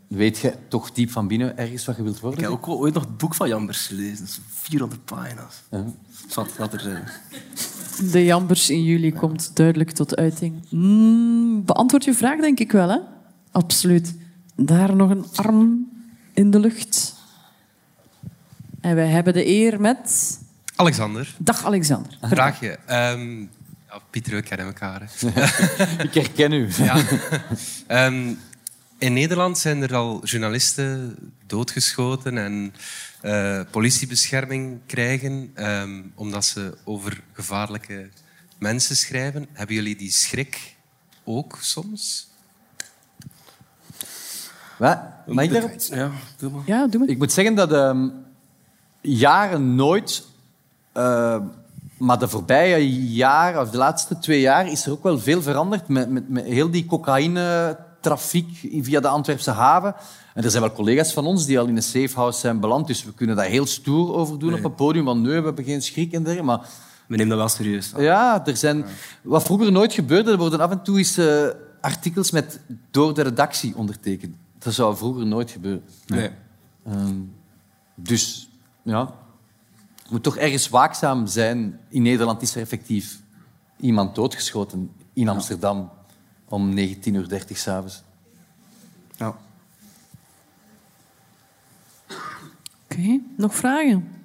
[0.09, 2.39] weet je toch diep van binnen ergens wat je wilt worden.
[2.39, 4.19] Ik heb ook wel ooit nog het boek van Jambers gelezen.
[4.19, 5.63] Dat is 400 pagina's.
[6.29, 7.09] Zat dat er zijn.
[8.11, 10.55] De jambers in jullie komt duidelijk tot uiting.
[10.71, 12.99] Mm, beantwoord je vraag, denk ik wel, hè?
[13.51, 14.15] Absoluut.
[14.55, 15.89] Daar nog een arm
[16.33, 17.15] in de lucht.
[18.81, 20.39] En wij hebben de eer met
[20.77, 21.35] Alexander.
[21.39, 22.19] Dag Alexander.
[22.21, 22.79] Een vraagje.
[22.87, 23.41] Ehm,
[23.89, 25.03] ja, Pieter, we kennen elkaar.
[26.07, 26.69] Ik herken u.
[26.77, 26.97] Ja.
[27.87, 28.35] Ehm,
[28.99, 31.17] in Nederland zijn er al journalisten
[31.47, 32.75] doodgeschoten en
[33.21, 38.09] eh, politiebescherming krijgen ehm, omdat ze over gevaarlijke
[38.59, 39.47] mensen schrijven.
[39.53, 40.77] Hebben jullie die schrik
[41.25, 42.29] ook soms?
[44.79, 44.99] Wat?
[45.27, 45.73] Mag ik daarop?
[45.81, 46.63] Ja, doe maar.
[46.67, 47.09] Ja, doe maar.
[47.09, 48.09] Ik moet zeggen dat ehm,
[49.01, 50.27] jaren nooit...
[50.93, 51.41] eh,
[51.99, 55.89] maar de voorbije jaren, of de laatste twee jaar, is er ook wel veel veranderd
[55.89, 56.87] met, met, met heel die
[58.01, 59.95] cocaïne-trafiek via de Antwerpse haven.
[60.35, 63.05] En er zijn wel collega's van ons die al in een safehouse zijn beland, dus
[63.05, 65.83] we kunnen daar heel stoer over doen op een podium, want nee, we hebben geen
[65.83, 66.45] schrik en dergelijke.
[66.45, 66.69] Maar
[67.07, 67.93] We nemen dat wel serieus.
[67.97, 68.85] ja, er zijn...
[69.23, 71.49] Wat vroeger nooit gebeurde, er worden af en toe eens eh,
[71.81, 72.61] artikels met
[72.91, 74.37] door de redactie ondertekend.
[74.59, 75.83] Dat zou vroeger nooit gebeuren.
[76.07, 76.31] Nee.
[76.87, 77.15] Ehm,
[77.95, 78.49] dus,
[78.83, 79.15] ja...
[80.03, 81.81] Je moet toch ergens waakzaam zijn.
[81.89, 83.21] In Nederland is er effectief
[83.77, 85.91] iemand doodgeschoten in Amsterdam
[86.49, 88.03] om 19.30 uur s'avonds.
[89.17, 89.37] Ja.
[92.85, 94.17] Oké, nog vragen?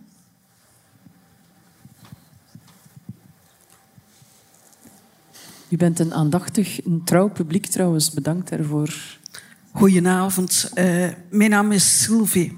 [5.70, 8.12] U bent een aandachtig, een trouw publiek trouwens.
[8.12, 8.94] Bedankt daarvoor.
[9.72, 12.58] Goedenavond, Eh, mijn naam is Sylvie.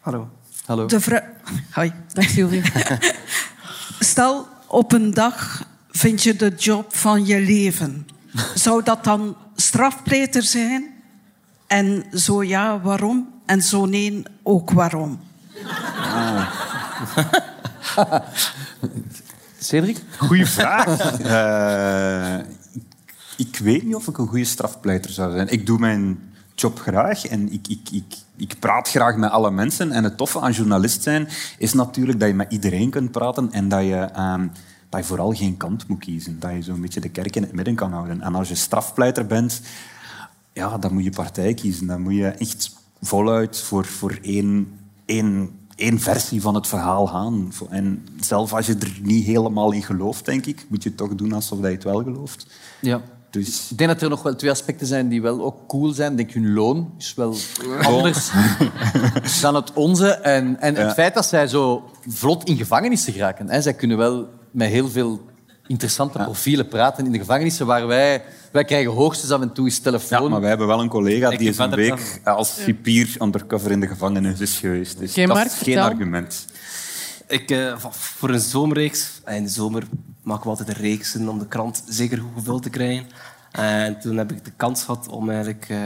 [0.00, 0.30] Hallo.
[0.64, 0.86] Hallo.
[0.86, 1.22] De
[1.70, 1.92] Hoi.
[2.12, 2.62] Dag Sylvie.
[4.00, 8.06] Stel, op een dag vind je de job van je leven.
[8.54, 10.86] Zou dat dan strafpleiter zijn?
[11.66, 13.28] En zo ja, waarom?
[13.46, 15.20] En zo nee, ook waarom?
[19.58, 20.02] Cedric?
[20.18, 21.20] Goeie vraag.
[21.20, 22.38] Eh,
[22.72, 22.82] ik,
[23.36, 25.48] ik weet niet of ik een goede strafpleiter zou zijn.
[25.48, 29.92] Ik doe mijn job graag en ik, ik, ik, ik praat graag met alle mensen.
[29.92, 31.28] En het toffe aan journalist zijn
[31.58, 34.46] is natuurlijk dat je met iedereen kunt praten en dat je, ehm,
[34.92, 36.40] dat je vooral geen kant moet kiezen.
[36.40, 38.20] Dat je zo'n beetje de kerk in het midden kan houden.
[38.20, 39.60] En als je strafpleiter bent,
[40.52, 41.86] ja, dan moet je partij kiezen.
[41.86, 47.52] Dan moet je echt voluit voor, voor één, één, één versie van het verhaal gaan.
[47.70, 51.14] En zelf als je er niet helemaal in gelooft, denk ik, moet je het toch
[51.14, 52.46] doen alsof je het wel gelooft.
[52.80, 53.00] Ja.
[53.30, 53.70] Dus...
[53.70, 56.10] Ik denk dat er nog wel twee aspecten zijn die wel ook cool zijn.
[56.10, 57.36] Ik denk, hun loon is wel
[57.82, 58.30] anders
[59.40, 60.08] dan het onze.
[60.08, 60.80] En, en Ja.
[60.80, 63.50] het feit dat zij zo vlot in gevangenissen geraken.
[63.50, 63.60] Hè.
[63.62, 65.30] Zij kunnen wel met heel veel
[65.66, 68.22] interessante profielen praten in de gevangenissen, waar wij...
[68.52, 70.22] Wij krijgen hoogstens af en toe eens telefoon.
[70.22, 73.80] Ja, maar wij hebben wel een collega die eens een week als cipier undercover in
[73.80, 74.98] de gevangenis is geweest.
[74.98, 75.84] Dus dat Mark, is geen vertel.
[75.84, 76.46] argument.
[77.28, 79.82] Ik, eh, voor een zomerreeks, eh, in de zomer
[80.22, 83.06] maken we altijd een reeksen om de krant zeker goed gevuld te krijgen.
[83.50, 85.66] En toen heb ik de kans gehad om eigenlijk...
[85.68, 85.78] eh,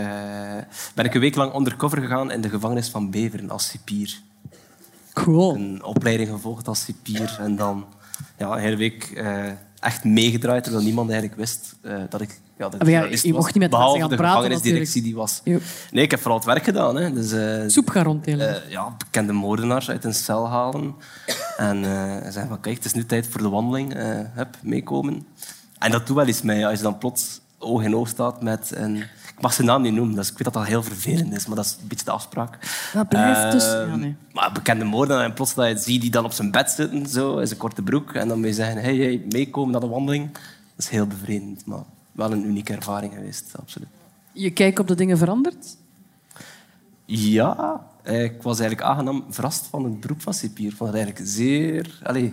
[0.95, 4.21] ben ik een week lang undercover gegaan in de gevangenis van Beveren als cipier.
[5.13, 5.55] Cool.
[5.55, 7.37] Een opleiding gevolgd als cipier.
[7.41, 7.87] En dan
[8.39, 9.45] ja, hele week eh,
[9.81, 12.41] echt meegedraaid, terwijl niemand eigenlijk wist eh, dat ik...
[12.59, 15.41] Ja, dat Maar ja, je mocht niet met mensen gaan de praten gevangenisdirectie die was.
[15.91, 16.97] Nee, ik heb vooral het werk gedaan.
[16.97, 17.13] Hè.
[17.13, 18.63] Dus, eh, Soep gaan ronddelen.
[18.69, 20.95] ja, bekende moordenaars uit een cel halen.
[21.57, 21.85] En
[22.23, 23.95] zeggen van, kijk, het is nu tijd voor de wandeling.
[24.35, 25.27] hup, meekomen.
[25.79, 26.67] En dat doet wel iets mee.
[26.67, 29.05] Als je dan plots oog in oog staat met een...
[29.37, 31.57] Ik mag zijn naam niet noemen, dus ik weet dat dat heel vervelend is, maar
[31.57, 32.59] dat is een beetje de afspraak.
[32.93, 33.73] Dat blijft dus...
[33.73, 34.17] Ehm, Ja, nee.
[34.33, 37.39] Maar bekende moordenaar en plots dat je ziet die dan op zijn bed zitten, zo,
[37.39, 40.33] in zijn korte broek, en dan moet je zeggen, hey, hey, meekomen naar de wandeling.
[40.33, 41.83] Dat is heel bevreemdend, maar
[42.13, 43.89] wel een unieke ervaring geweest, absoluut.
[44.33, 45.77] Je kijk op de dingen verandert?
[47.05, 50.71] Ja, eh, ik was eigenlijk aangenaam verrast van het beroep van cipier.
[50.71, 52.01] Ik vond het eigenlijk zeer...
[52.03, 52.31] Allez,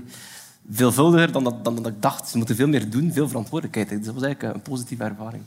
[0.72, 2.30] veelvuldiger dan, dat, dan dat ik dacht.
[2.30, 3.90] Ze moeten veel meer doen, veel verantwoordelijkheid.
[3.90, 5.44] Dus dat was eigenlijk een positieve ervaring.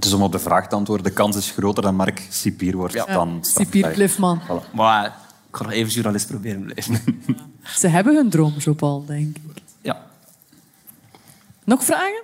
[0.00, 2.94] Dus om op de vraag te antwoorden, de kans is groter dat Mark cipier wordt
[2.94, 3.04] Ja.
[3.04, 3.90] dan Cipier.
[3.92, 4.40] Cliffman.
[4.42, 4.74] Voilà.
[4.74, 5.06] Maar
[5.50, 7.00] ik ga nog even journalist proberen blijven.
[7.64, 9.62] Ze hebben hun droom, Jean-Paul, denk ik.
[9.80, 10.06] Ja.
[11.64, 12.22] Nog vragen?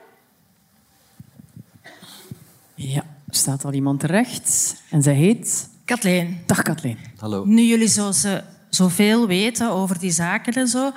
[2.74, 4.76] Ja, er staat al iemand terecht.
[4.90, 5.68] En zij heet...
[5.84, 6.38] Kathleen.
[6.46, 6.98] Dag, Kathleen.
[7.18, 7.44] Hallo.
[7.44, 10.92] Nu jullie zo, ze- zoveel weten over die zaken en zo,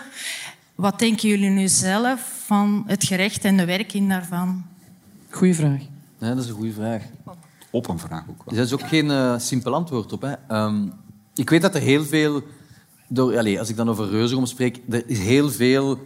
[0.76, 4.65] wat denken jullie nu zelf van het gerecht en de werking daarvan?
[5.30, 5.81] Goeie vraag.
[6.20, 7.04] Nee, dat is een goede vraag.
[7.72, 8.58] Open vraag ook wel.
[8.58, 10.22] Er is ook geen eh, simpel antwoord op.
[10.22, 10.34] Hè.
[10.48, 10.88] Ehm,
[11.36, 12.41] ik weet dat er heel veel...
[13.08, 16.00] Door, allez, als ik dan over Reuzegom spreek, er is heel veel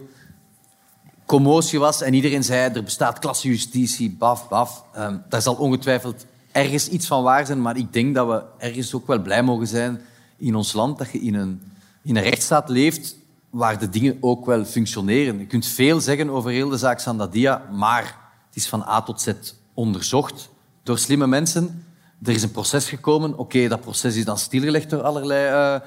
[1.26, 4.84] commotie was en iedereen zei er bestaat klassejustitie, baf, baf.
[4.92, 8.94] Ehm, daar zal ongetwijfeld ergens iets van waar zijn, maar ik denk dat we ergens
[8.94, 10.00] ook wel blij mogen zijn
[10.36, 11.62] in ons land dat je in een,
[12.02, 13.16] in een rechtsstaat leeft
[13.50, 15.38] waar de dingen ook wel functioneren.
[15.38, 19.20] Je kunt veel zeggen over heel de zaak Sandadia, maar het is van A tot
[19.20, 19.32] Z
[19.74, 20.48] onderzocht
[20.82, 21.84] door slimme mensen.
[22.22, 23.38] Er is een proces gekomen.
[23.38, 25.80] Oké, dat proces is dan stilgelegd door allerlei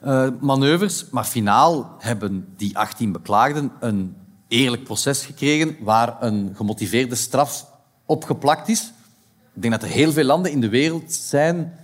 [0.00, 1.06] eh, manoeuvres.
[1.10, 4.16] Maar finaal hebben die 18 beklaagden een
[4.48, 7.66] eerlijk proces gekregen waar een gemotiveerde straf
[8.06, 8.92] opgeplakt is.
[9.54, 11.78] Ik denk dat er heel veel landen in de wereld zijn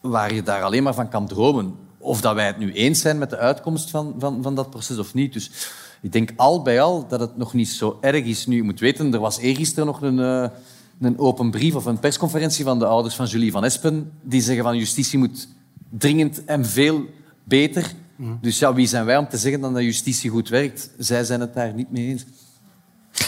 [0.00, 1.74] waar je daar alleen maar van kan dromen.
[1.98, 4.98] Of dat wij het nu eens zijn met de uitkomst van, van, van dat proces
[4.98, 5.32] of niet.
[5.32, 5.50] Dus
[6.02, 8.46] ik denk al bij al dat het nog niet zo erg is.
[8.46, 10.48] Nu, je moet weten, er was eergisteren nog een, eh,
[11.00, 14.12] een open brief of een persconferentie van de ouders van Julie van Espen.
[14.22, 15.48] Die zeggen van justitie moet
[15.88, 17.04] dringend en veel
[17.44, 17.92] beter.
[18.40, 20.90] Dus ja, wie zijn wij om te zeggen dat justitie goed werkt?
[20.98, 22.24] Zij zijn het daar niet mee eens.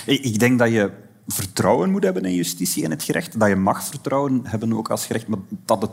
[0.07, 0.91] Ik ik denk dat je
[1.27, 3.41] vertrouwen moet hebben in justitie en het gerecht.
[3.41, 5.91] Dat je mag vertrouwen hebben ook als gerecht, maar dat het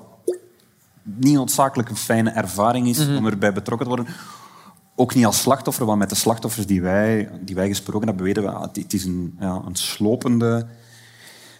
[1.04, 3.18] niet noodzakelijk een fijne ervaring is Mhm.
[3.18, 4.14] om erbij betrokken te worden.
[5.00, 8.44] Ook niet als slachtoffer, want met de slachtoffers die wij, die wij gesproken hebben, weten
[8.44, 10.66] we, ah, het- is een, ja, een slopende...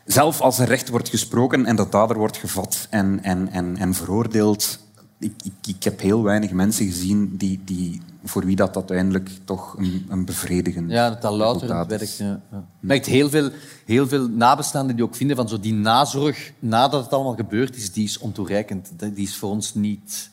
[0.06, 3.94] Zelf als er recht wordt gesproken en de dader wordt gevat en, en, en, en
[3.94, 4.80] veroordeeld...
[5.20, 9.76] Ik, ik, ik heb heel weinig mensen gezien die, die, voor wie dat uiteindelijk toch
[9.78, 12.02] een, een bevredigend Ja, dat dat louter het resultaat werk.
[12.02, 12.18] is.
[12.18, 12.42] Ja,
[12.80, 13.50] merkt heel veel,
[13.86, 17.92] heel veel nabestaanden die ook vinden van zo die nazorg nadat het allemaal gebeurd is,
[17.92, 18.90] die is ontoereikend.
[18.98, 20.30] Die is voor ons niet,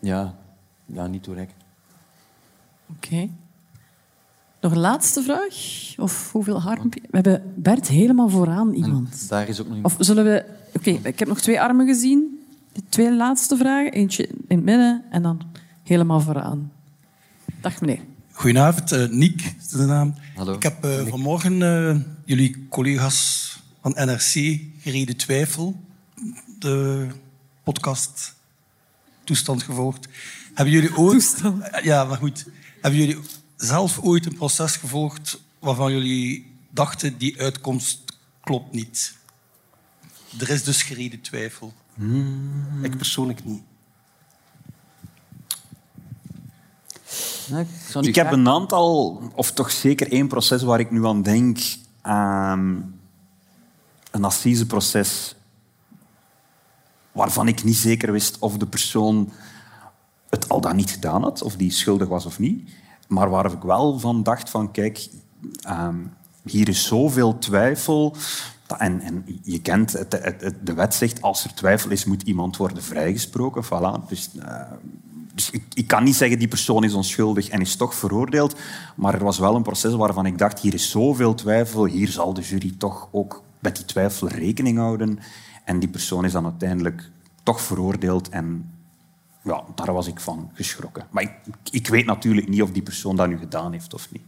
[0.00, 0.34] ja,
[0.86, 1.60] ja, niet toereikend.
[2.96, 3.28] Oké.
[4.60, 5.54] Nog een laatste vraag?
[5.96, 6.88] Of hoeveel armen?
[6.90, 9.28] We hebben Bert helemaal vooraan iemand.
[9.28, 10.44] Daar is ook nog Of zullen we...
[10.76, 12.40] Oké, ik heb nog twee armen gezien.
[12.72, 13.92] De twee laatste vragen.
[13.92, 15.40] Eentje in het midden en dan
[15.82, 16.72] helemaal vooraan.
[17.60, 18.00] Dag meneer.
[18.32, 20.14] Goedenavond, eh Niek is de naam.
[20.34, 20.52] Hallo.
[20.54, 23.50] Ik heb eh, vanmorgen eh, jullie collega's
[23.80, 25.80] van NRC Gereden Twijfel,
[26.58, 27.06] de
[27.62, 28.34] podcast
[29.24, 30.08] Toestand gevolgd.
[30.54, 31.40] Hebben jullie ooit...
[31.44, 32.46] Eh, Ja, maar goed.
[32.82, 33.18] Hebben jullie
[33.56, 38.02] zelf ooit een proces gevolgd waarvan jullie dachten die uitkomst
[38.40, 39.16] klopt niet?
[40.38, 41.72] Er is dus gereden twijfel.
[42.82, 43.62] Ik persoonlijk niet.
[48.00, 51.58] Ik heb een aantal, of toch zeker één proces waar ik nu aan denk.
[52.02, 52.76] Ehm,
[54.10, 55.34] een assiseproces
[57.12, 59.32] waarvan ik niet zeker wist of de persoon
[60.32, 62.70] het al dan niet gedaan had, of die schuldig was of niet.
[63.08, 65.08] Maar waar ik wel van dacht van, kijk,
[65.62, 65.96] ehm,
[66.44, 68.16] hier is zoveel twijfel.
[68.78, 72.82] En, je kent, het- het- de wet zegt, als er twijfel is, moet iemand worden
[72.82, 73.64] vrijgesproken.
[73.64, 74.08] Voilà.
[74.08, 74.60] Dus, eh,
[75.34, 78.56] dus ik, ik kan niet zeggen, die persoon is onschuldig en is toch veroordeeld.
[78.96, 82.34] Maar er was wel een proces waarvan ik dacht, hier is zoveel twijfel, hier zal
[82.34, 85.18] de jury toch ook met die twijfel rekening houden.
[85.64, 87.10] En die persoon is dan uiteindelijk
[87.42, 88.70] toch veroordeeld en
[89.42, 91.06] ja, daar was ik van geschrokken.
[91.10, 91.32] Maar ik,
[91.70, 94.22] ik weet natuurlijk niet of die persoon dat nu gedaan heeft of niet.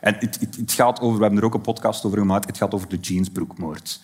[0.00, 2.56] En het, het, het gaat over, we hebben er ook een podcast over gemaakt, het
[2.56, 4.00] gaat over de jeansbroekmoord.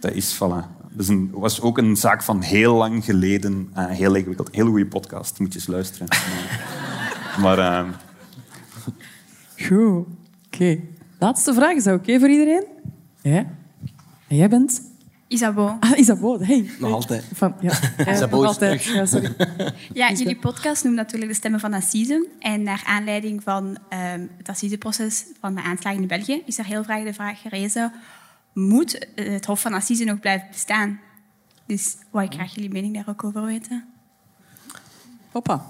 [0.00, 0.80] Dat is, voilà.
[0.90, 3.70] Dat is was ook een zaak van heel lang geleden.
[3.74, 4.48] Eh, heel ingewikkeld.
[4.52, 6.08] Heel goede podcast, moet je eens luisteren.
[7.42, 7.88] maar eh,
[9.66, 10.06] Goed.
[10.46, 10.78] Oké.
[11.18, 11.76] Laatste vraag.
[11.76, 12.64] Is dat oké voor iedereen?
[13.20, 13.46] Ja.
[14.28, 14.91] Jij bent?
[15.32, 15.76] Isabeau.
[15.80, 16.44] Ah, Isabeau.
[16.44, 16.70] Hey.
[16.78, 17.24] Nog altijd.
[17.32, 17.72] Van, ja.
[18.12, 18.82] Isabeau nog is altijd.
[18.82, 18.94] terug.
[18.94, 19.34] Ja, sorry.
[20.00, 22.28] Ja, jullie podcast noemt natuurlijk de stemmen van Assise.
[22.38, 26.84] En naar aanleiding van ehm, het Assiseproces van de aanslagen in België is er heel
[26.84, 27.92] vaak de vraag gerezen:
[28.52, 31.00] moet eh, het Hof van Assise nog blijven bestaan?
[31.66, 33.84] Dus wou ik graag jullie mening daar ook over weten.
[35.30, 35.66] Hoppa.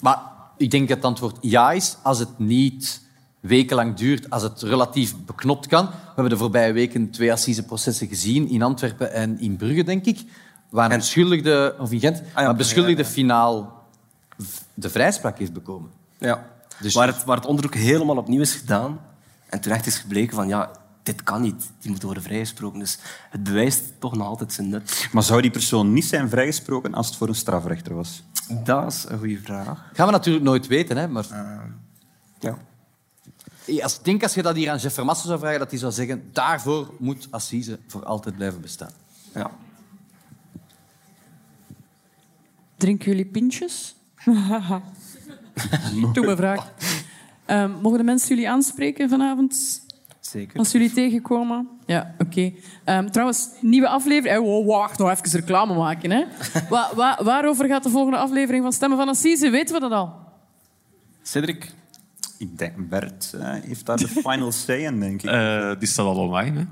[0.00, 0.18] Maar
[0.56, 3.07] ik denk dat het antwoord ja is als het niet
[3.40, 5.86] wekenlang duurt, als het relatief beknopt kan.
[5.86, 10.24] We hebben de voorbije weken twee assiseprocessen gezien, in Antwerpen en in Brugge, denk ik,
[10.68, 13.86] waar een beschuldigde, of in Gent, een beschuldigde finaal
[14.74, 15.90] de vrijspraak heeft bekomen.
[16.18, 16.46] Ja.
[16.80, 19.00] Dus- waar, het, waar het onderzoek helemaal opnieuw is gedaan
[19.46, 20.70] en terecht is gebleken van ja,
[21.02, 21.70] dit kan niet.
[21.80, 22.78] Die moet worden vrijgesproken.
[22.78, 22.98] Dus
[23.30, 25.08] het bewijst toch nog altijd zijn nut.
[25.12, 28.22] maar zou die persoon niet zijn vrijgesproken als het voor een strafrechter was?
[28.64, 29.90] Dat is een goede vraag.
[29.92, 31.26] Gaan we natuurlijk nooit weten, hè, maar...
[32.38, 32.58] ja.
[33.82, 35.92] Als, ik denk als je dat hier aan Jeff Vermassen zou vragen, dat hij zou
[35.92, 38.90] zeggen daarvoor moet Assise voor altijd blijven bestaan.
[39.34, 39.50] Ja.
[42.76, 43.94] Drinken jullie pintjes?
[46.12, 46.72] Doe me vraag.
[47.44, 49.80] Ehm, mogen de mensen jullie aanspreken vanavond?
[50.20, 50.58] Zeker.
[50.58, 51.68] Als jullie tegenkomen?
[51.86, 52.52] Ja, oké.
[52.84, 54.36] Ehm, trouwens, nieuwe aflevering.
[54.38, 56.10] Eh, wow, wacht, nog even reclame maken.
[56.10, 56.24] Hè.
[56.70, 59.50] Wa- wa- waarover gaat de volgende aflevering van Stemmen van Assise?
[59.50, 60.12] Weten we dat al?
[61.22, 61.70] Cedric?
[62.38, 65.30] Ik denk, Bert eh, heeft daar de final say in, denk ik.
[65.30, 66.64] Eh, die staat al online, hè?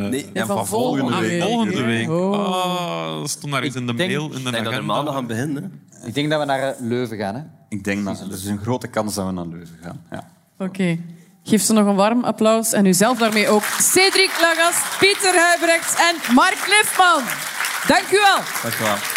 [0.00, 1.40] Eh, Nee, ja, van van volgende volgende week.
[1.40, 1.50] week.
[1.50, 2.08] Volgende week.
[2.10, 2.32] Oh.
[2.64, 4.92] Ah, dat stond ergens in de denk- mail, in de Ik denk dat er agenda.
[4.94, 5.82] maandag aan beginnen.
[6.04, 7.34] Ik denk dat we naar Leuven gaan.
[7.34, 7.42] Hè?
[7.68, 10.00] Ik denk dat er is een grote kans dat we naar Leuven gaan.
[10.10, 10.30] Ja.
[10.58, 10.98] Oké.
[11.42, 12.72] Geef ze nog een warm applaus.
[12.72, 13.62] En u zelf daarmee ook.
[13.62, 17.22] Cedric Lagast, Pieter Huibrechts en Mark Lifman.
[17.86, 18.40] Dank u wel.
[18.62, 19.13] Dank je wel.